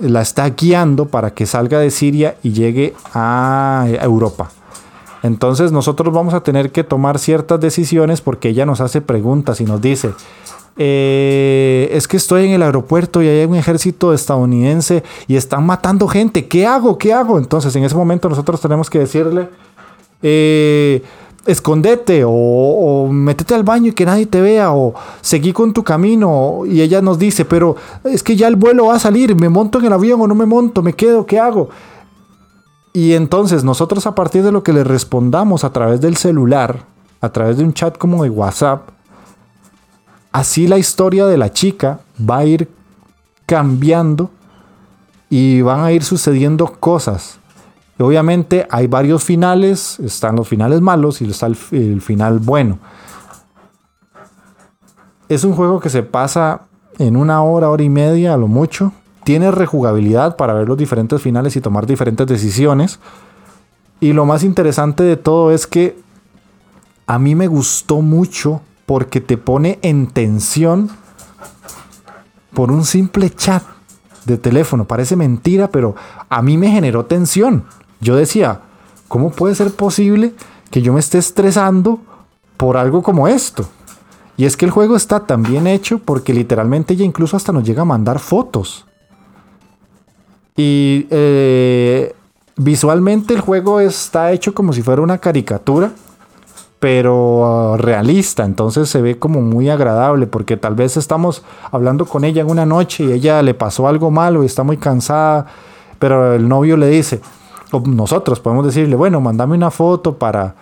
la 0.00 0.20
está 0.20 0.50
guiando 0.50 1.06
para 1.06 1.32
que 1.32 1.46
salga 1.46 1.78
de 1.78 1.90
Siria 1.90 2.36
y 2.42 2.52
llegue 2.52 2.94
a 3.14 3.86
Europa. 4.00 4.50
Entonces 5.22 5.72
nosotros 5.72 6.12
vamos 6.12 6.34
a 6.34 6.42
tener 6.42 6.70
que 6.70 6.84
tomar 6.84 7.18
ciertas 7.18 7.58
decisiones 7.58 8.20
porque 8.20 8.50
ella 8.50 8.66
nos 8.66 8.82
hace 8.82 9.00
preguntas 9.00 9.58
y 9.60 9.64
nos 9.64 9.80
dice, 9.80 10.10
eh, 10.76 11.88
es 11.92 12.08
que 12.08 12.16
estoy 12.18 12.46
en 12.46 12.50
el 12.50 12.62
aeropuerto 12.62 13.22
y 13.22 13.28
hay 13.28 13.46
un 13.46 13.54
ejército 13.54 14.12
estadounidense 14.12 15.02
y 15.26 15.36
están 15.36 15.64
matando 15.64 16.08
gente, 16.08 16.46
¿qué 16.46 16.66
hago? 16.66 16.98
¿Qué 16.98 17.14
hago? 17.14 17.38
Entonces 17.38 17.74
en 17.76 17.84
ese 17.84 17.94
momento 17.94 18.28
nosotros 18.28 18.60
tenemos 18.60 18.90
que 18.90 18.98
decirle, 18.98 19.48
eh, 20.26 21.02
escondete 21.44 22.22
o, 22.26 23.08
métete 23.12 23.54
al 23.54 23.62
baño 23.62 23.88
y 23.88 23.92
que 23.92 24.06
nadie 24.06 24.24
te 24.24 24.40
vea 24.40 24.72
o 24.72 24.94
seguí 25.20 25.52
con 25.52 25.74
tu 25.74 25.84
camino 25.84 26.62
y 26.66 26.80
ella 26.80 27.02
nos 27.02 27.18
dice, 27.18 27.44
pero 27.44 27.76
es 28.04 28.22
que 28.22 28.34
ya 28.34 28.48
el 28.48 28.56
vuelo 28.56 28.86
va 28.86 28.94
a 28.94 28.98
salir, 28.98 29.36
me 29.36 29.50
monto 29.50 29.78
en 29.78 29.84
el 29.84 29.92
avión 29.92 30.22
o 30.22 30.26
no 30.26 30.34
me 30.34 30.46
monto, 30.46 30.80
me 30.80 30.94
quedo, 30.94 31.26
¿qué 31.26 31.38
hago? 31.38 31.68
Y 32.94 33.12
entonces 33.12 33.64
nosotros 33.64 34.06
a 34.06 34.14
partir 34.14 34.42
de 34.42 34.50
lo 34.50 34.62
que 34.62 34.72
le 34.72 34.82
respondamos 34.82 35.62
a 35.62 35.72
través 35.74 36.00
del 36.00 36.16
celular, 36.16 36.86
a 37.20 37.28
través 37.30 37.58
de 37.58 37.64
un 37.64 37.74
chat 37.74 37.98
como 37.98 38.22
de 38.22 38.30
WhatsApp, 38.30 38.88
así 40.32 40.66
la 40.66 40.78
historia 40.78 41.26
de 41.26 41.36
la 41.36 41.52
chica 41.52 42.00
va 42.18 42.38
a 42.38 42.44
ir 42.46 42.70
cambiando 43.44 44.30
y 45.28 45.60
van 45.60 45.80
a 45.80 45.92
ir 45.92 46.02
sucediendo 46.02 46.66
cosas 46.80 47.40
obviamente 48.02 48.66
hay 48.70 48.86
varios 48.86 49.22
finales, 49.22 50.00
están 50.00 50.36
los 50.36 50.48
finales 50.48 50.80
malos 50.80 51.20
y 51.20 51.30
está 51.30 51.46
el, 51.46 52.00
final 52.00 52.40
bueno. 52.40 52.78
Es 55.28 55.44
un 55.44 55.54
juego 55.54 55.80
que 55.80 55.90
se 55.90 56.02
pasa 56.02 56.62
en 56.98 57.16
una 57.16 57.42
hora, 57.42 57.70
hora 57.70 57.82
y 57.82 57.88
media 57.88 58.34
a 58.34 58.36
lo 58.36 58.48
mucho. 58.48 58.92
Tiene 59.22 59.50
rejugabilidad 59.50 60.36
para 60.36 60.52
ver 60.52 60.68
los 60.68 60.76
diferentes 60.76 61.22
finales 61.22 61.56
y 61.56 61.60
tomar 61.60 61.86
diferentes 61.86 62.26
decisiones. 62.26 62.98
Y 64.00 64.12
lo 64.12 64.26
más 64.26 64.42
interesante 64.42 65.02
de 65.02 65.16
todo 65.16 65.50
es 65.50 65.66
que 65.66 65.96
a 67.06 67.18
mí 67.18 67.34
me 67.34 67.46
gustó 67.46 68.02
mucho 68.02 68.60
porque 68.86 69.20
te 69.20 69.38
pone 69.38 69.78
en 69.82 70.08
tensión 70.08 70.90
por 72.52 72.70
un 72.70 72.84
simple 72.84 73.30
chat 73.30 73.62
de 74.26 74.36
teléfono. 74.36 74.84
Parece 74.84 75.16
mentira, 75.16 75.68
pero 75.68 75.94
a 76.28 76.42
mí 76.42 76.58
me 76.58 76.70
generó 76.70 77.06
tensión 77.06 77.64
yo 78.04 78.14
decía, 78.14 78.60
¿cómo 79.08 79.30
puede 79.30 79.54
ser 79.54 79.72
posible 79.72 80.34
que 80.70 80.82
yo 80.82 80.92
me 80.92 81.00
esté 81.00 81.18
estresando 81.18 81.98
por 82.56 82.76
algo 82.76 83.02
como 83.02 83.26
esto? 83.26 83.66
Y 84.36 84.44
es 84.44 84.56
que 84.56 84.64
el 84.64 84.70
juego 84.70 84.96
está 84.96 85.20
tan 85.20 85.42
bien 85.42 85.66
hecho 85.66 85.98
porque 85.98 86.34
literalmente 86.34 86.94
ella 86.94 87.04
incluso 87.04 87.36
hasta 87.36 87.52
nos 87.52 87.64
llega 87.64 87.82
a 87.82 87.86
mandar 87.86 88.18
fotos. 88.18 88.84
Y 90.56 91.06
eh, 91.10 92.14
visualmente 92.56 93.34
el 93.34 93.40
juego 93.40 93.80
está 93.80 94.32
hecho 94.32 94.54
como 94.54 94.72
si 94.72 94.82
fuera 94.82 95.02
una 95.02 95.18
caricatura, 95.18 95.92
pero 96.80 97.72
uh, 97.72 97.76
realista, 97.76 98.44
entonces 98.44 98.88
se 98.90 99.00
ve 99.00 99.18
como 99.18 99.40
muy 99.40 99.70
agradable 99.70 100.26
porque 100.26 100.56
tal 100.56 100.74
vez 100.74 100.96
estamos 100.96 101.42
hablando 101.72 102.04
con 102.04 102.24
ella 102.24 102.42
en 102.42 102.50
una 102.50 102.66
noche 102.66 103.04
y 103.04 103.12
ella 103.12 103.40
le 103.42 103.54
pasó 103.54 103.88
algo 103.88 104.10
malo 104.10 104.42
y 104.42 104.46
está 104.46 104.64
muy 104.64 104.76
cansada, 104.76 105.46
pero 105.98 106.34
el 106.34 106.46
novio 106.46 106.76
le 106.76 106.88
dice, 106.88 107.20
nosotros 107.80 108.40
podemos 108.40 108.66
decirle, 108.66 108.96
bueno, 108.96 109.20
mándame 109.20 109.56
una 109.56 109.70
foto 109.70 110.14
para 110.18 110.54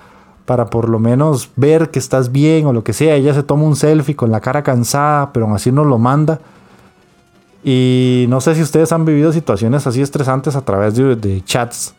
para 0.44 0.66
por 0.66 0.88
lo 0.88 0.98
menos 0.98 1.50
ver 1.56 1.90
que 1.90 1.98
estás 1.98 2.32
bien 2.32 2.66
o 2.66 2.72
lo 2.72 2.84
que 2.84 2.92
sea. 2.92 3.14
Ella 3.14 3.34
se 3.34 3.42
toma 3.42 3.64
un 3.64 3.76
selfie 3.76 4.16
con 4.16 4.30
la 4.30 4.40
cara 4.40 4.62
cansada, 4.62 5.32
pero 5.32 5.46
aún 5.46 5.54
así 5.54 5.70
nos 5.70 5.86
lo 5.86 5.98
manda. 5.98 6.40
Y 7.64 8.26
no 8.28 8.40
sé 8.40 8.54
si 8.54 8.62
ustedes 8.62 8.92
han 8.92 9.04
vivido 9.04 9.32
situaciones 9.32 9.86
así 9.86 10.02
estresantes 10.02 10.56
a 10.56 10.62
través 10.62 10.94
de, 10.94 11.42
chats 11.44 11.94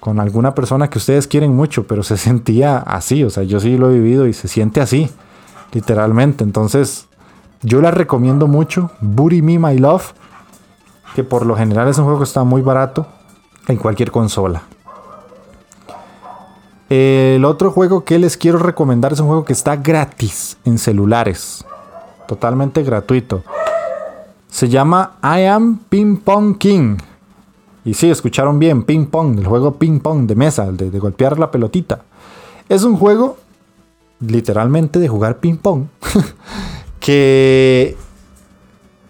con 0.00 0.20
alguna 0.20 0.54
persona 0.54 0.88
que 0.88 0.98
ustedes 0.98 1.26
quieren 1.26 1.56
mucho, 1.56 1.86
pero 1.86 2.02
se 2.02 2.16
sentía 2.18 2.78
así. 2.78 3.24
O 3.24 3.30
sea, 3.30 3.42
yo 3.42 3.58
sí 3.60 3.76
lo 3.76 3.90
he 3.90 3.94
vivido 3.94 4.26
y 4.26 4.32
se 4.32 4.48
siente 4.48 4.80
así, 4.80 5.10
literalmente. 5.72 6.44
Entonces, 6.44 7.08
yo 7.62 7.80
la 7.80 7.90
recomiendo 7.90 8.46
mucho. 8.46 8.90
Booty 9.00 9.40
Me 9.40 9.58
My 9.58 9.78
Love, 9.78 10.12
que 11.14 11.24
por 11.24 11.46
lo 11.46 11.56
general 11.56 11.88
es 11.88 11.98
un 11.98 12.04
juego 12.04 12.18
que 12.18 12.24
está 12.24 12.44
muy 12.44 12.60
barato 12.60 13.06
en 13.68 13.76
cualquier 13.76 14.10
consola. 14.10 14.62
El 16.88 17.44
otro 17.44 17.70
juego 17.70 18.04
que 18.04 18.18
les 18.18 18.36
quiero 18.36 18.58
recomendar 18.58 19.12
es 19.12 19.20
un 19.20 19.26
juego 19.26 19.44
que 19.44 19.52
está 19.52 19.76
gratis 19.76 20.56
en 20.64 20.78
celulares. 20.78 21.64
Totalmente 22.26 22.82
gratuito. 22.82 23.44
Se 24.48 24.68
llama 24.68 25.18
I 25.22 25.44
Am 25.44 25.78
Ping 25.88 26.16
Pong 26.16 26.56
King. 26.56 26.96
Y 27.84 27.94
sí, 27.94 28.10
escucharon 28.10 28.58
bien, 28.58 28.82
ping 28.82 29.06
pong, 29.06 29.38
el 29.38 29.46
juego 29.46 29.76
ping 29.76 30.00
pong 30.00 30.26
de 30.26 30.34
mesa, 30.34 30.70
de, 30.72 30.90
de 30.90 30.98
golpear 30.98 31.38
la 31.38 31.50
pelotita. 31.50 32.02
Es 32.68 32.82
un 32.82 32.96
juego 32.96 33.38
literalmente 34.20 34.98
de 34.98 35.08
jugar 35.08 35.38
ping 35.38 35.56
pong. 35.56 35.84
que 37.00 37.96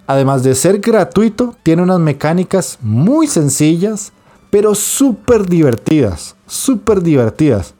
además 0.07 0.43
de 0.43 0.55
ser 0.55 0.79
gratuito, 0.81 1.55
tiene 1.63 1.83
unas 1.83 2.01
mecánicas 2.01 2.79
muy 2.81 3.27
sencillas, 3.27 4.13
pero 4.51 4.75
súper 4.75 5.47
divertidas 5.47 6.37
súper 6.49 7.03
divertidas. 7.03 7.75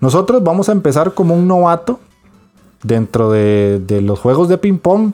Nosotros 0.00 0.42
vamos 0.42 0.68
a 0.68 0.72
empezar 0.72 1.14
como 1.14 1.34
un 1.34 1.46
novato 1.46 2.00
dentro 2.82 3.30
de, 3.30 4.00
los 4.02 4.18
juegos 4.18 4.48
de 4.48 4.58
ping 4.58 4.78
pong 4.78 5.12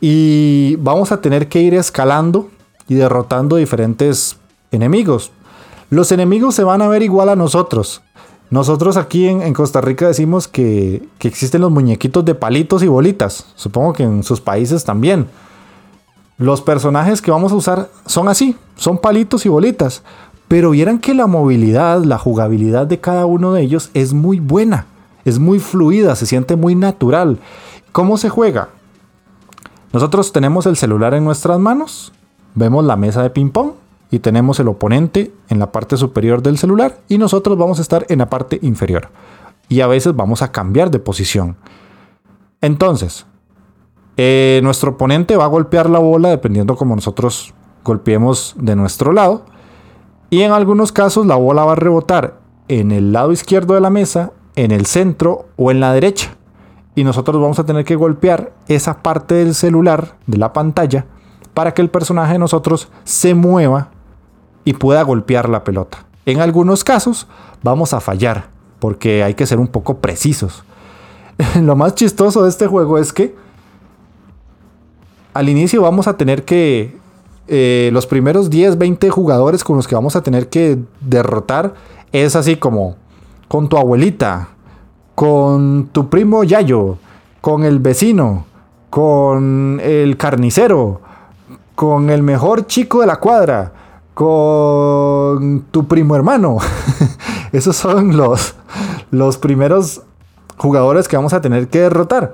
y 0.00 0.76
vamos 0.76 1.10
a 1.12 1.20
tener 1.20 1.48
que 1.48 1.60
ir 1.60 1.74
escalando 1.74 2.48
y 2.88 2.94
derrotando 2.94 3.56
diferentes 3.56 4.36
enemigos. 4.70 5.32
Los 5.90 6.12
enemigos 6.12 6.54
se 6.54 6.64
van 6.64 6.82
a 6.82 6.88
ver 6.88 7.02
igual 7.02 7.28
a 7.28 7.36
nosotros. 7.36 8.02
Nosotros 8.48 8.96
aquí 8.96 9.26
en, 9.26 9.52
Costa 9.54 9.80
Rica 9.80 10.06
decimos 10.06 10.46
que, 10.46 11.02
que, 11.18 11.26
existen 11.26 11.62
los 11.62 11.72
muñequitos 11.72 12.24
de 12.24 12.36
palitos 12.36 12.84
y 12.84 12.86
bolitas. 12.86 13.46
Supongo 13.56 13.92
que 13.92 14.04
en 14.04 14.22
sus 14.22 14.40
países 14.40 14.84
también. 14.84 15.26
Los 16.38 16.60
personajes 16.60 17.22
que 17.22 17.30
vamos 17.30 17.52
a 17.52 17.56
usar 17.56 17.88
son 18.04 18.28
así, 18.28 18.56
son 18.76 18.98
palitos 18.98 19.46
y 19.46 19.48
bolitas. 19.48 20.02
Pero 20.48 20.70
vieran 20.70 20.98
que 20.98 21.14
la 21.14 21.26
movilidad, 21.26 22.04
la 22.04 22.18
jugabilidad 22.18 22.86
de 22.86 23.00
cada 23.00 23.26
uno 23.26 23.52
de 23.52 23.62
ellos 23.62 23.90
es 23.94 24.12
muy 24.12 24.38
buena, 24.38 24.86
es 25.24 25.38
muy 25.38 25.58
fluida, 25.58 26.14
se 26.14 26.26
siente 26.26 26.54
muy 26.54 26.74
natural. 26.74 27.38
¿Cómo 27.90 28.16
se 28.16 28.28
juega? 28.28 28.68
Nosotros 29.92 30.30
tenemos 30.30 30.66
el 30.66 30.76
celular 30.76 31.14
en 31.14 31.24
nuestras 31.24 31.58
manos, 31.58 32.12
vemos 32.54 32.84
la 32.84 32.96
mesa 32.96 33.22
de 33.22 33.30
ping 33.30 33.50
pong 33.50 33.72
y 34.10 34.18
tenemos 34.18 34.60
el 34.60 34.68
oponente 34.68 35.32
en 35.48 35.58
la 35.58 35.72
parte 35.72 35.96
superior 35.96 36.42
del 36.42 36.58
celular 36.58 36.98
y 37.08 37.18
nosotros 37.18 37.56
vamos 37.56 37.78
a 37.78 37.82
estar 37.82 38.06
en 38.08 38.18
la 38.18 38.30
parte 38.30 38.58
inferior. 38.62 39.08
Y 39.68 39.80
a 39.80 39.86
veces 39.86 40.14
vamos 40.14 40.42
a 40.42 40.52
cambiar 40.52 40.90
de 40.90 40.98
posición. 41.00 41.56
Entonces, 42.60 43.26
eh, 44.16 44.60
nuestro 44.62 44.92
oponente 44.92 45.36
va 45.36 45.44
a 45.44 45.48
golpear 45.48 45.90
la 45.90 45.98
bola 45.98 46.30
dependiendo 46.30 46.76
como 46.76 46.94
nosotros 46.94 47.54
golpeemos 47.84 48.54
de 48.58 48.74
nuestro 48.74 49.12
lado 49.12 49.44
y 50.30 50.42
en 50.42 50.52
algunos 50.52 50.90
casos 50.92 51.26
la 51.26 51.36
bola 51.36 51.64
va 51.64 51.72
a 51.72 51.76
rebotar 51.76 52.40
en 52.68 52.90
el 52.90 53.12
lado 53.12 53.32
izquierdo 53.32 53.74
de 53.74 53.80
la 53.80 53.90
mesa, 53.90 54.32
en 54.56 54.72
el 54.72 54.86
centro 54.86 55.46
o 55.56 55.70
en 55.70 55.80
la 55.80 55.92
derecha. 55.92 56.30
Y 56.94 57.04
nosotros 57.04 57.40
vamos 57.40 57.58
a 57.58 57.64
tener 57.64 57.84
que 57.84 57.94
golpear 57.94 58.52
esa 58.68 59.02
parte 59.02 59.34
del 59.36 59.54
celular, 59.54 60.16
de 60.26 60.38
la 60.38 60.52
pantalla, 60.52 61.06
para 61.54 61.74
que 61.74 61.82
el 61.82 61.90
personaje 61.90 62.32
de 62.32 62.38
nosotros 62.38 62.88
se 63.04 63.34
mueva 63.34 63.90
y 64.64 64.72
pueda 64.72 65.02
golpear 65.02 65.48
la 65.48 65.62
pelota. 65.62 66.06
En 66.24 66.40
algunos 66.40 66.82
casos 66.82 67.28
vamos 67.62 67.92
a 67.92 68.00
fallar, 68.00 68.48
porque 68.80 69.22
hay 69.22 69.34
que 69.34 69.46
ser 69.46 69.60
un 69.60 69.68
poco 69.68 69.98
precisos. 69.98 70.64
Lo 71.60 71.76
más 71.76 71.94
chistoso 71.94 72.42
de 72.42 72.48
este 72.48 72.66
juego 72.66 72.98
es 72.98 73.12
que 73.12 73.36
al 75.36 75.48
inicio 75.48 75.82
vamos 75.82 76.08
a 76.08 76.16
tener 76.16 76.44
que 76.44 76.96
eh, 77.48 77.90
los 77.92 78.06
primeros 78.06 78.50
10, 78.50 78.78
20 78.78 79.10
jugadores 79.10 79.62
con 79.62 79.76
los 79.76 79.86
que 79.86 79.94
vamos 79.94 80.16
a 80.16 80.22
tener 80.22 80.48
que 80.48 80.78
derrotar 81.00 81.74
es 82.12 82.34
así 82.34 82.56
como 82.56 82.96
con 83.48 83.68
tu 83.68 83.76
abuelita, 83.76 84.48
con 85.14 85.88
tu 85.92 86.08
primo 86.08 86.42
Yayo, 86.42 86.98
con 87.40 87.64
el 87.64 87.78
vecino, 87.78 88.46
con 88.90 89.80
el 89.82 90.16
carnicero, 90.16 91.00
con 91.74 92.10
el 92.10 92.22
mejor 92.22 92.66
chico 92.66 93.02
de 93.02 93.06
la 93.06 93.16
cuadra, 93.16 93.72
con 94.14 95.66
tu 95.70 95.86
primo 95.86 96.16
hermano. 96.16 96.58
Esos 97.52 97.76
son 97.76 98.16
los, 98.16 98.54
los 99.10 99.38
primeros 99.38 100.02
jugadores 100.56 101.06
que 101.06 101.16
vamos 101.16 101.32
a 101.32 101.40
tener 101.40 101.68
que 101.68 101.80
derrotar. 101.80 102.32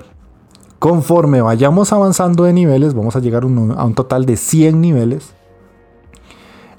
Conforme 0.83 1.41
vayamos 1.41 1.93
avanzando 1.93 2.43
de 2.43 2.51
niveles, 2.51 2.93
vamos 2.93 3.15
a 3.15 3.21
llegar 3.21 3.43
a 3.43 3.45
un 3.45 3.93
total 3.95 4.25
de 4.25 4.35
100 4.35 4.81
niveles. 4.81 5.31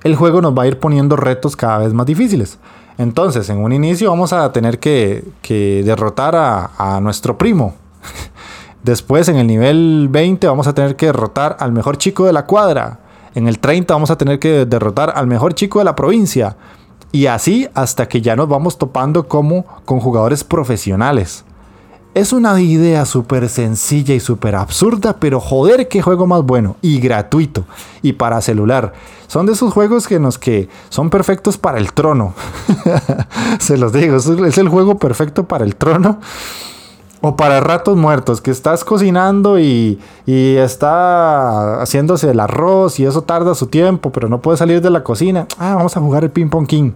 El 0.02 0.14
juego 0.14 0.42
nos 0.42 0.52
va 0.52 0.64
a 0.64 0.66
ir 0.66 0.78
poniendo 0.78 1.16
retos 1.16 1.56
cada 1.56 1.78
vez 1.78 1.94
más 1.94 2.04
difíciles. 2.04 2.58
Entonces, 2.98 3.48
en 3.48 3.60
un 3.60 3.72
inicio 3.72 4.10
vamos 4.10 4.34
a 4.34 4.52
tener 4.52 4.78
que, 4.78 5.24
derrotar 5.86 6.36
a, 6.36 6.72
a 6.76 7.00
nuestro 7.00 7.38
primo. 7.38 7.76
Después, 8.82 9.30
en 9.30 9.36
el 9.36 9.46
nivel 9.46 10.08
20, 10.10 10.48
vamos 10.48 10.66
a 10.66 10.74
tener 10.74 10.96
que 10.96 11.06
derrotar 11.06 11.56
al 11.58 11.72
mejor 11.72 11.96
chico 11.96 12.26
de 12.26 12.34
la 12.34 12.44
cuadra. 12.44 12.98
En 13.34 13.48
el 13.48 13.58
30 13.58 13.94
vamos 13.94 14.10
a 14.10 14.18
tener 14.18 14.38
que 14.38 14.66
derrotar 14.66 15.14
al 15.16 15.26
mejor 15.26 15.54
chico 15.54 15.78
de 15.78 15.86
la 15.86 15.96
provincia. 15.96 16.58
Y 17.10 17.24
así 17.24 17.68
hasta 17.72 18.06
que 18.06 18.20
ya 18.20 18.36
nos 18.36 18.50
vamos 18.50 18.76
topando 18.76 19.28
como 19.28 19.64
con 19.86 19.98
jugadores 19.98 20.44
profesionales. 20.44 21.46
Es 22.14 22.32
una 22.32 22.60
idea 22.60 23.06
súper 23.06 23.48
sencilla 23.48 24.14
y 24.14 24.20
súper 24.20 24.54
absurda, 24.54 25.16
pero 25.18 25.40
joder, 25.40 25.88
qué 25.88 26.00
juego 26.00 26.28
más 26.28 26.44
bueno 26.44 26.76
y 26.80 27.00
gratuito 27.00 27.64
y 28.02 28.12
para 28.12 28.40
celular. 28.40 28.92
Son 29.26 29.46
de 29.46 29.52
esos 29.52 29.72
juegos 29.72 30.06
que 30.06 30.20
nos 30.20 30.38
que 30.38 30.68
son 30.90 31.10
perfectos 31.10 31.58
para 31.58 31.78
el 31.78 31.92
trono. 31.92 32.32
Se 33.58 33.76
los 33.76 33.92
digo, 33.92 34.14
es 34.16 34.58
el 34.58 34.68
juego 34.68 34.96
perfecto 34.96 35.48
para 35.48 35.64
el 35.64 35.74
trono. 35.74 36.20
O 37.20 37.34
para 37.34 37.58
ratos 37.58 37.96
muertos, 37.96 38.40
que 38.40 38.50
estás 38.50 38.84
cocinando 38.84 39.58
y, 39.58 39.98
y, 40.26 40.56
está 40.56 41.80
haciéndose 41.80 42.30
el 42.30 42.38
arroz 42.38 43.00
y 43.00 43.06
eso 43.06 43.22
tarda 43.22 43.54
su 43.54 43.68
tiempo, 43.68 44.12
pero 44.12 44.28
no 44.28 44.42
puede 44.42 44.58
salir 44.58 44.82
de 44.82 44.90
la 44.90 45.02
cocina. 45.02 45.46
Ah, 45.58 45.74
vamos 45.74 45.96
a 45.96 46.00
jugar 46.00 46.22
el 46.22 46.30
ping 46.30 46.50
pong 46.50 46.66
king. 46.66 46.92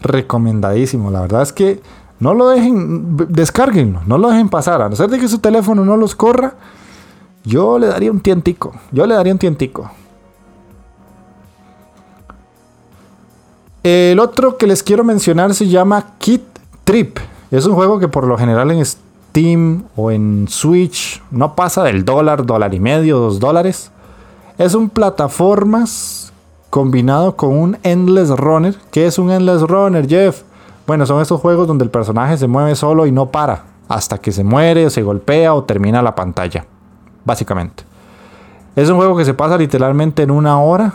Recomendadísimo. 0.00 1.10
La 1.10 1.20
verdad 1.20 1.42
es 1.42 1.52
que 1.52 1.82
no 2.24 2.32
lo 2.32 2.48
dejen, 2.48 3.18
descarguenlo, 3.28 4.00
no 4.06 4.16
lo 4.16 4.30
dejen 4.30 4.48
pasar. 4.48 4.80
A 4.80 4.88
no 4.88 4.96
ser 4.96 5.10
de 5.10 5.20
que 5.20 5.28
su 5.28 5.40
teléfono 5.40 5.84
no 5.84 5.94
los 5.98 6.14
corra, 6.14 6.54
yo 7.44 7.78
le 7.78 7.86
daría 7.86 8.10
un 8.10 8.20
tientico. 8.20 8.72
Yo 8.92 9.06
le 9.06 9.14
daría 9.14 9.34
un 9.34 9.38
tientico. 9.38 9.90
El 13.82 14.18
otro 14.20 14.56
que 14.56 14.66
les 14.66 14.82
quiero 14.82 15.04
mencionar 15.04 15.52
se 15.52 15.68
llama 15.68 16.14
Kit 16.16 16.40
Trip. 16.84 17.18
Es 17.50 17.66
un 17.66 17.74
juego 17.74 17.98
que 17.98 18.08
por 18.08 18.26
lo 18.26 18.38
general 18.38 18.70
en 18.70 18.82
Steam 18.86 19.84
o 19.94 20.10
en 20.10 20.46
Switch 20.48 21.22
no 21.30 21.54
pasa 21.54 21.82
del 21.82 22.06
dólar, 22.06 22.46
dólar 22.46 22.72
y 22.72 22.80
medio, 22.80 23.18
dos 23.18 23.38
dólares. 23.38 23.90
Es 24.56 24.74
un 24.74 24.88
plataformas 24.88 26.32
combinado 26.70 27.36
con 27.36 27.54
un 27.54 27.76
Endless 27.82 28.30
Runner. 28.30 28.74
¿Qué 28.90 29.04
es 29.04 29.18
un 29.18 29.30
Endless 29.30 29.60
Runner, 29.60 30.08
Jeff? 30.08 30.42
Bueno, 30.86 31.06
son 31.06 31.22
esos 31.22 31.40
juegos 31.40 31.66
donde 31.66 31.84
el 31.84 31.90
personaje 31.90 32.36
se 32.36 32.46
mueve 32.46 32.74
solo 32.74 33.06
y 33.06 33.12
no 33.12 33.30
para 33.30 33.64
hasta 33.88 34.18
que 34.18 34.32
se 34.32 34.44
muere, 34.44 34.86
o 34.86 34.90
se 34.90 35.02
golpea 35.02 35.54
o 35.54 35.64
termina 35.64 36.02
la 36.02 36.14
pantalla. 36.14 36.66
Básicamente. 37.24 37.84
Es 38.76 38.90
un 38.90 38.96
juego 38.96 39.16
que 39.16 39.24
se 39.24 39.34
pasa 39.34 39.56
literalmente 39.56 40.22
en 40.22 40.30
una 40.30 40.60
hora 40.60 40.92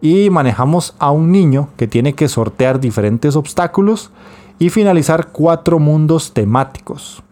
y 0.00 0.30
manejamos 0.30 0.94
a 0.98 1.10
un 1.10 1.30
niño 1.30 1.68
que 1.76 1.86
tiene 1.86 2.14
que 2.14 2.28
sortear 2.28 2.80
diferentes 2.80 3.36
obstáculos 3.36 4.10
y 4.58 4.70
finalizar 4.70 5.28
cuatro 5.28 5.78
mundos 5.78 6.32
temáticos. 6.32 7.22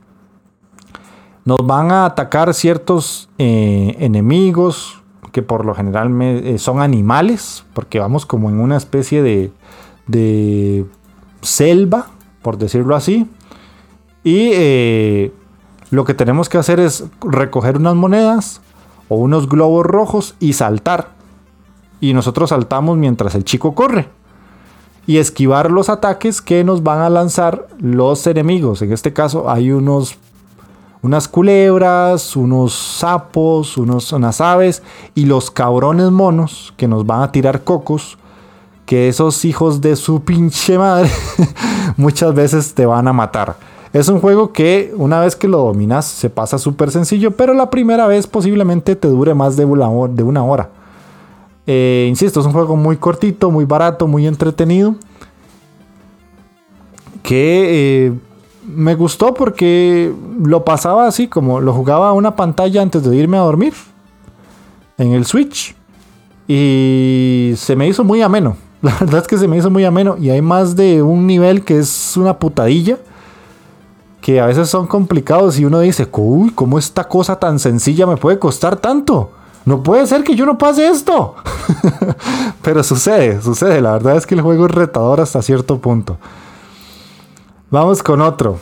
Nos 1.45 1.67
van 1.67 1.91
a 1.91 2.05
atacar 2.05 2.55
ciertos 2.55 3.29
eh, 3.39 3.97
enemigos 3.99 5.03
que 5.33 5.43
por 5.43 5.65
lo 5.65 5.75
general 5.75 6.11
eh, 6.21 6.59
son 6.59 6.81
animales, 6.81 7.65
porque 7.75 7.99
vamos 7.99 8.25
como 8.25 8.49
en 8.51 8.61
una 8.61 8.77
especie 8.77 9.23
de, 9.23 9.51
de 10.07 10.87
selva, 11.43 12.07
por 12.43 12.59
decirlo 12.59 12.97
así. 12.97 13.29
Y 14.25 14.51
eh, 14.53 15.33
lo 15.91 16.05
que 16.05 16.15
tenemos 16.15 16.49
que 16.49 16.59
hacer 16.59 16.81
es 16.81 17.05
recoger 17.21 17.77
unas 17.77 17.95
monedas 17.95 18.61
o 19.09 19.17
unos 19.17 19.49
globos 19.49 19.87
rojos 19.87 20.35
y 20.41 20.53
saltar. 20.53 21.09
Y 22.01 22.15
nosotros 22.15 22.51
saltamos 22.51 22.97
mientras 22.99 23.35
el 23.35 23.45
chico 23.45 23.75
corre. 23.75 24.09
Y 25.07 25.17
esquivar 25.17 25.71
los 25.71 25.89
ataques 25.89 26.43
que 26.43 26.65
nos 26.65 26.83
van 26.83 27.01
a 27.01 27.09
lanzar 27.09 27.67
los 27.79 28.27
enemigos. 28.27 28.83
En 28.83 28.93
este 28.93 29.13
caso 29.13 29.51
hay 29.51 29.71
unos 29.71 30.19
unas 31.03 31.29
culebras, 31.29 32.37
unos 32.37 32.75
sapos, 32.75 33.77
unos, 33.77 34.13
unas 34.13 34.41
aves 34.41 34.83
y 35.15 35.27
los 35.27 35.51
cabrones 35.51 36.11
monos 36.11 36.75
que 36.77 36.89
nos 36.89 37.07
van 37.07 37.23
a 37.23 37.33
tirar 37.33 37.63
cocos. 37.65 38.19
Que 38.89 39.09
esos 39.09 39.45
hijos 39.45 39.83
de 39.83 39.97
su 39.97 40.23
pinche 40.23 40.79
madre 40.79 41.11
muchas 41.99 42.35
veces 42.35 42.73
te 42.73 42.87
van 42.87 43.07
a 43.07 43.13
matar. 43.13 43.57
Es 43.93 44.09
un 44.09 44.19
juego 44.19 44.51
que 44.51 44.95
una 44.97 45.21
vez 45.21 45.37
que 45.37 45.47
lo 45.47 45.59
dominas 45.59 46.07
se 46.07 46.31
pasa 46.31 46.57
súper 46.57 46.91
sencillo, 46.91 47.33
pero 47.33 47.53
la 47.53 47.69
primera 47.69 48.07
vez 48.07 48.27
posiblemente 48.27 48.97
te 48.97 49.09
dure 49.09 49.35
más 49.35 49.59
de 49.59 49.67
una 49.67 50.43
hora. 50.43 50.71
Eh, 51.71 52.07
insisto, 52.09 52.41
es 52.41 52.47
un 52.47 52.53
juego 52.53 52.77
muy 52.77 52.97
cortito, 52.97 53.51
muy 53.51 53.67
barato, 53.67 54.09
muy 54.09 54.27
entretenido. 54.27 54.95
Que 57.23 58.07
eh, 58.07 58.13
me 58.67 58.95
gustó 58.95 59.35
porque 59.35 60.11
lo 60.43 60.65
pasaba 60.65 61.07
así, 61.07 61.29
como 61.29 61.61
lo 61.61 61.75
jugaba 61.75 62.09
a 62.09 62.15
una 62.15 62.37
pantalla 62.37 62.81
antes 62.81 63.05
de 63.05 63.15
irme 63.15 63.37
a 63.37 63.43
dormir. 63.43 63.75
En 64.97 65.13
el 65.13 65.27
Switch. 65.27 65.77
Y 66.49 67.53
se 67.57 67.77
me 67.77 67.87
hizo 67.87 68.03
muy 68.03 68.23
ameno. 68.23 68.57
La 68.83 68.95
verdad 69.01 69.23
es 69.23 69.27
que 69.27 69.39
se 69.39 69.49
me 69.49 69.57
hizo 69.57 69.71
muy 69.71 69.85
ameno. 69.85 70.17
Y 70.19 70.31
hay 70.31 70.43
más 70.43 70.77
de 70.77 71.03
un 71.03 71.27
nivel 71.27 71.65
que 71.65 71.79
es 71.79 72.17
una 72.17 72.39
putadilla. 72.39 72.99
Que 74.21 74.41
a 74.41 74.47
veces 74.47 74.69
son 74.69 74.87
complicados 74.87 75.59
y 75.59 75.65
uno 75.65 75.81
dice, 75.81 76.09
uy, 76.13 76.51
¿cómo 76.51 76.79
esta 76.79 77.05
cosa 77.05 77.39
tan 77.39 77.59
sencilla 77.59 78.07
me 78.07 78.17
puede 78.17 78.39
costar 78.39 78.77
tanto? 78.77 79.31
No 79.65 79.83
puede 79.83 80.07
ser 80.07 80.25
que 80.25 80.35
yo 80.35 80.45
no 80.47 80.59
pase 80.59 80.89
esto. 80.89 81.35
Pero 82.63 82.83
sucede, 82.83 83.41
sucede. 83.43 83.81
La 83.81 83.93
verdad 83.93 84.17
es 84.17 84.27
que 84.27 84.35
el 84.35 84.43
juego 84.43 84.67
es 84.67 84.73
retador 84.73 85.21
hasta 85.21 85.43
cierto 85.43 85.79
punto. 85.79 86.19
Vamos 87.71 88.03
con 88.03 88.21
otro. 88.21 88.59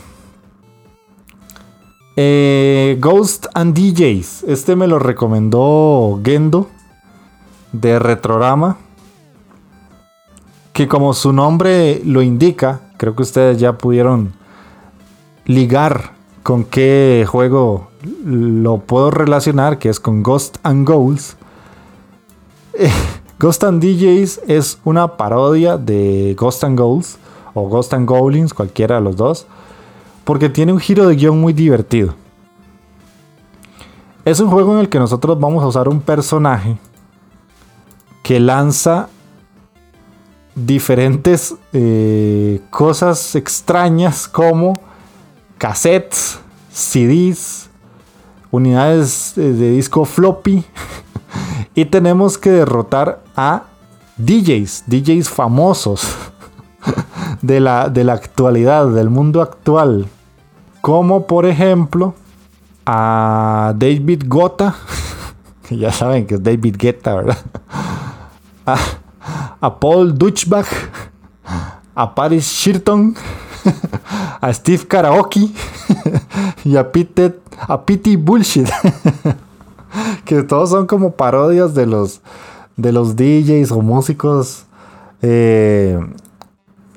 Eh, 2.16 2.96
Ghost 3.00 3.46
and 3.54 3.76
DJs. 3.76 4.44
Este 4.44 4.74
me 4.74 4.86
lo 4.86 4.98
recomendó 4.98 6.20
Gendo 6.24 6.68
de 7.72 7.98
Retrorama. 7.98 8.78
Que 10.76 10.86
como 10.88 11.14
su 11.14 11.32
nombre 11.32 12.02
lo 12.04 12.20
indica, 12.20 12.82
creo 12.98 13.16
que 13.16 13.22
ustedes 13.22 13.58
ya 13.58 13.78
pudieron 13.78 14.34
ligar 15.46 16.12
con 16.42 16.64
qué 16.64 17.24
juego 17.26 17.88
lo 18.26 18.80
puedo 18.80 19.10
relacionar, 19.10 19.78
que 19.78 19.88
es 19.88 19.98
con 19.98 20.22
Ghost 20.22 20.58
and 20.64 20.86
Goals. 20.86 21.38
Ghost 23.38 23.64
and 23.64 23.82
DJs 23.82 24.42
es 24.48 24.78
una 24.84 25.16
parodia 25.16 25.78
de 25.78 26.36
Ghost 26.38 26.62
and 26.62 26.78
Goals 26.78 27.16
o 27.54 27.70
Ghost 27.70 27.94
and 27.94 28.06
Goblins, 28.06 28.52
cualquiera 28.52 28.96
de 28.96 29.00
los 29.00 29.16
dos, 29.16 29.46
porque 30.24 30.50
tiene 30.50 30.74
un 30.74 30.78
giro 30.78 31.08
de 31.08 31.16
guion 31.16 31.40
muy 31.40 31.54
divertido. 31.54 32.12
Es 34.26 34.40
un 34.40 34.50
juego 34.50 34.74
en 34.74 34.80
el 34.80 34.90
que 34.90 34.98
nosotros 34.98 35.40
vamos 35.40 35.64
a 35.64 35.68
usar 35.68 35.88
un 35.88 36.02
personaje 36.02 36.76
que 38.22 38.38
lanza 38.40 39.08
diferentes 40.56 41.54
eh, 41.72 42.60
cosas 42.70 43.36
extrañas 43.36 44.26
como 44.26 44.80
cassettes, 45.58 46.40
CDs, 46.72 47.68
unidades 48.50 49.34
de 49.36 49.70
disco 49.72 50.04
floppy 50.04 50.64
y 51.74 51.84
tenemos 51.84 52.38
que 52.38 52.50
derrotar 52.50 53.22
a 53.36 53.64
DJs, 54.16 54.84
DJs 54.86 55.28
famosos 55.28 56.08
de 57.42 57.60
la, 57.60 57.90
de 57.90 58.04
la 58.04 58.14
actualidad, 58.14 58.88
del 58.88 59.10
mundo 59.10 59.42
actual. 59.42 60.06
Como 60.80 61.26
por 61.26 61.44
ejemplo 61.44 62.14
a 62.86 63.74
David 63.76 64.24
Gota, 64.26 64.74
ya 65.70 65.92
saben 65.92 66.26
que 66.26 66.36
es 66.36 66.42
David 66.42 66.76
Guetta, 66.78 67.16
¿verdad? 67.16 67.38
A, 68.64 68.78
Paul 69.74 70.16
Dutchbach, 70.16 70.68
a 71.94 72.14
Paris 72.14 72.46
Shirton, 72.46 73.14
a 74.40 74.52
Steve 74.52 74.86
Karaoke 74.86 75.50
y 76.64 76.76
a 76.76 76.92
Pete, 76.92 77.38
a 77.58 77.84
Pity 77.84 78.16
Bullshit. 78.16 78.68
que 80.24 80.42
todos 80.42 80.70
son 80.70 80.86
como 80.86 81.12
parodias 81.12 81.74
de 81.74 81.86
los, 81.86 82.20
de 82.76 82.92
los 82.92 83.16
DJs 83.16 83.72
o 83.72 83.80
músicos 83.80 84.66
eh, 85.22 85.98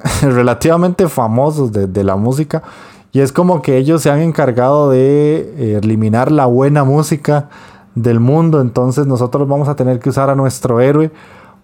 relativamente 0.22 1.08
famosos 1.08 1.72
de, 1.72 2.04
la 2.04 2.16
música. 2.16 2.64
Y 3.12 3.22
es 3.22 3.32
como 3.32 3.62
que 3.62 3.78
ellos 3.78 4.04
se 4.04 4.12
han 4.12 4.20
encargado 4.20 4.92
de 4.92 5.54
eh, 5.58 5.80
eliminar 5.82 6.32
la 6.32 6.46
buena 6.46 6.84
música 6.84 7.50
del 7.96 8.20
mundo. 8.20 8.62
Entonces 8.62 9.08
nosotros 9.08 9.48
vamos 9.48 9.68
a 9.68 9.76
tener 9.76 10.00
que 10.00 10.10
usar 10.10 10.30
a 10.30 10.36
nuestro 10.36 10.80
héroe 10.80 11.12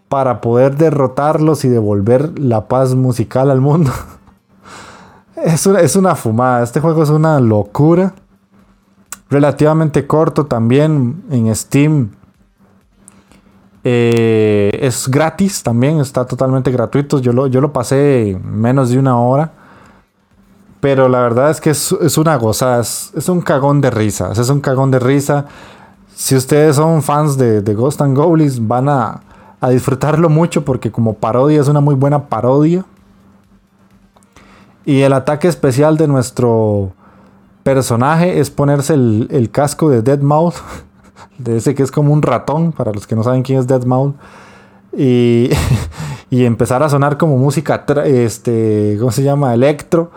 para 0.09 0.41
poder 0.41 0.75
derrotarlos 0.75 1.65
y 1.65 1.69
devolver 1.69 2.37
la 2.39 2.67
paz 2.67 2.95
musical 2.95 3.49
al 3.51 3.61
mundo. 3.61 3.91
es, 5.43 5.65
una, 5.65 5.79
es 5.79 5.95
una 5.95 6.15
fumada. 6.15 6.63
Este 6.63 6.79
juego 6.79 7.03
es 7.03 7.09
una 7.09 7.39
locura. 7.39 8.13
Relativamente 9.29 10.05
corto 10.05 10.45
también 10.45 11.23
en 11.31 11.53
Steam. 11.55 12.11
Eh, 13.83 14.71
es 14.81 15.07
gratis 15.07 15.61
también, 15.61 15.99
está 15.99 16.25
totalmente 16.25 16.71
gratuito. 16.71 17.19
Yo 17.19 17.33
lo, 17.33 17.47
yo 17.47 17.61
lo 17.61 17.71
pasé 17.71 18.39
menos 18.43 18.89
de 18.89 18.99
una 18.99 19.19
hora. 19.19 19.51
Pero 20.85 21.09
la 21.09 21.19
verdad 21.19 21.49
es 21.49 21.59
que 21.59 21.71
es, 21.71 22.17
una 22.17 22.35
gozada, 22.35 22.81
es, 22.81 23.27
un 23.27 23.41
cagón 23.41 23.81
de 23.81 23.89
risa. 23.89 24.31
Es 24.31 24.49
un 24.49 24.61
cagón 24.61 24.91
de 24.91 24.99
risa. 24.99 25.45
Si 26.13 26.35
ustedes 26.35 26.75
son 26.75 27.01
fans 27.01 27.37
de, 27.37 27.61
Ghost 27.73 28.01
and 28.01 28.15
Goblins, 28.15 28.67
van 28.67 28.89
a, 28.89 29.21
disfrutarlo 29.69 30.29
mucho 30.29 30.65
porque 30.65 30.91
como 30.91 31.13
parodia 31.13 31.61
es 31.61 31.67
una 31.67 31.81
muy 31.81 31.95
buena 31.95 32.27
parodia. 32.27 32.85
Y 34.85 35.01
el 35.01 35.13
ataque 35.13 35.47
especial 35.47 35.97
de 35.97 36.07
nuestro 36.07 36.91
personaje 37.63 38.39
es 38.39 38.51
ponerse 38.51 38.93
el, 38.93 39.27
el 39.31 39.49
casco 39.49 39.89
de 39.89 40.03
Deadmau5. 40.03 40.53
de 41.37 41.57
ese 41.57 41.75
que 41.75 41.83
es 41.83 41.91
como 41.91 42.13
un 42.13 42.21
ratón, 42.21 42.71
para 42.71 42.91
los 42.91 43.07
que 43.07 43.15
no 43.15 43.23
saben 43.23 43.43
quién 43.43 43.59
es 43.59 43.67
Deadmau5. 43.67 44.13
Y, 44.97 45.49
y 46.29 46.45
empezar 46.45 46.83
a 46.83 46.89
sonar 46.89 47.17
como 47.17 47.37
música, 47.37 47.85
este, 48.05 48.97
¿cómo 48.99 49.11
se 49.11 49.23
llama? 49.23 49.53
Electro. 49.53 50.11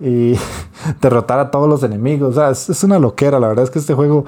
Y 0.00 0.34
derrotar 1.00 1.38
a 1.38 1.50
todos 1.50 1.68
los 1.68 1.82
enemigos. 1.82 2.30
O 2.30 2.34
sea, 2.34 2.50
es, 2.50 2.84
una 2.84 2.98
loquera. 2.98 3.40
La 3.40 3.48
verdad 3.48 3.64
es 3.64 3.70
que 3.70 3.78
este 3.78 3.94
juego 3.94 4.24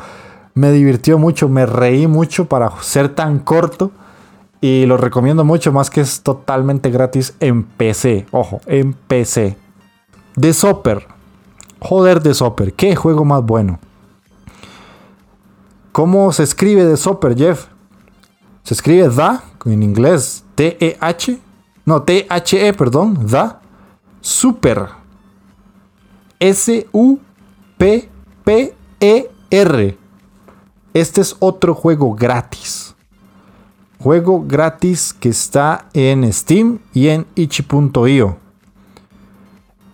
me 0.55 0.73
divirtió 0.73 1.19
mucho, 1.19 1.49
me 1.49 1.67
reí 1.67 2.07
mucho 2.07 2.47
para 2.47 2.71
ser 2.81 3.15
tan 3.15 3.39
corto. 3.39 3.91
Y 4.61 4.87
lo 4.87 4.97
recomiendo 4.97 5.45
mucho, 5.45 5.73
más 5.73 5.89
que 5.91 6.01
es 6.01 6.23
totalmente 6.23 6.91
gratis 6.91 7.35
en 7.41 7.63
PC. 7.63 8.27
Ojo, 8.33 8.61
en 8.67 8.93
PC. 8.93 9.57
The 10.39 10.53
Sopper. 10.53 11.07
Joder, 11.81 12.21
The 12.23 12.35
Sopper. 12.35 12.73
Qué 12.73 12.97
juego 12.97 13.25
más 13.25 13.45
bueno. 13.45 13.79
¿Cómo 15.93 16.33
se 16.33 16.43
escribe 16.43 16.85
de 16.85 16.97
Sopper, 16.97 17.37
Jeff? 17.37 17.67
Se 18.63 18.75
escribe 18.75 19.09
da, 19.09 19.45
en 19.65 19.83
inglés, 19.83 20.45
T-E-H. 20.55 21.39
No, 21.85 22.03
T-H-E, 22.03 22.73
perdón, 22.75 23.27
da. 23.27 23.61
Super. 24.21 24.89
S-U-P-P-E-R. 26.39 27.19
Este 30.95 31.21
es 31.21 31.37
otro 31.39 31.75
juego 31.75 32.15
gratis. 32.15 32.88
Juego 33.99 34.45
gratis 34.47 35.13
que 35.13 35.29
está 35.29 35.87
en 35.93 36.33
Steam 36.33 36.79
y 36.93 37.09
en 37.09 37.27
itch.io. 37.35 38.37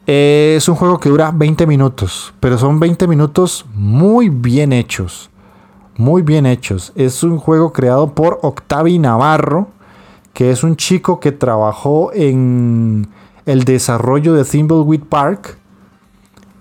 Es 0.07 0.69
un 0.69 0.75
juego 0.75 1.01
que 1.01 1.09
dura 1.09 1.31
20 1.35 1.67
minutos, 1.67 2.35
pero 2.41 2.59
son 2.59 2.79
20 2.79 3.07
minutos 3.09 3.65
muy 3.75 4.29
bien 4.29 4.73
hechos 4.73 5.31
muy 5.97 6.23
bien 6.23 6.47
hechos. 6.47 6.93
Es 6.95 7.23
un 7.23 7.39
juego 7.39 7.73
creado 7.73 8.15
por 8.15 8.39
Octavi 8.43 8.99
Navarro, 8.99 9.69
que 10.33 10.51
es 10.51 10.65
un 10.65 10.77
chico 10.77 11.21
que 11.21 11.33
trabajó 11.33 12.13
en 12.13 13.09
el 13.47 13.65
desarrollo 13.65 14.35
de 14.35 14.45
Thimbleweed 14.45 15.05
Park. 15.05 15.59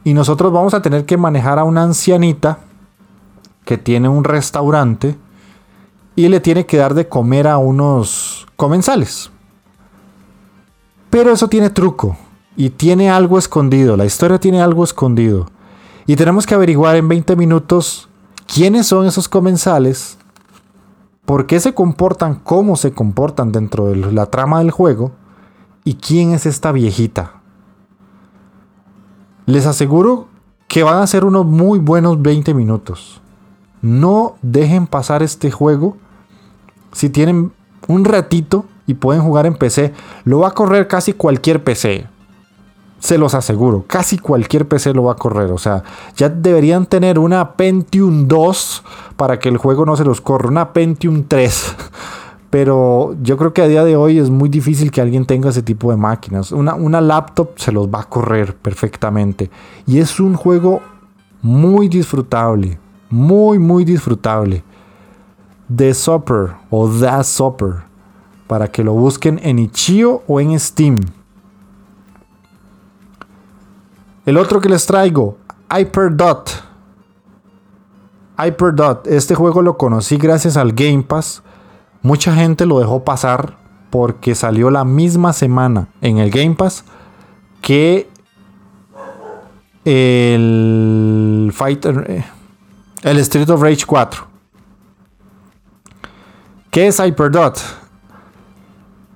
Y 0.04 0.14
nosotros 0.14 0.52
vamos 0.52 0.74
a 0.74 0.82
tener 0.82 1.06
que 1.06 1.18
manejar 1.18 1.60
a 1.60 1.64
una 1.64 1.84
ancianita 1.84 2.60
que 3.66 3.78
tiene 3.78 4.10
un 4.10 4.24
restaurante 4.24 5.16
y 6.16 6.28
le 6.28 6.40
tiene 6.40 6.66
que 6.66 6.78
dar 6.78 6.94
de 6.94 7.08
comer 7.08 7.48
a 7.48 7.58
unos 7.58 8.48
comensales. 8.56 9.32
Pero 11.10 11.32
eso 11.32 11.48
tiene 11.48 11.70
truco. 11.70 12.18
y 12.56 12.70
tiene 12.70 13.10
algo 13.10 13.40
escondido, 13.40 13.98
la 13.98 14.06
historia 14.06 14.40
tiene 14.40 14.62
algo 14.62 14.84
escondido. 14.84 15.48
Y 16.06 16.16
tenemos 16.16 16.46
que 16.46 16.54
averiguar 16.54 16.96
en 16.96 17.08
20 17.08 17.36
minutos 17.36 18.08
quiénes 18.46 18.86
son 18.86 19.08
esos 19.08 19.28
comensales, 19.28 20.20
por 21.26 21.48
qué 21.48 21.60
se 21.60 21.74
comportan, 21.74 22.36
cómo 22.36 22.76
se 22.76 22.92
comportan 22.92 23.52
dentro 23.52 23.88
de 23.88 23.96
la 23.96 24.28
trama 24.28 24.60
del 24.60 24.70
juego 24.72 25.14
y 25.84 25.96
quién 25.96 26.32
es 26.32 26.46
esta 26.46 26.72
viejita. 26.72 27.42
Les 29.46 29.66
aseguro 29.66 30.28
que 30.68 30.84
van 30.84 31.02
a 31.02 31.08
ser 31.08 31.26
unos 31.26 31.46
muy 31.46 31.80
buenos 31.80 32.22
20 32.22 32.54
minutos. 32.54 33.22
No 33.82 34.36
dejen 34.42 34.88
pasar 34.88 35.24
este 35.24 35.52
juego 35.52 35.98
si 36.94 37.10
tienen 37.10 37.52
un 37.88 38.06
ratito 38.06 38.66
y 38.88 38.94
pueden 38.96 39.22
jugar 39.22 39.46
en 39.46 39.56
PC. 39.56 39.94
Lo 40.24 40.40
va 40.40 40.50
a 40.50 40.52
correr 40.52 40.88
casi 40.88 41.14
cualquier 41.14 41.64
PC. 41.64 42.08
Se 43.00 43.18
los 43.18 43.34
aseguro, 43.34 43.84
casi 43.86 44.18
cualquier 44.18 44.66
PC 44.66 44.94
lo 44.94 45.04
va 45.04 45.14
a 45.14 45.16
correr. 45.18 45.52
O 45.52 45.58
sea, 45.58 45.84
ya 46.16 46.30
deberían 46.30 46.86
tener 46.86 47.20
una 47.20 47.54
Pentium 47.54 48.28
2 48.28 48.84
para 49.18 49.40
que 49.40 49.50
el 49.50 49.58
juego 49.58 49.86
no 49.86 49.98
se 49.98 50.06
los 50.06 50.22
corra. 50.22 50.48
Una 50.48 50.72
Pentium 50.72 51.26
3. 51.28 51.76
Pero 52.50 53.16
yo 53.22 53.36
creo 53.36 53.52
que 53.52 53.64
a 53.64 53.68
día 53.68 53.84
de 53.84 53.96
hoy 53.96 54.20
es 54.20 54.30
muy 54.30 54.48
difícil 54.48 54.92
que 54.92 55.02
alguien 55.02 55.26
tenga 55.26 55.50
ese 55.50 55.64
tipo 55.64 55.90
de 55.90 55.98
máquinas. 55.98 56.52
Una, 56.52 56.76
una 56.76 57.02
laptop 57.02 57.54
se 57.56 57.72
los 57.72 57.88
va 57.88 58.02
a 58.02 58.04
correr 58.04 58.56
perfectamente. 58.56 59.50
Y 59.88 59.98
es 59.98 60.20
un 60.20 60.36
juego 60.36 60.82
muy 61.42 61.90
disfrutable. 61.90 62.78
Muy, 63.10 63.58
muy 63.58 63.84
disfrutable. 63.84 64.64
The 65.76 65.94
Supper 65.94 66.56
o 66.70 66.90
The 66.90 67.24
Supper. 67.24 67.84
Para 68.48 68.70
que 68.70 68.84
lo 68.84 68.94
busquen 68.94 69.40
en 69.44 69.60
Ichio 69.60 70.22
o 70.28 70.40
en 70.40 70.60
Steam. 70.60 71.00
El 74.26 74.38
otro 74.38 74.62
que 74.62 74.70
les 74.70 74.86
traigo, 74.86 75.38
Hyperdot. 75.70 76.64
Hyperdot, 78.38 79.08
este 79.08 79.36
juego 79.36 79.62
lo 79.62 79.78
conocí 79.78 80.18
gracias 80.18 80.56
al 80.56 80.74
Game 80.74 81.04
Pass. 81.04 81.44
Mucha 82.02 82.34
gente 82.34 82.66
lo 82.66 82.80
dejó 82.80 83.04
pasar 83.04 83.58
porque 83.90 84.34
salió 84.34 84.70
la 84.70 84.86
misma 84.86 85.34
semana 85.34 85.90
en 86.02 86.18
el 86.18 86.32
Game 86.32 86.56
Pass 86.56 86.84
que 87.62 88.10
el 89.86 91.52
Fighter, 91.54 92.06
eh, 92.08 92.26
el 93.04 93.18
Street 93.20 93.50
of 93.50 93.62
Rage 93.62 93.86
4. 93.86 94.33
¿Qué 96.74 96.88
es 96.88 97.00
Hyperdot? 97.00 97.60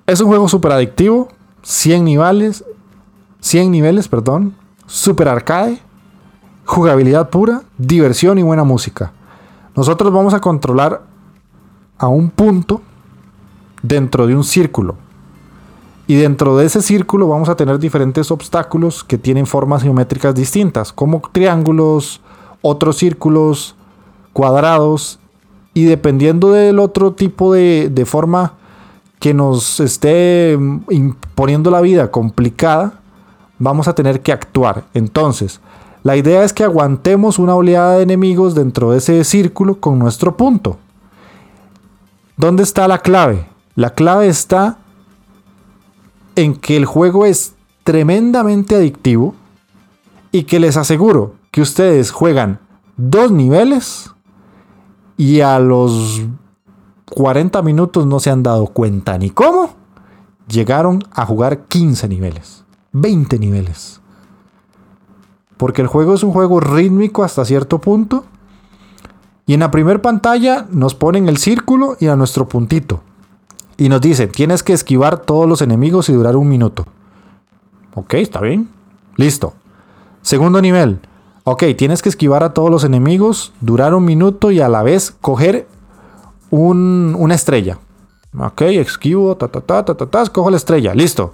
Es 0.06 0.22
un 0.22 0.28
juego 0.28 0.48
super 0.48 0.74
adictivo, 0.74 1.30
100 1.64 2.06
niveles, 2.06 2.64
100 3.40 3.72
niveles, 3.72 4.08
perdón, 4.08 4.54
super 4.86 5.28
arcade, 5.28 5.82
jugabilidad 6.66 7.32
pura, 7.32 7.64
diversión 7.80 8.38
y 8.38 8.44
buena 8.44 8.64
música. 8.64 9.12
Nosotros 9.76 10.14
vamos 10.14 10.36
a 10.36 10.40
controlar 10.40 11.02
a 11.98 12.08
un 12.08 12.30
punto 12.30 12.84
dentro 13.82 14.28
de 14.28 14.36
un 14.36 14.44
círculo. 14.44 14.96
Y 16.06 16.14
dentro 16.14 16.58
de 16.58 16.68
ese 16.68 16.84
círculo 16.84 17.28
vamos 17.28 17.50
a 17.50 17.56
tener 17.56 17.80
diferentes 17.80 18.30
obstáculos 18.30 19.04
que 19.04 19.18
tienen 19.18 19.48
formas 19.48 19.82
geométricas 19.82 20.36
distintas, 20.36 20.94
como 20.94 21.24
triángulos, 21.32 22.22
otros 22.62 22.98
círculos, 22.98 23.76
cuadrados. 24.32 25.20
Y 25.78 25.86
dependiendo 25.86 26.54
del 26.54 26.80
otro 26.80 27.14
tipo 27.14 27.54
de, 27.54 27.92
de 27.92 28.06
forma 28.08 28.54
que 29.20 29.32
nos 29.32 29.80
esté 29.80 30.58
imponiendo 30.90 31.70
la 31.70 31.82
vida 31.82 32.10
complicada, 32.10 32.94
vamos 33.60 33.88
a 33.88 33.94
tener 33.94 34.22
que 34.22 34.32
actuar. 34.32 34.86
Entonces, 34.96 35.62
la 36.02 36.18
idea 36.18 36.44
es 36.44 36.52
que 36.52 36.64
aguantemos 36.64 37.38
una 37.38 37.54
oleada 37.54 37.98
de 37.98 38.02
enemigos 38.02 38.56
dentro 38.56 38.90
de 38.90 38.98
ese 38.98 39.24
círculo 39.24 39.80
con 39.80 40.00
nuestro 40.00 40.36
punto. 40.36 40.78
¿Dónde 42.38 42.64
está 42.64 42.88
la 42.88 42.98
clave? 42.98 43.46
La 43.76 43.92
clave 43.92 44.30
está 44.30 44.80
en 46.36 46.56
que 46.56 46.76
el 46.76 46.86
juego 46.86 47.28
es 47.28 47.54
tremendamente 47.84 48.76
adictivo 48.76 49.36
y 50.32 50.46
que 50.46 50.60
les 50.60 50.76
aseguro 50.76 51.36
que 51.52 51.62
ustedes 51.62 52.10
juegan 52.10 52.58
dos 52.96 53.30
niveles 53.32 54.10
y 55.18 55.42
a 55.42 55.60
los 55.60 56.22
40 57.12 57.62
minutos 57.64 58.06
no 58.06 58.20
se 58.20 58.30
han 58.30 58.44
dado 58.44 58.68
cuenta 58.68 59.18
ni 59.18 59.32
cómo 59.32 59.72
llegaron 60.48 61.04
a 61.12 61.26
jugar 61.26 61.66
15 61.66 62.08
niveles. 62.08 62.64
20 62.94 63.40
niveles. 63.40 64.00
Porque 65.58 65.82
el 65.82 65.88
juego 65.88 66.14
es 66.14 66.24
un 66.24 66.32
juego 66.32 66.60
rítmico 66.60 67.24
hasta 67.24 67.44
cierto 67.44 67.80
punto. 67.80 68.26
Y 69.46 69.54
en 69.54 69.62
la 69.62 69.72
primera 69.72 70.02
pantalla 70.02 70.68
nos 70.70 70.94
ponen 70.94 71.28
el 71.28 71.38
círculo 71.38 71.98
y 72.00 72.08
a 72.08 72.16
nuestro 72.16 72.48
puntito. 72.48 73.02
Y 73.78 73.90
nos 73.90 74.02
dicen, 74.02 74.32
tienes 74.32 74.64
que 74.64 74.74
esquivar 74.74 75.20
todos 75.20 75.48
los 75.48 75.62
enemigos 75.62 76.10
y 76.10 76.14
durar 76.14 76.36
un 76.36 76.50
minuto. 76.50 76.86
Ok, 77.96 78.16
está 78.16 78.42
bien. 78.42 78.70
Listo. 79.16 79.54
Segundo 80.22 80.62
nivel. 80.62 81.00
Ok, 81.50 81.64
tienes 81.78 82.02
que 82.02 82.10
esquivar 82.10 82.44
a 82.44 82.52
todos 82.54 82.70
los 82.70 82.84
enemigos, 82.84 83.54
durar 83.62 83.94
un 83.94 84.04
minuto 84.04 84.52
y 84.52 84.60
a 84.60 84.68
la 84.68 84.84
vez 84.84 85.16
coger 85.22 85.66
una 86.52 87.34
estrella. 87.34 87.78
Ok, 88.38 88.64
esquivo, 88.64 89.38
ta, 89.38 89.48
ta, 89.48 89.62
ta, 89.62 89.86
ta, 89.86 89.96
ta, 89.96 90.08
ta, 90.10 90.50
la 90.52 90.58
estrella. 90.58 90.94
Listo. 90.94 91.32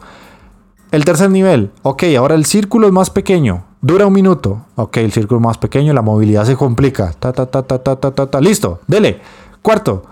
El 0.91 1.03
tercer 1.03 1.31
nivel, 1.31 1.71
ok, 1.81 2.03
ahora 2.15 2.35
el 2.35 2.45
círculo 2.45 2.85
es 2.85 2.93
más 2.93 3.09
pequeño, 3.09 3.63
dura 3.81 4.05
un 4.05 4.13
minuto. 4.13 4.67
Ok, 4.75 4.97
el 4.97 5.11
círculo 5.11 5.39
es 5.39 5.45
más 5.47 5.57
pequeño, 5.57 5.93
la 5.93 6.03
movilidad 6.03 6.45
se 6.45 6.55
complica. 6.55 7.11
Ta, 7.17 7.33
ta, 7.33 7.47
ta, 7.47 7.63
ta, 7.63 7.79
ta, 7.79 7.95
ta, 7.95 8.11
ta, 8.11 8.27
ta. 8.27 8.39
Listo, 8.39 8.81
dele. 8.85 9.19
Cuarto, 9.63 10.03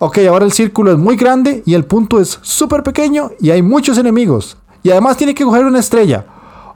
ok, 0.00 0.18
ahora 0.28 0.44
el 0.44 0.52
círculo 0.52 0.92
es 0.92 0.98
muy 0.98 1.16
grande 1.16 1.62
y 1.64 1.72
el 1.72 1.86
punto 1.86 2.20
es 2.20 2.38
súper 2.42 2.82
pequeño 2.82 3.30
y 3.40 3.52
hay 3.52 3.62
muchos 3.62 3.96
enemigos. 3.96 4.58
Y 4.82 4.90
además 4.90 5.16
tiene 5.16 5.34
que 5.34 5.44
coger 5.44 5.64
una 5.64 5.78
estrella. 5.78 6.26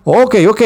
Ok, 0.05 0.37
ok. 0.49 0.63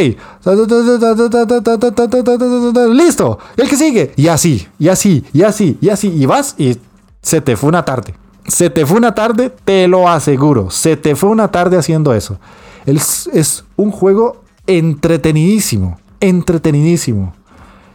Listo. 2.91 3.39
El 3.57 3.69
que 3.69 3.77
sigue. 3.77 4.13
Y 4.17 4.29
así, 4.29 4.69
y 4.79 4.89
así, 4.89 5.25
y 5.33 5.43
así, 5.43 5.79
y 5.81 5.89
así. 5.89 6.09
Y 6.09 6.27
vas 6.27 6.55
y 6.59 6.79
se 7.21 7.41
te 7.41 7.57
fue 7.57 7.69
una 7.69 7.85
tarde. 7.85 8.15
Se 8.47 8.71
te 8.71 8.85
fue 8.87 8.99
una 8.99 9.15
tarde, 9.15 9.51
te 9.65 9.89
lo 9.89 10.09
aseguro. 10.09 10.71
Se 10.71 10.97
te 10.97 11.15
fue 11.15 11.31
una 11.31 11.49
tarde 11.49 11.77
haciendo 11.77 12.13
eso. 12.15 12.39
Es, 12.87 13.29
es 13.33 13.65
un 13.77 13.91
juego 13.91 14.43
entretenidísimo. 14.67 15.99
Entretenidísimo. 16.21 17.35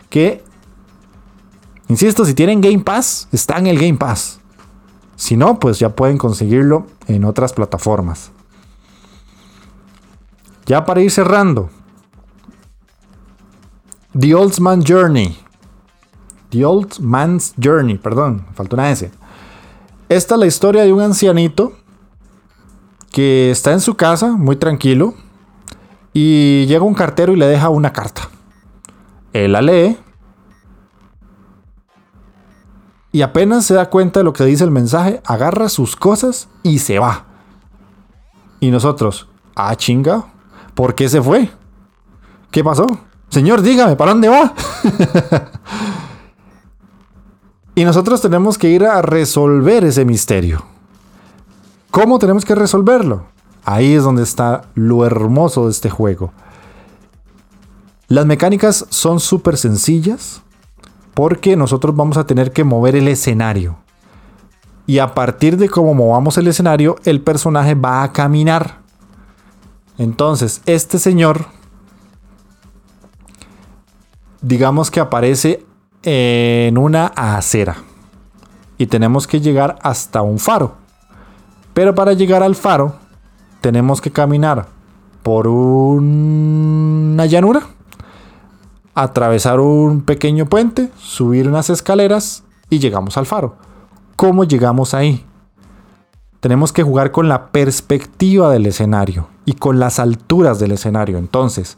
Que, 0.10 0.44
insisto, 1.90 2.26
si 2.26 2.34
tienen 2.34 2.62
Game 2.62 2.80
Pass, 2.80 3.28
está 3.32 3.58
en 3.58 3.68
el 3.68 3.78
Game 3.78 3.98
Pass. 3.98 4.40
Si 5.16 5.36
no, 5.36 5.60
pues 5.60 5.80
ya 5.80 5.90
pueden 5.90 6.18
conseguirlo 6.18 6.88
en 7.08 7.26
otras 7.26 7.54
plataformas. 7.54 8.32
Ya 10.68 10.86
para 10.86 11.02
ir 11.02 11.10
cerrando. 11.10 11.70
The 14.18 14.36
Old 14.36 14.60
Man's 14.60 14.86
Journey. 14.86 15.38
The 16.50 16.66
Old 16.66 17.00
Man's 17.00 17.54
Journey, 17.62 17.98
perdón, 17.98 18.46
faltó 18.54 18.76
una 18.76 18.92
S. 18.92 19.12
Esta 20.10 20.36
es 20.36 20.40
la 20.40 20.46
historia 20.46 20.84
de 20.84 20.94
un 20.94 21.02
ancianito 21.02 21.74
que 23.12 23.52
está 23.52 23.74
en 23.74 23.82
su 23.82 23.96
casa, 23.96 24.34
muy 24.34 24.56
tranquilo, 24.56 25.14
y 26.14 26.66
llega 26.68 26.84
un 26.84 26.94
cartero 26.94 27.34
y 27.34 27.36
le 27.36 27.48
deja 27.48 27.70
una 27.70 27.94
carta. 27.94 28.30
Él 29.34 29.54
la 29.54 29.62
lee 29.62 29.98
y 33.12 33.22
apenas 33.22 33.66
se 33.66 33.74
da 33.74 33.90
cuenta 33.90 34.20
de 34.20 34.24
lo 34.24 34.34
que 34.34 34.46
dice 34.46 34.64
el 34.64 34.72
mensaje, 34.72 35.22
agarra 35.26 35.70
sus 35.70 35.96
cosas 35.96 36.50
y 36.64 36.80
se 36.80 37.00
va. 37.00 37.26
Y 38.60 38.72
nosotros, 38.72 39.28
ah 39.56 39.76
chinga, 39.76 40.26
¿por 40.78 40.94
qué 40.94 41.10
se 41.10 41.24
fue? 41.24 41.50
¿Qué 42.52 42.64
pasó? 42.64 42.86
Señor, 43.30 43.64
dígame, 43.64 43.96
¿para 43.96 44.12
dónde 44.12 44.30
va? 44.30 44.54
Y 47.74 47.86
nosotros 47.86 48.22
tenemos 48.22 48.58
que 48.58 48.72
ir 48.72 48.84
a 48.86 49.04
resolver 49.04 49.84
ese 49.84 50.04
misterio. 50.04 50.66
¿Cómo 51.92 52.18
tenemos 52.18 52.44
que 52.44 52.56
resolverlo? 52.56 53.28
Ahí 53.66 53.94
es 53.94 54.02
donde 54.02 54.24
está 54.24 54.64
lo 54.74 55.06
hermoso 55.06 55.66
de 55.66 55.72
este 55.72 55.92
juego. 55.92 56.34
Las 58.08 58.26
mecánicas 58.26 58.88
son 58.90 59.20
súper 59.20 59.58
sencillas 59.58 60.42
porque 61.14 61.56
nosotros 61.56 61.96
vamos 61.96 62.18
a 62.18 62.26
tener 62.26 62.52
que 62.52 62.64
mover 62.64 62.96
el 62.96 63.08
escenario. 63.08 63.78
Y 64.88 64.98
a 64.98 65.14
partir 65.14 65.58
de 65.58 65.70
cómo 65.70 65.94
movamos 65.94 66.40
el 66.40 66.48
escenario, 66.48 66.96
el 67.06 67.22
personaje 67.22 67.76
va 67.76 68.02
a 68.02 68.12
caminar. 68.12 68.87
Entonces, 69.98 70.62
este 70.66 71.00
señor, 71.00 71.48
digamos 74.42 74.92
que 74.92 75.00
aparece 75.00 75.66
en 76.04 76.78
una 76.78 77.08
acera 77.08 77.78
y 78.78 78.88
tenemos 78.88 79.28
que 79.28 79.42
llegar 79.42 79.78
hasta 79.82 80.22
un 80.22 80.40
faro. 80.40 80.76
Pero 81.74 81.96
para 81.96 82.14
llegar 82.14 82.44
al 82.44 82.56
faro 82.56 82.96
tenemos 83.62 84.02
que 84.02 84.12
caminar 84.12 84.68
por 85.24 85.48
una 85.48 87.26
llanura, 87.26 87.64
atravesar 88.96 89.60
un 89.60 90.02
pequeño 90.02 90.46
puente, 90.46 90.90
subir 90.98 91.48
unas 91.48 91.70
escaleras 91.70 92.44
y 92.70 92.80
llegamos 92.80 93.18
al 93.18 93.26
faro. 93.26 93.58
¿Cómo 94.16 94.44
llegamos 94.44 94.94
ahí? 94.94 95.26
Tenemos 96.48 96.72
que 96.72 96.82
jugar 96.82 97.12
con 97.12 97.28
la 97.28 97.48
perspectiva 97.48 98.50
del 98.50 98.68
escenario 98.68 99.28
y 99.44 99.52
con 99.52 99.80
las 99.80 100.00
alturas 100.00 100.60
del 100.60 100.72
escenario. 100.72 101.18
Entonces, 101.18 101.78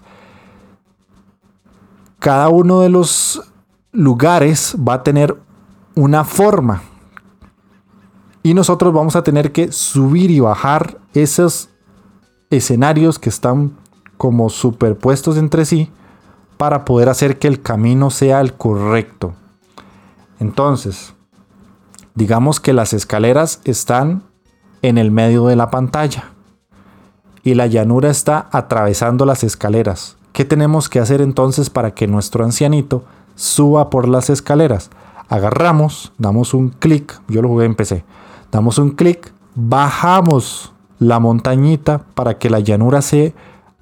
cada 2.20 2.50
uno 2.50 2.82
de 2.82 2.90
los 2.90 3.42
lugares 3.92 4.76
va 4.78 4.94
a 4.94 5.02
tener 5.02 5.36
una 5.96 6.24
forma. 6.24 6.84
Y 8.44 8.54
nosotros 8.54 8.94
vamos 8.94 9.16
a 9.16 9.24
tener 9.24 9.52
que 9.52 9.72
subir 9.72 10.30
y 10.30 10.40
bajar 10.40 11.00
esos 11.16 11.70
escenarios 12.52 13.18
que 13.18 13.30
están 13.30 13.76
como 14.18 14.52
superpuestos 14.52 15.38
entre 15.38 15.66
sí 15.66 15.92
para 16.58 16.86
poder 16.86 17.10
hacer 17.10 17.40
que 17.40 17.48
el 17.48 17.64
camino 17.64 18.12
sea 18.12 18.40
el 18.40 18.54
correcto. 18.54 19.34
Entonces, 20.40 21.16
digamos 22.14 22.60
que 22.60 22.74
las 22.74 22.94
escaleras 22.94 23.62
están 23.64 24.29
en 24.82 24.98
el 24.98 25.12
medio 25.12 25.48
de 25.48 25.56
la 25.56 25.70
pantalla 25.70 26.32
y 27.44 27.54
la 27.54 27.68
llanura 27.68 28.10
está 28.10 28.48
atravesando 28.52 29.26
las 29.26 29.44
escaleras. 29.44 30.18
¿Qué 30.34 30.46
tenemos 30.46 30.90
que 30.90 31.00
hacer 31.00 31.22
entonces 31.22 31.70
para 31.70 31.92
que 31.92 32.08
nuestro 32.08 32.44
ancianito 32.44 33.04
suba 33.36 33.90
por 33.90 34.08
las 34.08 34.30
escaleras? 34.30 34.90
Agarramos, 35.28 36.12
damos 36.18 36.54
un 36.54 36.70
clic, 36.70 37.20
yo 37.28 37.42
lo 37.42 37.50
jugué 37.50 37.66
en 37.66 37.76
PC, 37.76 38.04
damos 38.52 38.78
un 38.78 38.92
clic, 38.92 39.32
bajamos 39.56 40.74
la 41.00 41.20
montañita 41.20 42.00
para 42.14 42.38
que 42.38 42.50
la 42.50 42.60
llanura 42.60 43.02
se 43.02 43.34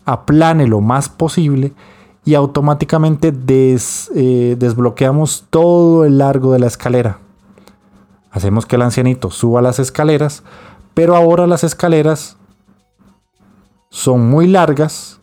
aplane 0.05 0.67
lo 0.67 0.81
más 0.81 1.09
posible 1.09 1.73
y 2.23 2.35
automáticamente 2.35 3.33
eh, 3.37 4.55
desbloqueamos 4.59 5.45
todo 5.49 6.05
el 6.05 6.17
largo 6.17 6.53
de 6.53 6.59
la 6.59 6.67
escalera. 6.67 7.19
Hacemos 8.31 8.65
que 8.65 8.75
el 8.75 8.81
ancianito 8.81 9.31
suba 9.31 9.61
las 9.61 9.79
escaleras, 9.79 10.43
pero 10.97 11.15
ahora 11.15 11.45
las 11.45 11.63
escaleras 11.63 12.37
son 13.91 14.31
muy 14.31 14.47
largas 14.47 15.19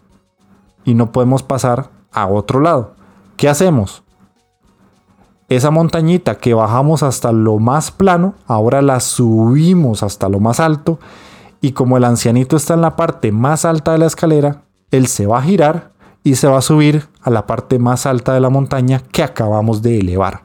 y 0.85 0.95
no 0.95 1.11
podemos 1.11 1.43
pasar 1.43 1.91
a 2.13 2.29
otro 2.29 2.61
lado. 2.61 2.95
¿Qué 3.37 3.49
hacemos? 3.49 4.05
Esa 5.49 5.73
montañita 5.73 6.37
que 6.37 6.55
bajamos 6.55 7.03
hasta 7.03 7.33
lo 7.33 7.59
más 7.59 7.91
plano, 7.91 8.37
ahora 8.47 8.83
la 8.83 9.01
subimos 9.01 10.05
hasta 10.05 10.29
lo 10.29 10.39
más 10.39 10.61
alto 10.61 11.01
y 11.61 11.73
como 11.73 11.97
el 11.97 12.05
ancianito 12.05 12.57
está 12.57 12.75
en 12.75 12.83
la 12.83 12.95
parte 12.95 13.33
más 13.33 13.65
alta 13.65 13.91
de 13.91 13.99
la 13.99 14.07
escalera, 14.07 14.63
él 14.93 15.09
se 15.09 15.27
va 15.27 15.39
a 15.39 15.43
girar 15.43 15.91
y 16.23 16.37
se 16.37 16.47
va 16.47 16.59
a 16.59 16.63
subir 16.63 17.09
a 17.21 17.31
la 17.31 17.49
parte 17.49 17.81
más 17.81 18.07
alta 18.07 18.33
de 18.33 18.39
la 18.39 18.49
montaña 18.49 19.03
que 19.11 19.25
acabamos 19.25 19.83
de 19.83 19.99
elevar. 19.99 20.43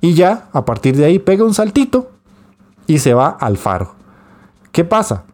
Y 0.00 0.14
ya, 0.14 0.48
a 0.52 0.64
partir 0.64 0.96
de 0.96 1.04
ahí, 1.04 1.20
pega 1.20 1.44
un 1.44 1.54
saltito 1.54 2.11
y 2.86 2.98
se 2.98 3.14
va 3.14 3.28
al 3.28 3.56
faro. 3.56 3.94
¿Qué 4.72 4.84
pasa? 4.84 5.24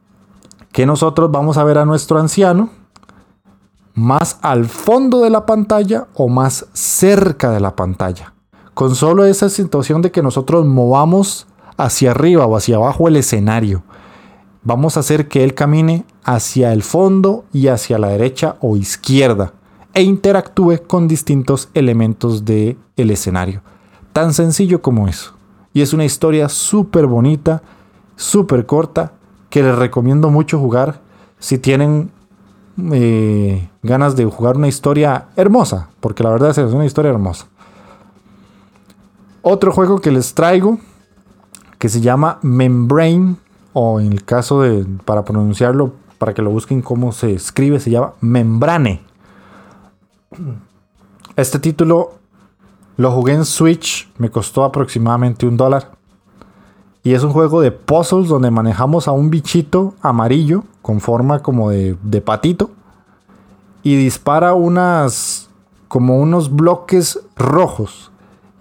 Que 0.73 0.87
nosotros 0.87 1.31
vamos 1.31 1.57
a 1.59 1.65
ver 1.65 1.79
a 1.79 1.85
nuestro 1.85 2.19
anciano 2.19 2.71
más 3.95 4.39
al 4.43 4.67
fondo 4.67 5.23
de 5.23 5.31
la 5.31 5.45
pantalla 5.45 6.07
o 6.15 6.29
más 6.29 6.67
cerca 6.73 7.51
de 7.51 7.61
la 7.61 7.75
pantalla. 7.75 8.33
Con 8.75 8.95
solo 8.95 9.25
esa 9.25 9.49
situación 9.49 10.03
de 10.03 10.13
que 10.13 10.23
nosotros 10.23 10.65
movamos 10.65 11.49
hacia 11.77 12.13
arriba 12.13 12.47
o 12.47 12.57
hacia 12.57 12.77
abajo 12.77 13.09
el 13.09 13.17
escenario. 13.17 13.83
Vamos 14.63 14.97
a 14.97 15.01
hacer 15.01 15.29
que 15.29 15.45
él 15.45 15.55
camine 15.55 16.05
hacia 16.25 16.73
el 16.73 16.83
fondo 16.83 17.45
y 17.53 17.69
hacia 17.69 17.99
la 17.99 18.09
derecha 18.09 18.57
o 18.61 18.77
izquierda 18.77 19.53
e 19.95 20.03
interactúe 20.03 20.87
con 20.87 21.09
distintos 21.09 21.69
elementos 21.75 22.45
del 22.45 22.77
el 22.97 23.11
escenario. 23.11 23.63
Tan 24.13 24.35
sencillo 24.35 24.83
como 24.83 25.09
eso. 25.09 25.38
Y 25.73 25.83
es 25.83 25.93
una 25.93 26.05
historia 26.05 26.49
súper 26.49 27.07
bonita, 27.07 27.63
súper 28.17 28.67
corta, 28.67 29.13
que 29.51 29.63
les 29.63 29.77
recomiendo 29.77 30.31
mucho 30.31 30.59
jugar 30.59 31.01
si 31.39 31.59
tienen 31.59 32.11
eh, 32.93 33.69
ganas 33.83 34.17
de 34.17 34.25
jugar 34.25 34.57
una 34.57 34.69
historia 34.69 35.29
hermosa, 35.37 35.91
porque 36.01 36.23
la 36.23 36.31
verdad 36.31 36.51
es 36.51 36.73
una 36.73 36.85
historia 36.85 37.11
hermosa. 37.11 37.47
Otro 39.43 39.73
juego 39.73 40.01
que 40.01 40.11
les 40.11 40.35
traigo, 40.35 40.79
que 41.79 41.89
se 41.89 42.01
llama 42.01 42.39
Membrane, 42.43 43.37
o 43.73 44.01
en 44.01 44.13
el 44.13 44.25
caso 44.25 44.63
de, 44.63 44.85
para 45.05 45.25
pronunciarlo, 45.25 45.93
para 46.19 46.35
que 46.35 46.43
lo 46.43 46.51
busquen 46.51 46.83
cómo 46.83 47.13
se 47.13 47.33
escribe, 47.33 47.81
se 47.81 47.91
llama 47.91 48.15
Membrane. 48.21 49.03
Este 51.37 51.59
título 51.59 52.18
lo 52.99 53.13
jugué 53.13 53.33
en 53.33 53.45
Switch, 53.45 54.11
me 54.19 54.29
costó 54.29 54.65
aproximadamente 54.65 55.47
un 55.47 55.57
dólar. 55.57 55.93
Y 57.05 57.15
es 57.15 57.23
un 57.23 57.31
juego 57.31 57.61
de 57.61 57.71
puzzles 57.71 58.29
donde 58.29 58.51
manejamos 58.51 59.07
a 59.07 59.13
un 59.13 59.31
bichito 59.31 59.95
amarillo 60.03 60.65
con 60.83 61.01
forma 61.01 61.39
como 61.39 61.71
de, 61.71 61.97
de 62.03 62.21
patito. 62.21 62.71
Y 63.85 63.95
dispara 63.95 64.53
unas 64.55 65.49
como 65.87 66.19
unos 66.19 66.55
bloques 66.55 67.21
rojos. 67.37 68.11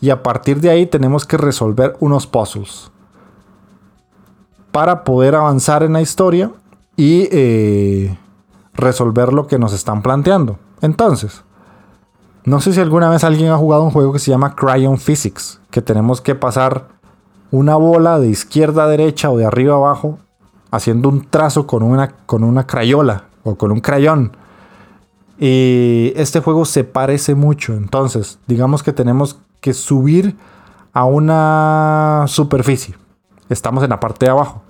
Y 0.02 0.12
a 0.12 0.22
partir 0.22 0.62
de 0.62 0.70
ahí 0.70 0.86
tenemos 0.86 1.26
que 1.26 1.38
resolver 1.38 1.98
unos 2.00 2.28
puzzles. 2.28 2.92
Para 4.72 5.04
poder 5.04 5.34
avanzar 5.34 5.82
en 5.82 5.94
la 5.94 6.02
historia 6.02 6.52
y 6.96 7.28
eh, 7.32 8.16
resolver 8.76 9.34
lo 9.34 9.48
que 9.48 9.58
nos 9.58 9.74
están 9.74 10.04
planteando. 10.04 10.60
Entonces, 10.82 11.44
no 12.48 12.62
sé 12.62 12.72
si 12.72 12.80
alguna 12.80 13.10
vez 13.10 13.26
alguien 13.26 13.52
ha 13.52 13.58
jugado 13.58 13.84
un 13.84 13.92
juego 13.92 14.14
que 14.14 14.20
se 14.20 14.32
llama 14.32 14.56
Cryon 14.56 15.00
Physics, 15.00 15.60
que 15.70 15.82
tenemos 15.82 16.22
que 16.22 16.34
pasar 16.34 16.88
una 17.52 17.76
bola 17.76 18.20
de 18.20 18.30
izquierda 18.30 18.86
a 18.86 18.88
derecha 18.88 19.30
o 19.30 19.38
de 19.38 19.46
arriba 19.46 19.74
a 19.74 19.78
abajo 19.80 20.18
haciendo 20.72 21.10
un 21.10 21.26
trazo 21.30 21.68
con 21.68 21.84
una, 21.84 22.16
con 22.26 22.46
una 22.46 22.66
crayola 22.66 23.26
o 23.44 23.56
con 23.56 23.74
un 23.74 23.82
crayón. 23.82 24.38
Y 25.38 26.14
este 26.16 26.40
juego 26.40 26.64
se 26.64 26.86
parece 26.86 27.36
mucho. 27.36 27.74
Entonces, 27.74 28.40
digamos 28.48 28.82
que 28.82 28.94
tenemos 28.94 29.42
que 29.60 29.74
subir 29.74 30.38
a 30.94 31.04
una 31.04 32.24
superficie. 32.28 32.96
Estamos 33.50 33.84
en 33.84 33.90
la 33.90 34.00
parte 34.00 34.26
de 34.26 34.32
abajo. 34.32 34.62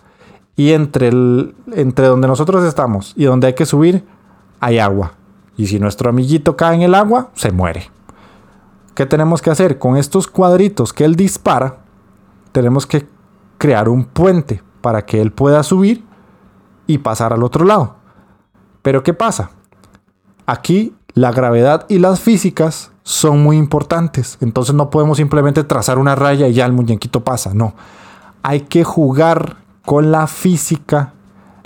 Y 0.55 0.71
entre, 0.71 1.09
el, 1.09 1.53
entre 1.73 2.07
donde 2.07 2.27
nosotros 2.27 2.63
estamos 2.63 3.13
y 3.15 3.25
donde 3.25 3.45
hay 3.45 3.53
que 3.53 3.67
subir, 3.67 4.03
hay 4.59 4.79
agua. 4.79 5.13
Y 5.57 5.67
si 5.67 5.79
nuestro 5.79 6.09
amiguito 6.09 6.55
cae 6.55 6.75
en 6.75 6.83
el 6.83 6.95
agua, 6.95 7.31
se 7.33 7.51
muere. 7.51 7.89
¿Qué 8.93 9.05
tenemos 9.05 9.41
que 9.41 9.49
hacer? 9.49 9.77
Con 9.77 9.97
estos 9.97 10.27
cuadritos 10.27 10.93
que 10.93 11.03
él 11.03 11.15
dispara, 11.15 11.79
tenemos 12.51 12.87
que 12.87 13.07
crear 13.57 13.89
un 13.89 14.05
puente 14.05 14.63
para 14.81 15.05
que 15.05 15.19
él 15.19 15.31
pueda 15.31 15.63
subir 15.63 16.05
y 16.85 16.99
pasar 16.99 17.33
al 17.33 17.43
otro 17.43 17.65
lado. 17.65 17.95
Pero 18.81 19.03
¿qué 19.03 19.13
pasa? 19.13 19.51
Aquí 20.45 20.95
la 21.13 21.31
gravedad 21.31 21.85
y 21.89 21.99
las 21.99 22.19
físicas 22.19 22.91
son 23.03 23.41
muy 23.41 23.57
importantes. 23.57 24.37
Entonces 24.41 24.75
no 24.75 24.89
podemos 24.89 25.17
simplemente 25.17 25.63
trazar 25.63 25.97
una 25.97 26.15
raya 26.15 26.47
y 26.47 26.53
ya 26.53 26.65
el 26.65 26.73
muñequito 26.73 27.23
pasa. 27.23 27.53
No. 27.53 27.73
Hay 28.43 28.61
que 28.61 28.83
jugar 28.83 29.57
con 29.85 30.11
la 30.11 30.27
física, 30.27 31.13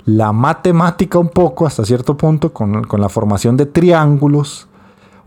la 0.04 0.32
matemática 0.32 1.18
un 1.18 1.28
poco 1.28 1.66
hasta 1.66 1.84
cierto 1.84 2.16
punto, 2.16 2.52
con, 2.52 2.84
con 2.84 3.00
la 3.00 3.08
formación 3.08 3.56
de 3.56 3.66
triángulos, 3.66 4.66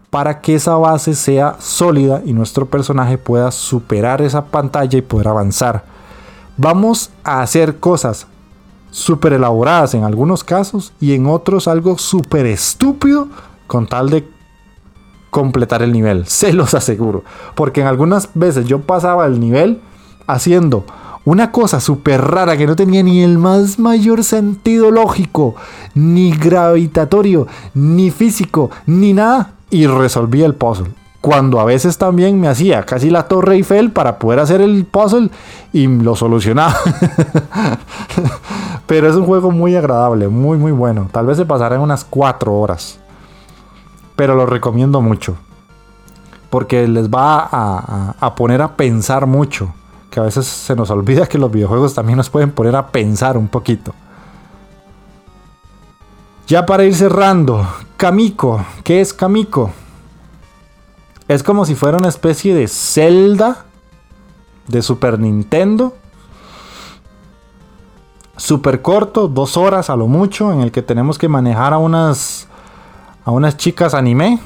para 0.10 0.40
que 0.40 0.56
esa 0.56 0.76
base 0.78 1.14
sea 1.14 1.58
sólida 1.60 2.22
y 2.26 2.34
nuestro 2.34 2.66
personaje 2.66 3.18
pueda 3.18 3.52
superar 3.52 4.22
esa 4.22 4.46
pantalla 4.46 4.98
y 4.98 5.02
poder 5.02 5.28
avanzar. 5.28 5.84
Vamos 6.58 7.10
a 7.24 7.42
hacer 7.42 7.80
cosas 7.80 8.28
súper 8.92 9.34
elaboradas 9.34 9.94
en 9.94 10.06
algunos 10.06 10.46
casos 10.46 10.94
y 11.02 11.14
en 11.14 11.28
otros 11.28 11.68
algo 11.68 11.98
súper 11.98 12.46
estúpido 12.46 13.28
con 13.68 13.88
tal 13.88 14.10
de 14.10 14.26
completar 15.32 15.82
el 15.82 15.92
nivel, 15.92 16.26
se 16.28 16.54
los 16.54 16.74
aseguro. 16.74 17.24
Porque 17.56 17.82
en 17.82 17.88
algunas 17.88 18.30
veces 18.34 18.66
yo 18.68 18.80
pasaba 18.82 19.26
el 19.26 19.40
nivel 19.40 19.82
haciendo 20.28 20.86
una 21.26 21.52
cosa 21.52 21.80
súper 21.80 22.22
rara 22.22 22.56
que 22.56 22.68
no 22.68 22.76
tenía 22.76 23.02
ni 23.02 23.24
el 23.24 23.40
más 23.40 23.80
mayor 23.80 24.24
sentido 24.24 24.92
lógico, 24.92 25.56
ni 25.96 26.32
gravitatorio, 26.32 27.48
ni 27.74 28.12
físico, 28.12 28.70
ni 28.86 29.12
nada 29.12 29.54
y 29.72 29.88
resolvía 29.88 30.46
el 30.46 30.54
puzzle. 30.54 30.92
Cuando 31.22 31.60
a 31.60 31.66
veces 31.66 31.98
también 31.98 32.40
me 32.40 32.48
hacía 32.48 32.86
casi 32.86 33.10
la 33.10 33.28
Torre 33.28 33.56
Eiffel 33.56 33.92
para 33.92 34.20
poder 34.20 34.40
hacer 34.40 34.62
el 34.62 34.86
puzzle 34.86 35.32
y 35.74 35.88
lo 35.88 36.16
solucionaba. 36.16 36.76
Pero 38.86 39.10
es 39.10 39.16
un 39.16 39.26
juego 39.26 39.50
muy 39.50 39.76
agradable, 39.76 40.28
muy 40.28 40.60
muy 40.60 40.72
bueno. 40.72 41.10
Tal 41.12 41.26
vez 41.26 41.38
se 41.38 41.46
pasará 41.46 41.78
en 41.78 41.82
unas 41.82 42.06
4 42.06 42.54
horas. 42.54 43.00
Pero 44.16 44.36
lo 44.36 44.46
recomiendo 44.46 45.02
mucho. 45.02 45.36
Porque 46.52 46.88
les 46.88 47.10
va 47.10 47.50
a 48.22 48.36
poner 48.36 48.62
a 48.62 48.78
pensar 48.78 49.26
mucho. 49.26 49.74
Que 50.10 50.20
a 50.20 50.24
veces 50.24 50.46
se 50.46 50.76
nos 50.76 50.90
olvida 50.90 51.28
que 51.28 51.38
los 51.38 51.52
videojuegos 51.52 51.94
también 51.94 52.18
nos 52.18 52.30
pueden 52.30 52.52
poner 52.52 52.76
a 52.76 52.88
pensar 52.88 53.38
un 53.38 53.48
poquito. 53.48 53.94
Ya 56.48 56.66
para 56.66 56.84
ir 56.84 56.96
cerrando, 56.96 57.68
Kamiko. 57.98 58.64
¿Qué 58.84 59.02
es 59.02 59.14
Kamiko? 59.14 59.72
Es 61.28 61.42
como 61.42 61.66
si 61.66 61.74
fuera 61.74 61.98
una 61.98 62.10
especie 62.10 62.54
de 62.54 62.68
Zelda 62.68 63.66
de 64.68 64.82
Super 64.82 65.20
Nintendo. 65.20 65.96
Super 68.38 68.82
corto, 68.82 69.28
dos 69.28 69.58
horas 69.58 69.90
a 69.90 69.96
lo 69.96 70.08
mucho, 70.08 70.52
en 70.52 70.62
el 70.62 70.72
que 70.72 70.82
tenemos 70.82 71.18
que 71.18 71.28
manejar 71.28 71.74
a 71.74 71.78
unas 71.78 72.48
a 73.24 73.32
unas 73.32 73.58
chicas 73.58 73.96
anime 73.96 74.40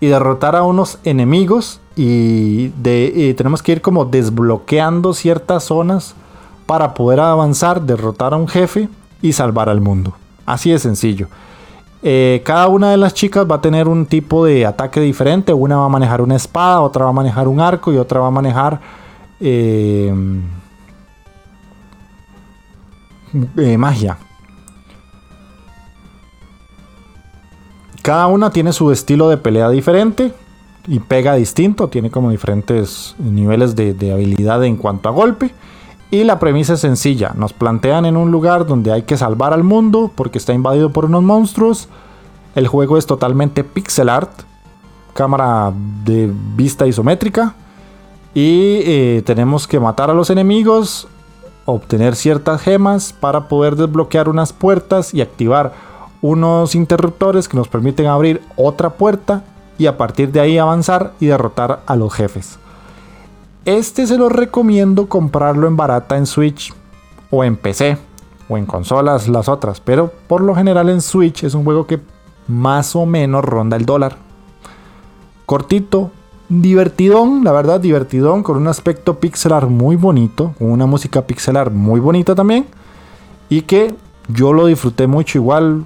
y 0.00 0.08
derrotar 0.08 0.56
a 0.56 0.64
unos 0.64 0.98
enemigos 1.04 1.80
y, 1.98 2.68
tenemos 3.34 3.60
que 3.60 3.72
ir 3.72 3.82
como 3.82 4.04
desbloqueando 4.04 5.12
ciertas 5.12 5.64
zonas 5.64 6.14
para 6.64 6.94
poder 6.94 7.18
avanzar, 7.18 7.82
derrotar 7.82 8.34
a 8.34 8.36
un 8.36 8.46
jefe 8.46 8.88
y 9.20 9.32
salvar 9.32 9.68
al 9.68 9.80
mundo. 9.80 10.14
Así 10.46 10.70
de 10.70 10.78
sencillo. 10.78 11.26
Eh, 12.02 12.40
cada 12.44 12.68
una 12.68 12.92
de 12.92 12.96
las 12.96 13.14
chicas 13.14 13.44
va 13.50 13.56
a 13.56 13.60
tener 13.60 13.88
un 13.88 14.06
tipo 14.06 14.44
de 14.44 14.64
ataque 14.64 15.00
diferente. 15.00 15.52
Una 15.52 15.78
va 15.78 15.86
a 15.86 15.88
manejar 15.88 16.20
una 16.20 16.36
espada, 16.36 16.80
otra 16.80 17.04
va 17.04 17.10
a 17.10 17.14
manejar 17.14 17.48
un 17.48 17.60
arco 17.60 17.92
y 17.92 17.96
otra 17.96 18.20
va 18.20 18.28
a 18.28 18.30
manejar 18.30 18.80
eh, 19.40 20.14
eh, 23.56 23.76
magia. 23.76 24.18
Cada 28.02 28.28
una 28.28 28.50
tiene 28.50 28.72
su 28.72 28.92
estilo 28.92 29.28
de 29.28 29.36
pelea 29.36 29.68
diferente 29.68 30.32
y 30.88 31.00
pega 31.00 31.34
distinto, 31.34 31.88
tiene 31.88 32.10
como 32.10 32.30
diferentes 32.30 33.14
niveles 33.18 33.76
de, 33.76 34.12
habilidad 34.12 34.64
en 34.64 34.76
cuanto 34.76 35.10
a 35.10 35.12
golpe. 35.12 35.54
Y 36.10 36.24
la 36.24 36.38
premisa 36.38 36.72
es 36.72 36.80
sencilla, 36.80 37.32
nos 37.36 37.52
plantean 37.52 38.06
en 38.06 38.16
un 38.16 38.30
lugar 38.30 38.66
donde 38.66 38.90
hay 38.90 39.02
que 39.02 39.18
salvar 39.18 39.52
al 39.52 39.62
mundo 39.62 40.10
porque 40.14 40.38
está 40.38 40.54
invadido 40.54 40.90
por 40.90 41.04
unos 41.04 41.22
monstruos. 41.22 41.88
El 42.54 42.66
juego 42.66 42.96
es 42.96 43.04
totalmente 43.04 43.62
pixel 43.62 44.08
art, 44.08 44.30
cámara 45.12 45.70
de 46.04 46.32
vista 46.56 46.86
isométrica. 46.86 47.54
Y 48.32 48.80
eh, 48.84 49.22
tenemos 49.26 49.66
que 49.66 49.78
matar 49.78 50.10
a 50.10 50.14
los 50.14 50.30
enemigos, 50.30 51.06
obtener 51.66 52.16
ciertas 52.16 52.62
gemas 52.62 53.12
para 53.12 53.48
poder 53.48 53.76
desbloquear 53.76 54.30
unas 54.30 54.54
puertas 54.54 55.12
y 55.12 55.20
activar 55.20 55.74
unos 56.22 56.74
interruptores 56.74 57.46
que 57.46 57.58
nos 57.58 57.68
permiten 57.68 58.06
abrir 58.06 58.40
otra 58.56 58.90
puerta 58.90 59.44
y 59.78 59.86
a 59.86 59.96
partir 59.96 60.32
de 60.32 60.40
ahí 60.40 60.58
avanzar 60.58 61.12
y 61.20 61.26
derrotar 61.26 61.80
a 61.86 61.96
los 61.96 62.12
jefes. 62.12 62.58
Este 63.64 64.06
se 64.06 64.18
lo 64.18 64.28
recomiendo 64.28 65.08
comprarlo 65.08 65.66
en 65.66 65.76
barata 65.76 66.16
en 66.16 66.26
Switch 66.26 66.74
o 67.30 67.44
en 67.44 67.56
PC 67.56 67.98
o 68.48 68.58
en 68.58 68.66
consolas 68.66 69.28
las 69.28 69.48
otras, 69.48 69.80
pero 69.80 70.12
por 70.26 70.40
lo 70.40 70.54
general 70.54 70.88
en 70.88 71.00
Switch 71.00 71.44
es 71.44 71.54
un 71.54 71.64
juego 71.64 71.86
que 71.86 72.00
más 72.48 72.96
o 72.96 73.06
menos 73.06 73.44
ronda 73.44 73.76
el 73.76 73.84
dólar. 73.84 74.16
Cortito, 75.46 76.10
divertidón, 76.48 77.44
la 77.44 77.52
verdad, 77.52 77.80
divertidón, 77.80 78.42
con 78.42 78.56
un 78.56 78.68
aspecto 78.68 79.20
pixelar 79.20 79.66
muy 79.66 79.96
bonito, 79.96 80.54
con 80.58 80.70
una 80.70 80.86
música 80.86 81.22
pixelar 81.22 81.70
muy 81.70 82.00
bonita 82.00 82.34
también, 82.34 82.66
y 83.48 83.62
que 83.62 83.94
yo 84.28 84.52
lo 84.52 84.66
disfruté 84.66 85.06
mucho 85.06 85.38
igual, 85.38 85.84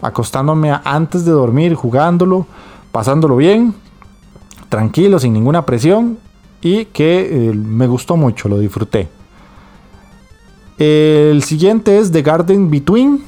acostándome 0.00 0.72
antes 0.84 1.24
de 1.24 1.30
dormir, 1.30 1.74
jugándolo, 1.74 2.46
pasándolo 2.92 3.36
bien, 3.36 3.74
tranquilo, 4.68 5.18
sin 5.18 5.32
ninguna 5.32 5.66
presión 5.66 6.18
y 6.60 6.84
que 6.86 7.48
eh, 7.48 7.52
me 7.52 7.86
gustó 7.86 8.16
mucho, 8.16 8.48
lo 8.48 8.58
disfruté. 8.58 9.08
El 10.78 11.42
siguiente 11.42 11.98
es 11.98 12.12
The 12.12 12.22
Garden 12.22 12.70
Between. 12.70 13.22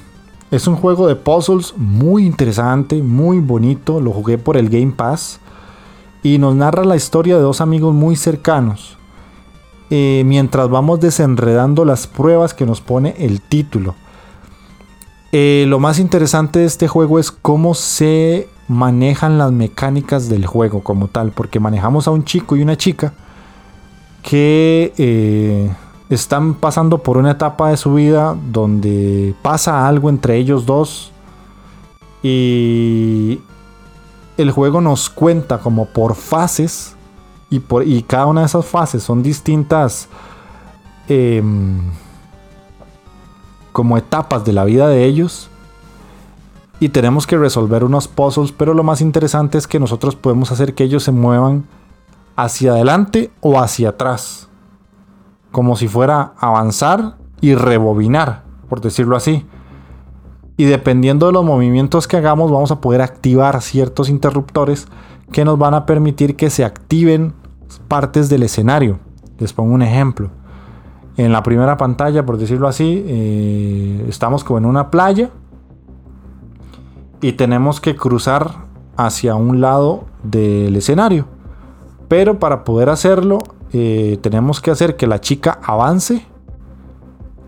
Es 0.51 0.67
un 0.67 0.77
juego 0.77 1.07
de 1.09 1.17
puzzles 1.17 1.75
muy 1.77 2.27
interesante, 2.27 3.03
muy 3.03 3.41
bonito. 3.41 4.01
Lo 4.01 4.13
jugué 4.13 4.39
por 4.39 4.57
el 4.57 4.69
Game 4.69 4.93
Pass. 4.93 5.41
Y 6.23 6.39
nos 6.39 6.55
narra 6.55 6.85
la 6.85 6.97
historia 6.97 7.37
de 7.37 7.43
dos 7.43 7.61
amigos 7.61 7.95
muy 7.95 8.17
cercanos. 8.17 8.97
Eh, 9.91 10.23
mientras 10.25 10.69
vamos 10.69 11.01
desenredando 11.01 11.85
las 11.85 12.07
pruebas 12.07 12.55
que 12.55 12.67
nos 12.67 12.81
pone 12.81 13.15
el 13.19 13.41
título. 13.41 13.95
Eh, 15.33 15.67
lo 15.69 15.79
más 15.79 15.99
interesante 15.99 16.61
de 16.61 16.65
este 16.65 16.89
juego 16.89 17.19
es 17.19 17.31
cómo 17.31 17.75
se 17.75 18.49
manejan 18.69 19.39
las 19.39 19.53
mecánicas 19.53 20.29
del 20.29 20.47
juego 20.47 20.83
como 20.83 21.09
tal, 21.09 21.33
porque 21.33 21.61
manejamos 21.61 22.09
a 22.09 22.11
un 22.11 22.25
chico 22.25 22.57
y 22.57 22.63
una 22.63 22.77
chica 22.77 23.13
que 24.23 24.93
eh, 24.97 25.71
están 26.09 26.55
pasando 26.55 27.03
por 27.03 27.19
una 27.19 27.33
etapa 27.33 27.71
de 27.71 27.77
su 27.77 27.95
vida 27.95 28.37
donde 28.51 29.35
pasa 29.43 29.87
algo 29.87 30.09
entre 30.09 30.37
ellos 30.37 30.65
dos 30.65 31.13
y 32.23 33.41
el 34.39 34.51
juego 34.51 34.81
nos 34.81 35.11
cuenta 35.11 35.59
como 35.59 35.87
por 35.87 36.15
fases 36.15 36.97
y, 37.51 37.61
por, 37.61 37.87
y 37.87 38.03
cada 38.03 38.27
una 38.27 38.41
de 38.41 38.47
esas 38.47 38.65
fases 38.65 39.03
son 39.03 39.23
distintas. 39.23 40.09
Em, 41.07 41.83
como 43.75 43.99
etapas 43.99 44.45
de 44.45 44.53
la 44.53 44.65
vida 44.65 44.89
de 44.89 45.05
ellos 45.05 45.51
y 46.81 46.89
tenemos 46.91 47.27
que 47.27 47.39
resolver 47.39 47.85
unos 47.85 48.09
puzzles, 48.09 48.53
pero 48.53 48.75
lo 48.75 48.83
más 48.83 49.01
interesante 49.01 49.59
es 49.59 49.67
que 49.67 49.81
nosotros 49.81 50.17
podemos 50.17 50.51
hacer 50.53 50.75
que 50.75 50.85
ellos 50.85 51.03
se 51.03 51.13
muevan 51.13 51.65
hacia 52.37 52.73
adelante 52.73 53.31
o 53.41 53.61
hacia 53.61 53.91
atrás, 53.91 54.49
como 55.53 55.77
si 55.77 55.89
fuera 55.89 56.33
avanzar 56.39 57.17
y 57.41 57.55
rebobinar, 57.55 58.43
por 58.69 58.81
decirlo 58.81 59.17
así. 59.17 59.47
Y 60.57 60.65
dependiendo 60.65 61.27
de 61.27 61.33
los 61.33 61.45
movimientos 61.45 62.07
que 62.07 62.17
hagamos, 62.17 62.51
vamos 62.51 62.71
a 62.71 62.81
poder 62.81 63.03
activar 63.03 63.61
ciertos 63.61 64.09
interruptores 64.09 64.87
que 65.33 65.45
nos 65.45 65.59
van 65.59 65.75
a 65.75 65.87
permitir 65.87 66.37
que 66.37 66.51
se 66.51 66.65
activen 66.65 67.35
partes 67.89 68.29
del 68.29 68.43
escenario. 68.45 68.99
Les 69.39 69.53
pongo 69.53 69.75
un 69.75 69.83
ejemplo 69.83 70.31
en 71.17 71.33
la 71.33 71.43
primera 71.43 71.77
pantalla, 71.77 72.27
por 72.27 72.39
decirlo 72.39 72.67
así, 72.67 73.05
eh, 73.07 74.07
estamos 74.09 74.43
como 74.43 74.59
en 74.59 74.67
una 74.67 74.91
playa 74.91 75.31
y 77.25 77.33
tenemos 77.33 77.81
que 77.81 77.97
cruzar 77.97 78.67
hacia 78.99 79.35
un 79.35 79.63
lado 79.63 80.05
del 80.23 80.77
escenario. 80.77 81.25
Pero 82.07 82.39
para 82.39 82.65
poder 82.65 82.91
hacerlo, 82.91 83.39
eh, 83.73 84.19
tenemos 84.21 84.61
que 84.61 84.71
hacer 84.71 84.97
que 84.97 85.07
la 85.07 85.23
chica 85.23 85.59
avance, 85.63 86.27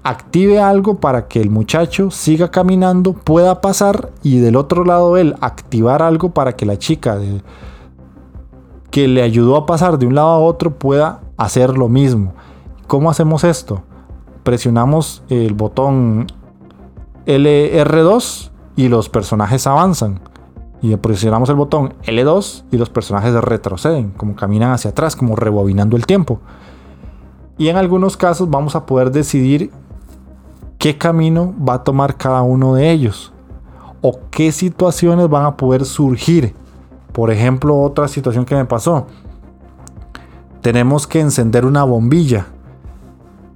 active 0.03 0.61
algo 0.61 0.99
para 0.99 1.29
que 1.29 1.43
el 1.43 1.51
muchacho 1.51 2.11
siga 2.11 2.51
caminando, 2.51 3.13
pueda 3.13 3.61
pasar 3.61 4.13
y 4.23 4.39
del 4.39 4.57
otro 4.57 4.83
lado 4.83 5.19
él 5.19 5.35
activar 5.43 6.01
algo 6.01 6.31
para 6.31 6.57
que 6.57 6.65
la 6.65 6.79
chica 6.79 7.19
que 8.91 9.09
le 9.09 9.21
ayudó 9.21 9.57
a 9.57 9.67
pasar 9.67 9.99
de 9.99 10.07
un 10.07 10.15
lado 10.15 10.29
a 10.29 10.39
otro 10.39 10.79
pueda 10.79 11.21
hacer 11.37 11.77
lo 11.77 11.91
mismo. 11.91 12.33
¿Cómo 12.87 13.11
hacemos 13.11 13.45
esto? 13.45 13.83
Presionamos 14.43 15.23
el 15.29 15.53
botón 15.53 16.29
LR2 17.27 18.56
y 18.77 18.89
los 18.89 19.09
personajes 19.09 19.67
avanzan. 19.67 20.21
Y 20.83 20.95
presionamos 20.97 21.49
el 21.49 21.57
botón 21.57 21.95
L2 22.05 22.65
y 22.71 22.77
los 22.77 22.91
personajes 22.91 23.33
retroceden, 23.35 24.11
como 24.11 24.37
caminan 24.37 24.73
hacia 24.73 24.91
atrás, 24.91 25.17
como 25.17 25.35
rebobinando 25.35 25.97
el 25.97 26.07
tiempo. 26.07 26.39
Y 27.59 27.69
en 27.69 27.77
algunos 27.77 28.17
casos 28.17 28.51
vamos 28.51 28.77
a 28.77 28.85
poder 28.85 29.11
decidir 29.11 29.71
qué 30.79 30.99
camino 30.99 31.55
va 31.67 31.75
a 31.75 31.85
tomar 31.85 32.17
cada 32.17 32.43
uno 32.43 32.75
de 32.75 32.91
ellos. 32.91 33.33
O 34.03 34.21
qué 34.31 34.53
situaciones 34.53 35.29
van 35.29 35.47
a 35.47 35.57
poder 35.57 35.87
surgir. 35.87 36.55
Por 37.13 37.31
ejemplo, 37.31 37.81
otra 37.81 38.07
situación 38.07 38.45
que 38.45 38.55
me 38.55 38.67
pasó. 38.67 39.07
Tenemos 40.61 41.07
que 41.07 41.21
encender 41.21 41.65
una 41.65 41.83
bombilla 41.85 42.47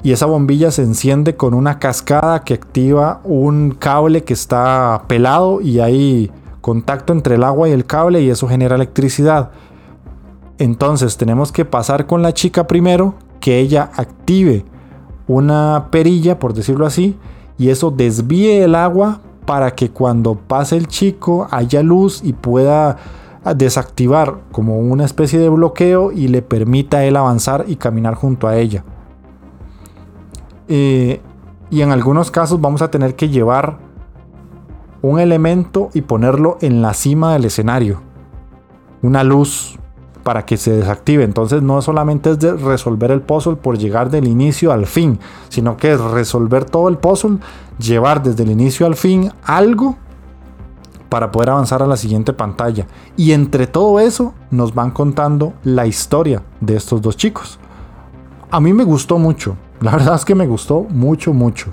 y 0.02 0.12
esa 0.12 0.26
bombilla 0.26 0.70
se 0.70 0.82
enciende 0.82 1.36
con 1.36 1.54
una 1.54 1.78
cascada 1.78 2.42
que 2.42 2.54
activa 2.54 3.20
un 3.24 3.72
cable 3.78 4.24
que 4.24 4.32
está 4.32 5.04
pelado 5.06 5.60
y 5.60 5.80
hay 5.80 6.30
contacto 6.60 7.12
entre 7.12 7.34
el 7.34 7.44
agua 7.44 7.68
y 7.68 7.72
el 7.72 7.84
cable 7.84 8.22
y 8.22 8.30
eso 8.30 8.48
genera 8.48 8.76
electricidad. 8.76 9.50
Entonces 10.58 11.16
tenemos 11.16 11.52
que 11.52 11.64
pasar 11.64 12.06
con 12.06 12.22
la 12.22 12.32
chica 12.32 12.66
primero, 12.66 13.14
que 13.40 13.58
ella 13.58 13.90
active 13.96 14.64
una 15.26 15.88
perilla, 15.90 16.38
por 16.38 16.54
decirlo 16.54 16.86
así, 16.86 17.16
y 17.56 17.68
eso 17.68 17.90
desvíe 17.90 18.64
el 18.64 18.74
agua 18.74 19.20
para 19.46 19.74
que 19.74 19.90
cuando 19.90 20.34
pase 20.34 20.76
el 20.76 20.86
chico 20.86 21.46
haya 21.50 21.82
luz 21.82 22.20
y 22.24 22.32
pueda 22.32 22.96
desactivar 23.56 24.40
como 24.52 24.78
una 24.78 25.04
especie 25.04 25.38
de 25.38 25.48
bloqueo 25.48 26.12
y 26.12 26.28
le 26.28 26.42
permita 26.42 26.98
a 26.98 27.04
él 27.04 27.16
avanzar 27.16 27.64
y 27.68 27.76
caminar 27.76 28.14
junto 28.14 28.48
a 28.48 28.56
ella. 28.56 28.84
Eh, 30.70 31.20
y 31.68 31.82
en 31.82 31.90
algunos 31.90 32.30
casos 32.30 32.60
vamos 32.60 32.80
a 32.80 32.90
tener 32.90 33.16
que 33.16 33.28
llevar 33.28 33.78
un 35.02 35.18
elemento 35.18 35.90
y 35.94 36.02
ponerlo 36.02 36.58
en 36.60 36.80
la 36.80 36.94
cima 36.94 37.32
del 37.32 37.44
escenario. 37.44 38.00
Una 39.02 39.24
luz 39.24 39.78
para 40.22 40.44
que 40.44 40.56
se 40.56 40.72
desactive. 40.72 41.24
Entonces 41.24 41.62
no 41.62 41.82
solamente 41.82 42.30
es 42.30 42.38
de 42.38 42.54
resolver 42.54 43.10
el 43.10 43.22
puzzle 43.22 43.56
por 43.56 43.78
llegar 43.78 44.10
del 44.10 44.28
inicio 44.28 44.72
al 44.72 44.86
fin, 44.86 45.18
sino 45.48 45.76
que 45.76 45.92
es 45.92 46.00
resolver 46.00 46.64
todo 46.64 46.88
el 46.88 46.98
puzzle, 46.98 47.38
llevar 47.78 48.22
desde 48.22 48.44
el 48.44 48.50
inicio 48.50 48.86
al 48.86 48.94
fin 48.94 49.32
algo 49.42 49.96
para 51.08 51.32
poder 51.32 51.50
avanzar 51.50 51.82
a 51.82 51.86
la 51.86 51.96
siguiente 51.96 52.32
pantalla. 52.32 52.86
Y 53.16 53.32
entre 53.32 53.66
todo 53.66 53.98
eso 53.98 54.34
nos 54.50 54.74
van 54.74 54.92
contando 54.92 55.54
la 55.64 55.86
historia 55.86 56.42
de 56.60 56.76
estos 56.76 57.02
dos 57.02 57.16
chicos. 57.16 57.58
A 58.50 58.60
mí 58.60 58.72
me 58.72 58.84
gustó 58.84 59.18
mucho, 59.18 59.56
la 59.80 59.92
verdad 59.92 60.14
es 60.14 60.24
que 60.24 60.34
me 60.34 60.46
gustó 60.46 60.86
mucho, 60.90 61.32
mucho. 61.32 61.70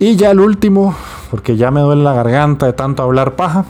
Y 0.00 0.16
ya 0.16 0.30
el 0.30 0.40
último, 0.40 0.94
porque 1.30 1.56
ya 1.56 1.70
me 1.70 1.80
duele 1.80 2.02
la 2.02 2.12
garganta 2.12 2.66
de 2.66 2.72
tanto 2.72 3.02
hablar 3.02 3.34
paja, 3.34 3.64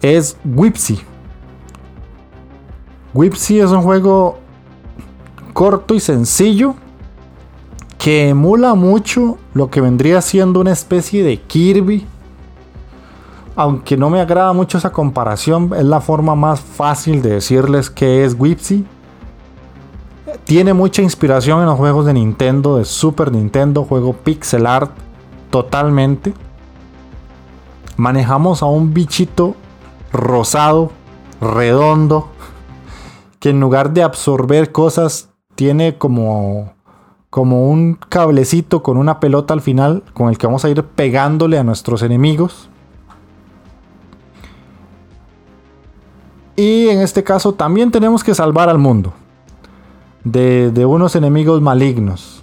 es 0.00 0.36
Whipsy. 0.44 1.00
Whipsy 3.14 3.60
es 3.60 3.70
un 3.70 3.82
juego 3.82 4.38
corto 5.52 5.94
y 5.94 6.00
sencillo 6.00 6.74
que 7.98 8.28
emula 8.28 8.74
mucho 8.74 9.38
lo 9.54 9.70
que 9.70 9.80
vendría 9.80 10.20
siendo 10.20 10.60
una 10.60 10.72
especie 10.72 11.24
de 11.24 11.40
Kirby. 11.40 12.06
Aunque 13.56 13.96
no 13.96 14.10
me 14.10 14.20
agrada 14.20 14.52
mucho 14.52 14.78
esa 14.78 14.90
comparación, 14.90 15.70
es 15.76 15.84
la 15.84 16.00
forma 16.00 16.34
más 16.34 16.60
fácil 16.60 17.22
de 17.22 17.34
decirles 17.34 17.88
que 17.88 18.24
es 18.24 18.34
Whipsy. 18.36 18.84
Tiene 20.44 20.74
mucha 20.74 21.02
inspiración 21.02 21.60
en 21.60 21.66
los 21.66 21.78
juegos 21.78 22.04
de 22.06 22.14
Nintendo, 22.14 22.78
de 22.78 22.84
Super 22.84 23.30
Nintendo, 23.30 23.84
juego 23.84 24.12
pixel 24.12 24.66
art 24.66 24.90
totalmente. 25.50 26.34
Manejamos 27.96 28.62
a 28.62 28.66
un 28.66 28.92
bichito 28.92 29.54
rosado, 30.12 30.90
redondo, 31.40 32.30
que 33.38 33.50
en 33.50 33.60
lugar 33.60 33.92
de 33.92 34.02
absorber 34.02 34.72
cosas 34.72 35.30
tiene 35.54 35.96
como 35.96 36.74
como 37.30 37.68
un 37.68 37.98
cablecito 38.08 38.84
con 38.84 38.96
una 38.96 39.18
pelota 39.18 39.54
al 39.54 39.60
final 39.60 40.04
con 40.12 40.28
el 40.28 40.38
que 40.38 40.46
vamos 40.46 40.64
a 40.64 40.68
ir 40.70 40.84
pegándole 40.84 41.58
a 41.58 41.64
nuestros 41.64 42.02
enemigos. 42.02 42.70
Y 46.56 46.88
en 46.88 47.00
este 47.00 47.24
caso 47.24 47.52
también 47.52 47.90
tenemos 47.90 48.22
que 48.22 48.34
salvar 48.34 48.68
al 48.68 48.78
mundo 48.78 49.12
de, 50.22 50.86
unos 50.86 51.16
enemigos 51.16 51.60
malignos. 51.60 52.42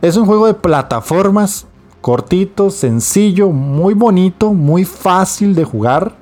Es 0.00 0.16
un 0.16 0.26
juego 0.26 0.46
de 0.46 0.54
plataformas 0.54 1.66
cortito, 2.00 2.70
sencillo, 2.70 3.50
muy 3.50 3.94
bonito, 3.94 4.52
muy 4.52 4.84
fácil 4.84 5.54
de 5.54 5.64
jugar. 5.64 6.14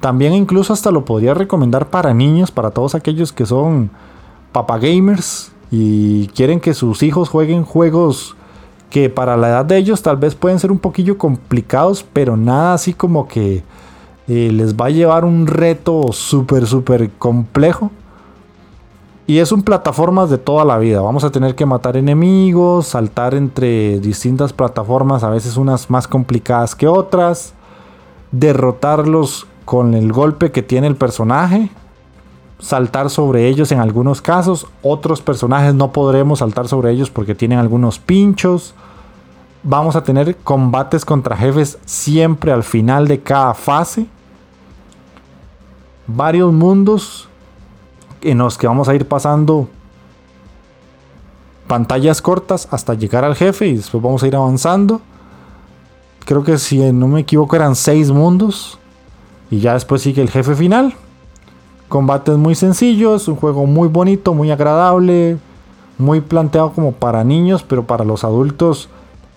También 0.00 0.34
incluso 0.34 0.72
hasta 0.72 0.90
lo 0.90 1.04
podría 1.04 1.32
recomendar 1.32 1.88
para 1.88 2.12
niños, 2.12 2.50
para 2.50 2.70
todos 2.70 2.94
aquellos 2.94 3.32
que 3.32 3.46
son 3.46 3.90
papagamers 4.52 5.52
y 5.70 6.26
quieren 6.28 6.60
que 6.60 6.74
sus 6.74 7.02
hijos 7.02 7.28
jueguen 7.28 7.64
juegos 7.64 8.36
que 8.90 9.08
para 9.08 9.36
la 9.36 9.48
edad 9.48 9.64
de 9.64 9.78
ellos 9.78 10.02
tal 10.02 10.16
vez 10.16 10.34
pueden 10.34 10.60
ser 10.60 10.70
un 10.70 10.78
poquillo 10.78 11.16
complicados, 11.16 12.04
pero 12.12 12.36
nada 12.36 12.74
así 12.74 12.92
como 12.92 13.26
que 13.26 13.64
les 14.26 14.74
va 14.74 14.86
a 14.86 14.90
llevar 14.90 15.24
un 15.24 15.46
reto 15.46 16.12
súper, 16.12 16.66
súper 16.66 17.10
complejo. 17.12 17.90
Y 19.26 19.38
es 19.38 19.52
un 19.52 19.62
plataformas 19.62 20.28
de 20.28 20.36
toda 20.36 20.66
la 20.66 20.76
vida. 20.76 21.00
Vamos 21.00 21.24
a 21.24 21.30
tener 21.30 21.54
que 21.54 21.64
matar 21.64 21.96
enemigos, 21.96 22.88
saltar 22.88 23.34
entre 23.34 23.98
distintas 24.00 24.52
plataformas, 24.52 25.24
a 25.24 25.30
veces 25.30 25.56
unas 25.56 25.88
más 25.88 26.06
complicadas 26.06 26.74
que 26.74 26.86
otras, 26.86 27.54
derrotarlos 28.32 29.46
con 29.64 29.94
el 29.94 30.12
golpe 30.12 30.52
que 30.52 30.62
tiene 30.62 30.86
el 30.88 30.96
personaje, 30.96 31.70
saltar 32.58 33.08
sobre 33.08 33.48
ellos 33.48 33.72
en 33.72 33.80
algunos 33.80 34.20
casos, 34.20 34.66
otros 34.82 35.22
personajes 35.22 35.74
no 35.74 35.90
podremos 35.92 36.40
saltar 36.40 36.68
sobre 36.68 36.90
ellos 36.90 37.08
porque 37.08 37.34
tienen 37.34 37.58
algunos 37.58 37.98
pinchos. 37.98 38.74
Vamos 39.62 39.96
a 39.96 40.02
tener 40.02 40.36
combates 40.36 41.06
contra 41.06 41.34
jefes 41.34 41.78
siempre 41.86 42.52
al 42.52 42.62
final 42.62 43.08
de 43.08 43.20
cada 43.20 43.54
fase. 43.54 44.06
Varios 46.06 46.52
mundos 46.52 47.28
en 48.20 48.38
los 48.38 48.58
que 48.58 48.66
vamos 48.66 48.88
a 48.88 48.94
ir 48.94 49.06
pasando 49.06 49.68
pantallas 51.66 52.20
cortas 52.20 52.68
hasta 52.70 52.94
llegar 52.94 53.24
al 53.24 53.34
jefe 53.34 53.68
y 53.68 53.76
después 53.76 54.02
vamos 54.02 54.22
a 54.22 54.26
ir 54.26 54.36
avanzando. 54.36 55.00
Creo 56.24 56.42
que 56.42 56.58
si 56.58 56.78
no 56.92 57.08
me 57.08 57.20
equivoco 57.20 57.56
eran 57.56 57.74
seis 57.74 58.10
mundos 58.10 58.78
y 59.50 59.60
ya 59.60 59.74
después 59.74 60.02
sigue 60.02 60.22
el 60.22 60.30
jefe 60.30 60.54
final. 60.54 60.94
Combates 61.88 62.36
muy 62.36 62.54
sencillos, 62.54 63.28
un 63.28 63.36
juego 63.36 63.66
muy 63.66 63.88
bonito, 63.88 64.34
muy 64.34 64.50
agradable, 64.50 65.36
muy 65.98 66.20
planteado 66.20 66.72
como 66.72 66.92
para 66.92 67.24
niños, 67.24 67.62
pero 67.62 67.84
para 67.84 68.04
los 68.04 68.24
adultos, 68.24 68.88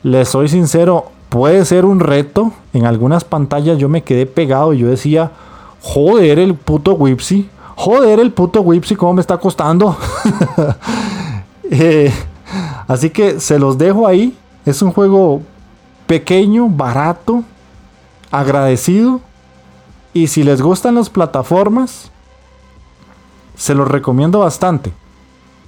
les 0.02 0.30
soy 0.30 0.48
sincero, 0.48 1.06
puede 1.30 1.66
ser 1.66 1.86
un 1.86 2.00
reto. 2.00 2.52
En 2.74 2.86
algunas 2.86 3.24
pantallas 3.26 3.78
yo 3.78 3.90
me 3.90 4.04
quedé 4.04 4.26
pegado 4.26 4.74
y 4.74 4.80
yo 4.80 4.88
decía, 4.88 5.32
joder 5.82 6.40
el 6.40 6.56
puto 6.56 6.94
Whipsy 6.94 7.50
Joder, 7.78 8.20
el 8.20 8.34
puto 8.34 8.62
Whipsy, 8.62 8.96
¿cómo 8.96 9.14
me 9.14 9.22
está 9.22 9.38
costando? 9.38 9.96
Eh, 11.70 12.14
así 12.88 13.10
que 13.10 13.42
se 13.42 13.60
los 13.60 13.78
dejo 13.78 14.08
ahí. 14.08 14.34
Es 14.66 14.82
un 14.82 14.94
juego 14.94 15.42
pequeño, 16.06 16.70
barato, 16.70 17.44
agradecido. 18.32 19.20
Y 20.14 20.28
si 20.28 20.44
les 20.44 20.62
gustan 20.62 20.96
las 20.96 21.10
plataformas, 21.10 22.10
se 23.58 23.76
los 23.76 23.86
recomiendo 23.86 24.40
bastante. 24.40 24.94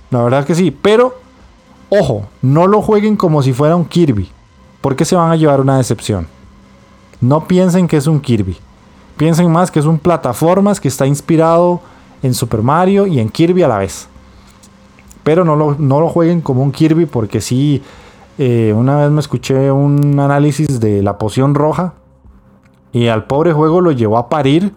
La 0.10 0.24
verdad 0.24 0.46
que 0.46 0.56
sí. 0.56 0.72
Pero, 0.72 1.20
ojo, 1.90 2.30
no 2.42 2.66
lo 2.66 2.82
jueguen 2.82 3.18
como 3.18 3.44
si 3.44 3.52
fuera 3.52 3.76
un 3.76 3.84
Kirby. 3.84 4.32
Porque 4.80 5.04
se 5.04 5.18
van 5.18 5.32
a 5.32 5.36
llevar 5.36 5.60
una 5.60 5.76
decepción. 5.76 6.28
No 7.20 7.46
piensen 7.46 7.90
que 7.90 7.98
es 7.98 8.08
un 8.08 8.22
Kirby. 8.22 8.58
Piensen 9.20 9.52
más 9.52 9.70
que 9.70 9.80
es 9.80 9.86
un 9.86 10.00
plataformas 10.00 10.80
que 10.80 10.88
está 10.88 11.06
inspirado 11.06 11.82
en 12.24 12.34
Super 12.34 12.62
Mario 12.62 13.06
y 13.06 13.20
en 13.20 13.28
Kirby 13.28 13.64
a 13.64 13.68
la 13.68 13.78
vez. 13.78 14.08
Pero 15.24 15.44
no 15.44 15.58
lo, 15.58 15.76
no 15.78 16.00
lo 16.00 16.08
jueguen 16.08 16.40
como 16.40 16.64
un 16.64 16.72
Kirby 16.72 17.06
porque 17.06 17.42
sí, 17.42 17.84
eh, 18.38 18.74
una 18.74 18.96
vez 18.96 19.12
me 19.12 19.20
escuché 19.20 19.74
un 19.74 20.18
análisis 20.22 20.80
de 20.80 21.04
la 21.04 21.18
poción 21.18 21.54
roja 21.54 21.96
y 22.94 23.08
al 23.08 23.26
pobre 23.26 23.52
juego 23.52 23.82
lo 23.82 23.92
llevó 23.92 24.18
a 24.18 24.30
parir. 24.30 24.74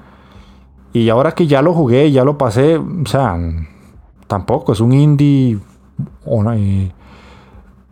Y 0.93 1.09
ahora 1.09 1.37
que 1.37 1.47
ya 1.47 1.63
lo 1.63 1.73
jugué, 1.73 2.11
ya 2.11 2.25
lo 2.25 2.37
pasé, 2.37 2.79
o 2.79 3.07
sea, 3.07 3.39
tampoco 4.27 4.73
es 4.73 4.81
un 4.81 4.93
indie, 4.93 5.61
eh, 6.57 6.93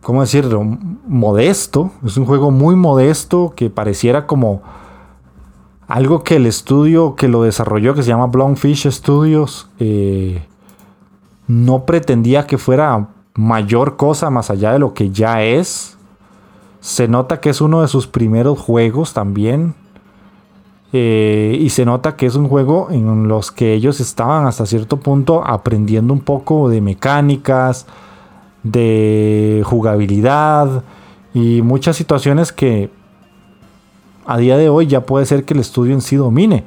¿cómo 0.01 0.19
decirlo? 0.19 0.65
Modesto. 1.07 1.91
Es 2.05 2.17
un 2.17 2.25
juego 2.25 2.51
muy 2.51 2.75
modesto 2.75 3.53
que 3.55 3.69
pareciera 3.69 4.27
como 4.27 4.80
algo 5.91 6.23
que 6.23 6.37
el 6.37 6.45
estudio 6.45 7.15
que 7.15 7.27
lo 7.27 7.43
desarrolló, 7.43 7.93
que 7.93 8.03
se 8.03 8.09
llama 8.09 8.27
Blowfish 8.27 8.89
Studios, 8.89 9.69
eh, 9.79 10.41
no 11.47 11.85
pretendía 11.85 12.47
que 12.47 12.57
fuera 12.57 13.09
mayor 13.35 13.97
cosa 13.97 14.29
más 14.29 14.49
allá 14.49 14.71
de 14.71 14.79
lo 14.79 14.93
que 14.93 15.11
ya 15.11 15.43
es. 15.43 15.97
Se 16.79 17.09
nota 17.09 17.41
que 17.41 17.49
es 17.49 17.59
uno 17.59 17.81
de 17.81 17.89
sus 17.89 18.07
primeros 18.07 18.57
juegos 18.57 19.13
también. 19.13 19.75
Eh, 20.93 21.57
y 21.59 21.69
se 21.69 21.85
nota 21.85 22.15
que 22.15 22.25
es 22.25 22.35
un 22.35 22.47
juego 22.47 22.87
en 22.91 23.27
los 23.27 23.51
que 23.51 23.73
ellos 23.73 23.99
estaban 23.99 24.45
hasta 24.45 24.65
cierto 24.65 24.97
punto 24.97 25.45
aprendiendo 25.45 26.13
un 26.13 26.21
poco 26.21 26.69
de 26.69 26.81
mecánicas, 26.81 27.85
de 28.63 29.61
jugabilidad 29.65 30.83
y 31.33 31.61
muchas 31.61 31.95
situaciones 31.95 32.51
que 32.51 32.89
a 34.25 34.37
día 34.37 34.57
de 34.57 34.69
hoy 34.69 34.87
ya 34.87 35.05
puede 35.05 35.25
ser 35.25 35.45
que 35.45 35.53
el 35.53 35.59
estudio 35.59 35.93
en 35.93 36.01
sí 36.01 36.15
domine, 36.15 36.63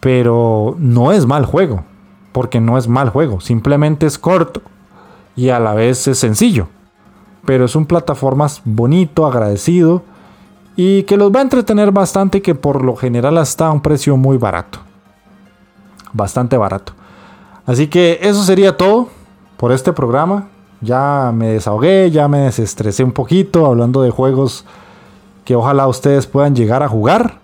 pero 0.00 0.76
no 0.78 1.12
es 1.12 1.26
mal 1.26 1.44
juego, 1.44 1.84
porque 2.32 2.60
no 2.60 2.78
es 2.78 2.88
mal 2.88 3.10
juego, 3.10 3.40
simplemente 3.40 4.06
es 4.06 4.18
corto 4.18 4.62
y 5.36 5.48
a 5.48 5.58
la 5.58 5.74
vez 5.74 6.06
es 6.08 6.18
sencillo, 6.18 6.68
pero 7.44 7.64
es 7.64 7.76
un 7.76 7.86
plataformas 7.86 8.62
bonito, 8.64 9.26
agradecido 9.26 10.02
y 10.76 11.04
que 11.04 11.16
los 11.16 11.32
va 11.32 11.40
a 11.40 11.42
entretener 11.42 11.92
bastante 11.92 12.42
que 12.42 12.54
por 12.54 12.84
lo 12.84 12.96
general 12.96 13.38
está 13.38 13.68
a 13.68 13.72
un 13.72 13.80
precio 13.80 14.16
muy 14.16 14.36
barato, 14.36 14.80
bastante 16.12 16.56
barato. 16.56 16.92
Así 17.66 17.86
que 17.86 18.18
eso 18.22 18.42
sería 18.42 18.76
todo 18.76 19.08
por 19.56 19.72
este 19.72 19.92
programa. 19.92 20.48
Ya 20.80 21.32
me 21.34 21.48
desahogué, 21.48 22.10
ya 22.10 22.28
me 22.28 22.40
desestresé 22.40 23.04
un 23.04 23.12
poquito 23.12 23.64
hablando 23.64 24.02
de 24.02 24.10
juegos 24.10 24.66
que 25.44 25.56
ojalá 25.56 25.86
ustedes 25.86 26.26
puedan 26.26 26.54
llegar 26.54 26.82
a 26.82 26.88
jugar. 26.88 27.40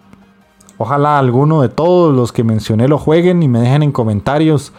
Ojalá 0.79 1.19
alguno 1.19 1.63
de 1.63 1.69
todos 1.69 2.15
los 2.15 2.33
que 2.33 2.43
mencioné 2.43 2.89
lo 2.89 2.99
jueguen 2.99 3.43
y 3.43 3.49
me 3.49 3.61
dejen 3.61 3.83
en 3.83 3.93
comentarios 3.93 4.73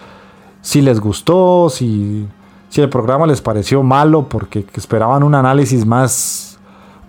si 0.61 0.81
les 0.81 0.99
gustó, 0.99 1.69
si, 1.69 2.27
si 2.69 2.81
el 2.81 2.89
programa 2.89 3.27
les 3.27 3.41
pareció 3.41 3.83
malo 3.83 4.27
porque 4.27 4.65
esperaban 4.73 5.23
un 5.23 5.35
análisis 5.35 5.85
más 5.85 6.59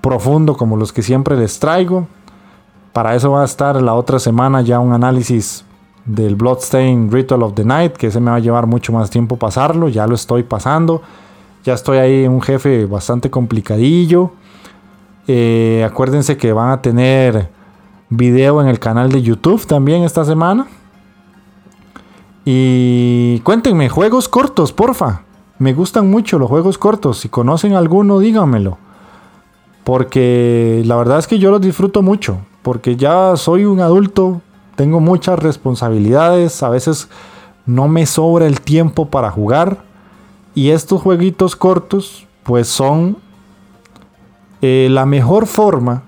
profundo 0.00 0.56
como 0.56 0.76
los 0.76 0.92
que 0.92 1.02
siempre 1.02 1.36
les 1.36 1.58
traigo. 1.58 2.06
Para 2.92 3.14
eso 3.14 3.30
va 3.30 3.42
a 3.42 3.46
estar 3.46 3.80
la 3.80 3.94
otra 3.94 4.18
semana 4.18 4.60
ya 4.60 4.78
un 4.78 4.92
análisis 4.92 5.64
del 6.04 6.34
Bloodstain 6.34 7.10
Ritual 7.10 7.42
of 7.42 7.54
the 7.54 7.64
Night, 7.64 7.92
que 7.94 8.10
se 8.10 8.20
me 8.20 8.30
va 8.30 8.36
a 8.36 8.40
llevar 8.40 8.66
mucho 8.66 8.92
más 8.92 9.08
tiempo 9.08 9.36
pasarlo, 9.36 9.88
ya 9.88 10.06
lo 10.06 10.14
estoy 10.14 10.42
pasando. 10.42 11.00
Ya 11.64 11.74
estoy 11.74 11.98
ahí 11.98 12.26
un 12.26 12.42
jefe 12.42 12.86
bastante 12.86 13.30
complicadillo. 13.30 14.32
Eh, 15.28 15.86
acuérdense 15.88 16.36
que 16.36 16.52
van 16.52 16.70
a 16.70 16.82
tener 16.82 17.50
video 18.08 18.60
en 18.60 18.68
el 18.68 18.78
canal 18.78 19.10
de 19.10 19.22
YouTube 19.22 19.66
también 19.66 20.02
esta 20.02 20.24
semana. 20.24 20.66
Y 22.44 23.40
cuéntenme, 23.40 23.88
juegos 23.88 24.28
cortos, 24.28 24.72
porfa. 24.72 25.22
Me 25.58 25.74
gustan 25.74 26.10
mucho 26.10 26.38
los 26.38 26.48
juegos 26.48 26.76
cortos. 26.76 27.20
Si 27.20 27.28
conocen 27.28 27.74
alguno, 27.74 28.18
díganmelo. 28.18 28.78
Porque 29.84 30.82
la 30.84 30.96
verdad 30.96 31.18
es 31.18 31.26
que 31.26 31.38
yo 31.38 31.50
los 31.50 31.60
disfruto 31.60 32.02
mucho. 32.02 32.38
Porque 32.62 32.96
ya 32.96 33.36
soy 33.36 33.64
un 33.64 33.80
adulto, 33.80 34.40
tengo 34.74 34.98
muchas 35.00 35.38
responsabilidades. 35.38 36.62
A 36.62 36.68
veces 36.68 37.08
no 37.64 37.86
me 37.86 38.06
sobra 38.06 38.46
el 38.46 38.60
tiempo 38.60 39.06
para 39.08 39.30
jugar. 39.30 39.84
Y 40.54 40.70
estos 40.70 41.00
jueguitos 41.00 41.54
cortos, 41.54 42.26
pues 42.42 42.66
son 42.66 43.16
eh, 44.62 44.88
la 44.90 45.04
mejor 45.04 45.46
forma 45.46 46.04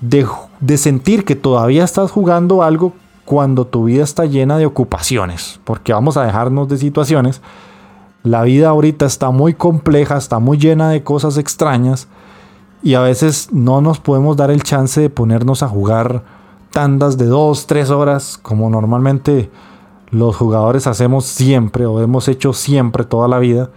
de, 0.00 0.26
de 0.60 0.78
sentir 0.78 1.24
que 1.24 1.34
todavía 1.34 1.82
estás 1.82 2.12
jugando 2.12 2.62
algo 2.62 2.92
cuando 3.24 3.66
tu 3.66 3.84
vida 3.84 4.04
está 4.04 4.24
llena 4.24 4.56
de 4.58 4.66
ocupaciones. 4.66 5.60
Porque 5.64 5.92
vamos 5.92 6.16
a 6.16 6.24
dejarnos 6.24 6.68
de 6.68 6.78
situaciones. 6.78 7.42
La 8.22 8.42
vida 8.42 8.68
ahorita 8.68 9.06
está 9.06 9.30
muy 9.30 9.54
compleja, 9.54 10.16
está 10.16 10.38
muy 10.38 10.58
llena 10.58 10.90
de 10.90 11.02
cosas 11.02 11.36
extrañas. 11.36 12.08
Y 12.82 12.94
a 12.94 13.00
veces 13.00 13.48
no 13.52 13.80
nos 13.80 13.98
podemos 14.00 14.36
dar 14.36 14.50
el 14.50 14.62
chance 14.62 15.00
de 15.00 15.10
ponernos 15.10 15.62
a 15.62 15.68
jugar 15.68 16.22
tandas 16.70 17.18
de 17.18 17.26
2, 17.26 17.66
3 17.66 17.90
horas 17.90 18.38
como 18.40 18.70
normalmente 18.70 19.50
los 20.10 20.36
jugadores 20.36 20.86
hacemos 20.86 21.24
siempre 21.24 21.86
o 21.86 22.00
hemos 22.00 22.28
hecho 22.28 22.52
siempre 22.52 23.04
toda 23.04 23.28
la 23.28 23.38
vida. 23.38 23.70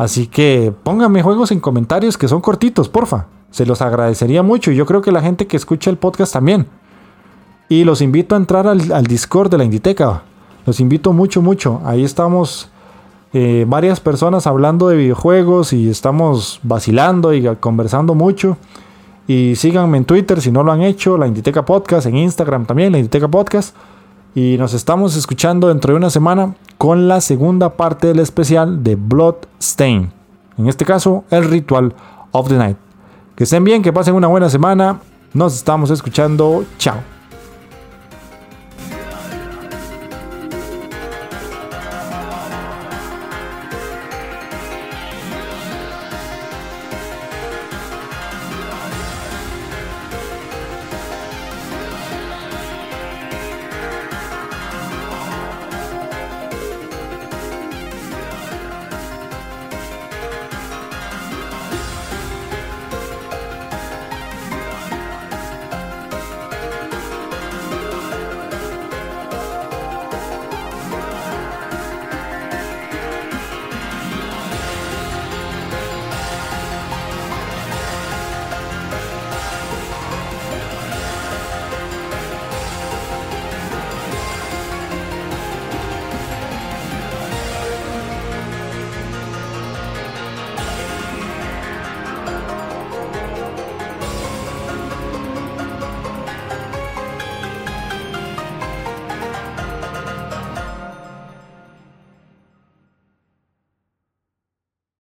Así 0.00 0.28
que 0.28 0.72
pónganme 0.82 1.22
juegos 1.22 1.52
en 1.52 1.60
comentarios 1.60 2.16
que 2.16 2.26
son 2.26 2.40
cortitos, 2.40 2.88
porfa. 2.88 3.26
Se 3.50 3.66
los 3.66 3.82
agradecería 3.82 4.42
mucho 4.42 4.70
y 4.70 4.74
yo 4.74 4.86
creo 4.86 5.02
que 5.02 5.12
la 5.12 5.20
gente 5.20 5.46
que 5.46 5.58
escucha 5.58 5.90
el 5.90 5.98
podcast 5.98 6.32
también. 6.32 6.68
Y 7.68 7.84
los 7.84 8.00
invito 8.00 8.34
a 8.34 8.38
entrar 8.38 8.66
al, 8.66 9.06
Discord 9.06 9.50
de 9.50 9.58
la 9.58 9.64
Inditeca. 9.64 10.22
Los 10.64 10.80
invito 10.80 11.12
mucho, 11.12 11.42
mucho. 11.42 11.82
Ahí 11.84 12.02
estamos 12.02 12.70
eh, 13.34 13.66
varias 13.68 14.00
personas 14.00 14.46
hablando 14.46 14.88
de 14.88 14.96
videojuegos 14.96 15.74
y 15.74 15.90
estamos 15.90 16.60
vacilando 16.62 17.34
y 17.34 17.44
conversando 17.56 18.14
mucho. 18.14 18.56
Y 19.28 19.54
síganme 19.54 19.98
en 19.98 20.06
Twitter 20.06 20.40
si 20.40 20.50
no 20.50 20.62
lo 20.62 20.72
han 20.72 20.80
hecho, 20.80 21.18
la 21.18 21.26
Inditeca 21.26 21.66
Podcast, 21.66 22.06
en 22.06 22.16
Instagram 22.16 22.64
también, 22.64 22.92
la 22.92 22.98
Inditeca 22.98 23.28
Podcast. 23.28 23.76
Y 24.34 24.56
nos 24.58 24.74
estamos 24.74 25.16
escuchando 25.16 25.68
dentro 25.68 25.92
de 25.92 25.98
una 25.98 26.10
semana 26.10 26.54
con 26.78 27.08
la 27.08 27.20
segunda 27.20 27.76
parte 27.76 28.06
del 28.06 28.20
especial 28.20 28.84
de 28.84 28.94
Bloodstain. 28.94 30.12
En 30.56 30.68
este 30.68 30.84
caso, 30.84 31.24
el 31.30 31.44
ritual 31.44 31.94
of 32.32 32.48
the 32.48 32.56
night. 32.56 32.76
Que 33.34 33.44
estén 33.44 33.64
bien, 33.64 33.82
que 33.82 33.92
pasen 33.92 34.14
una 34.14 34.28
buena 34.28 34.48
semana. 34.48 35.00
Nos 35.34 35.56
estamos 35.56 35.90
escuchando. 35.90 36.64
Chao. 36.78 37.19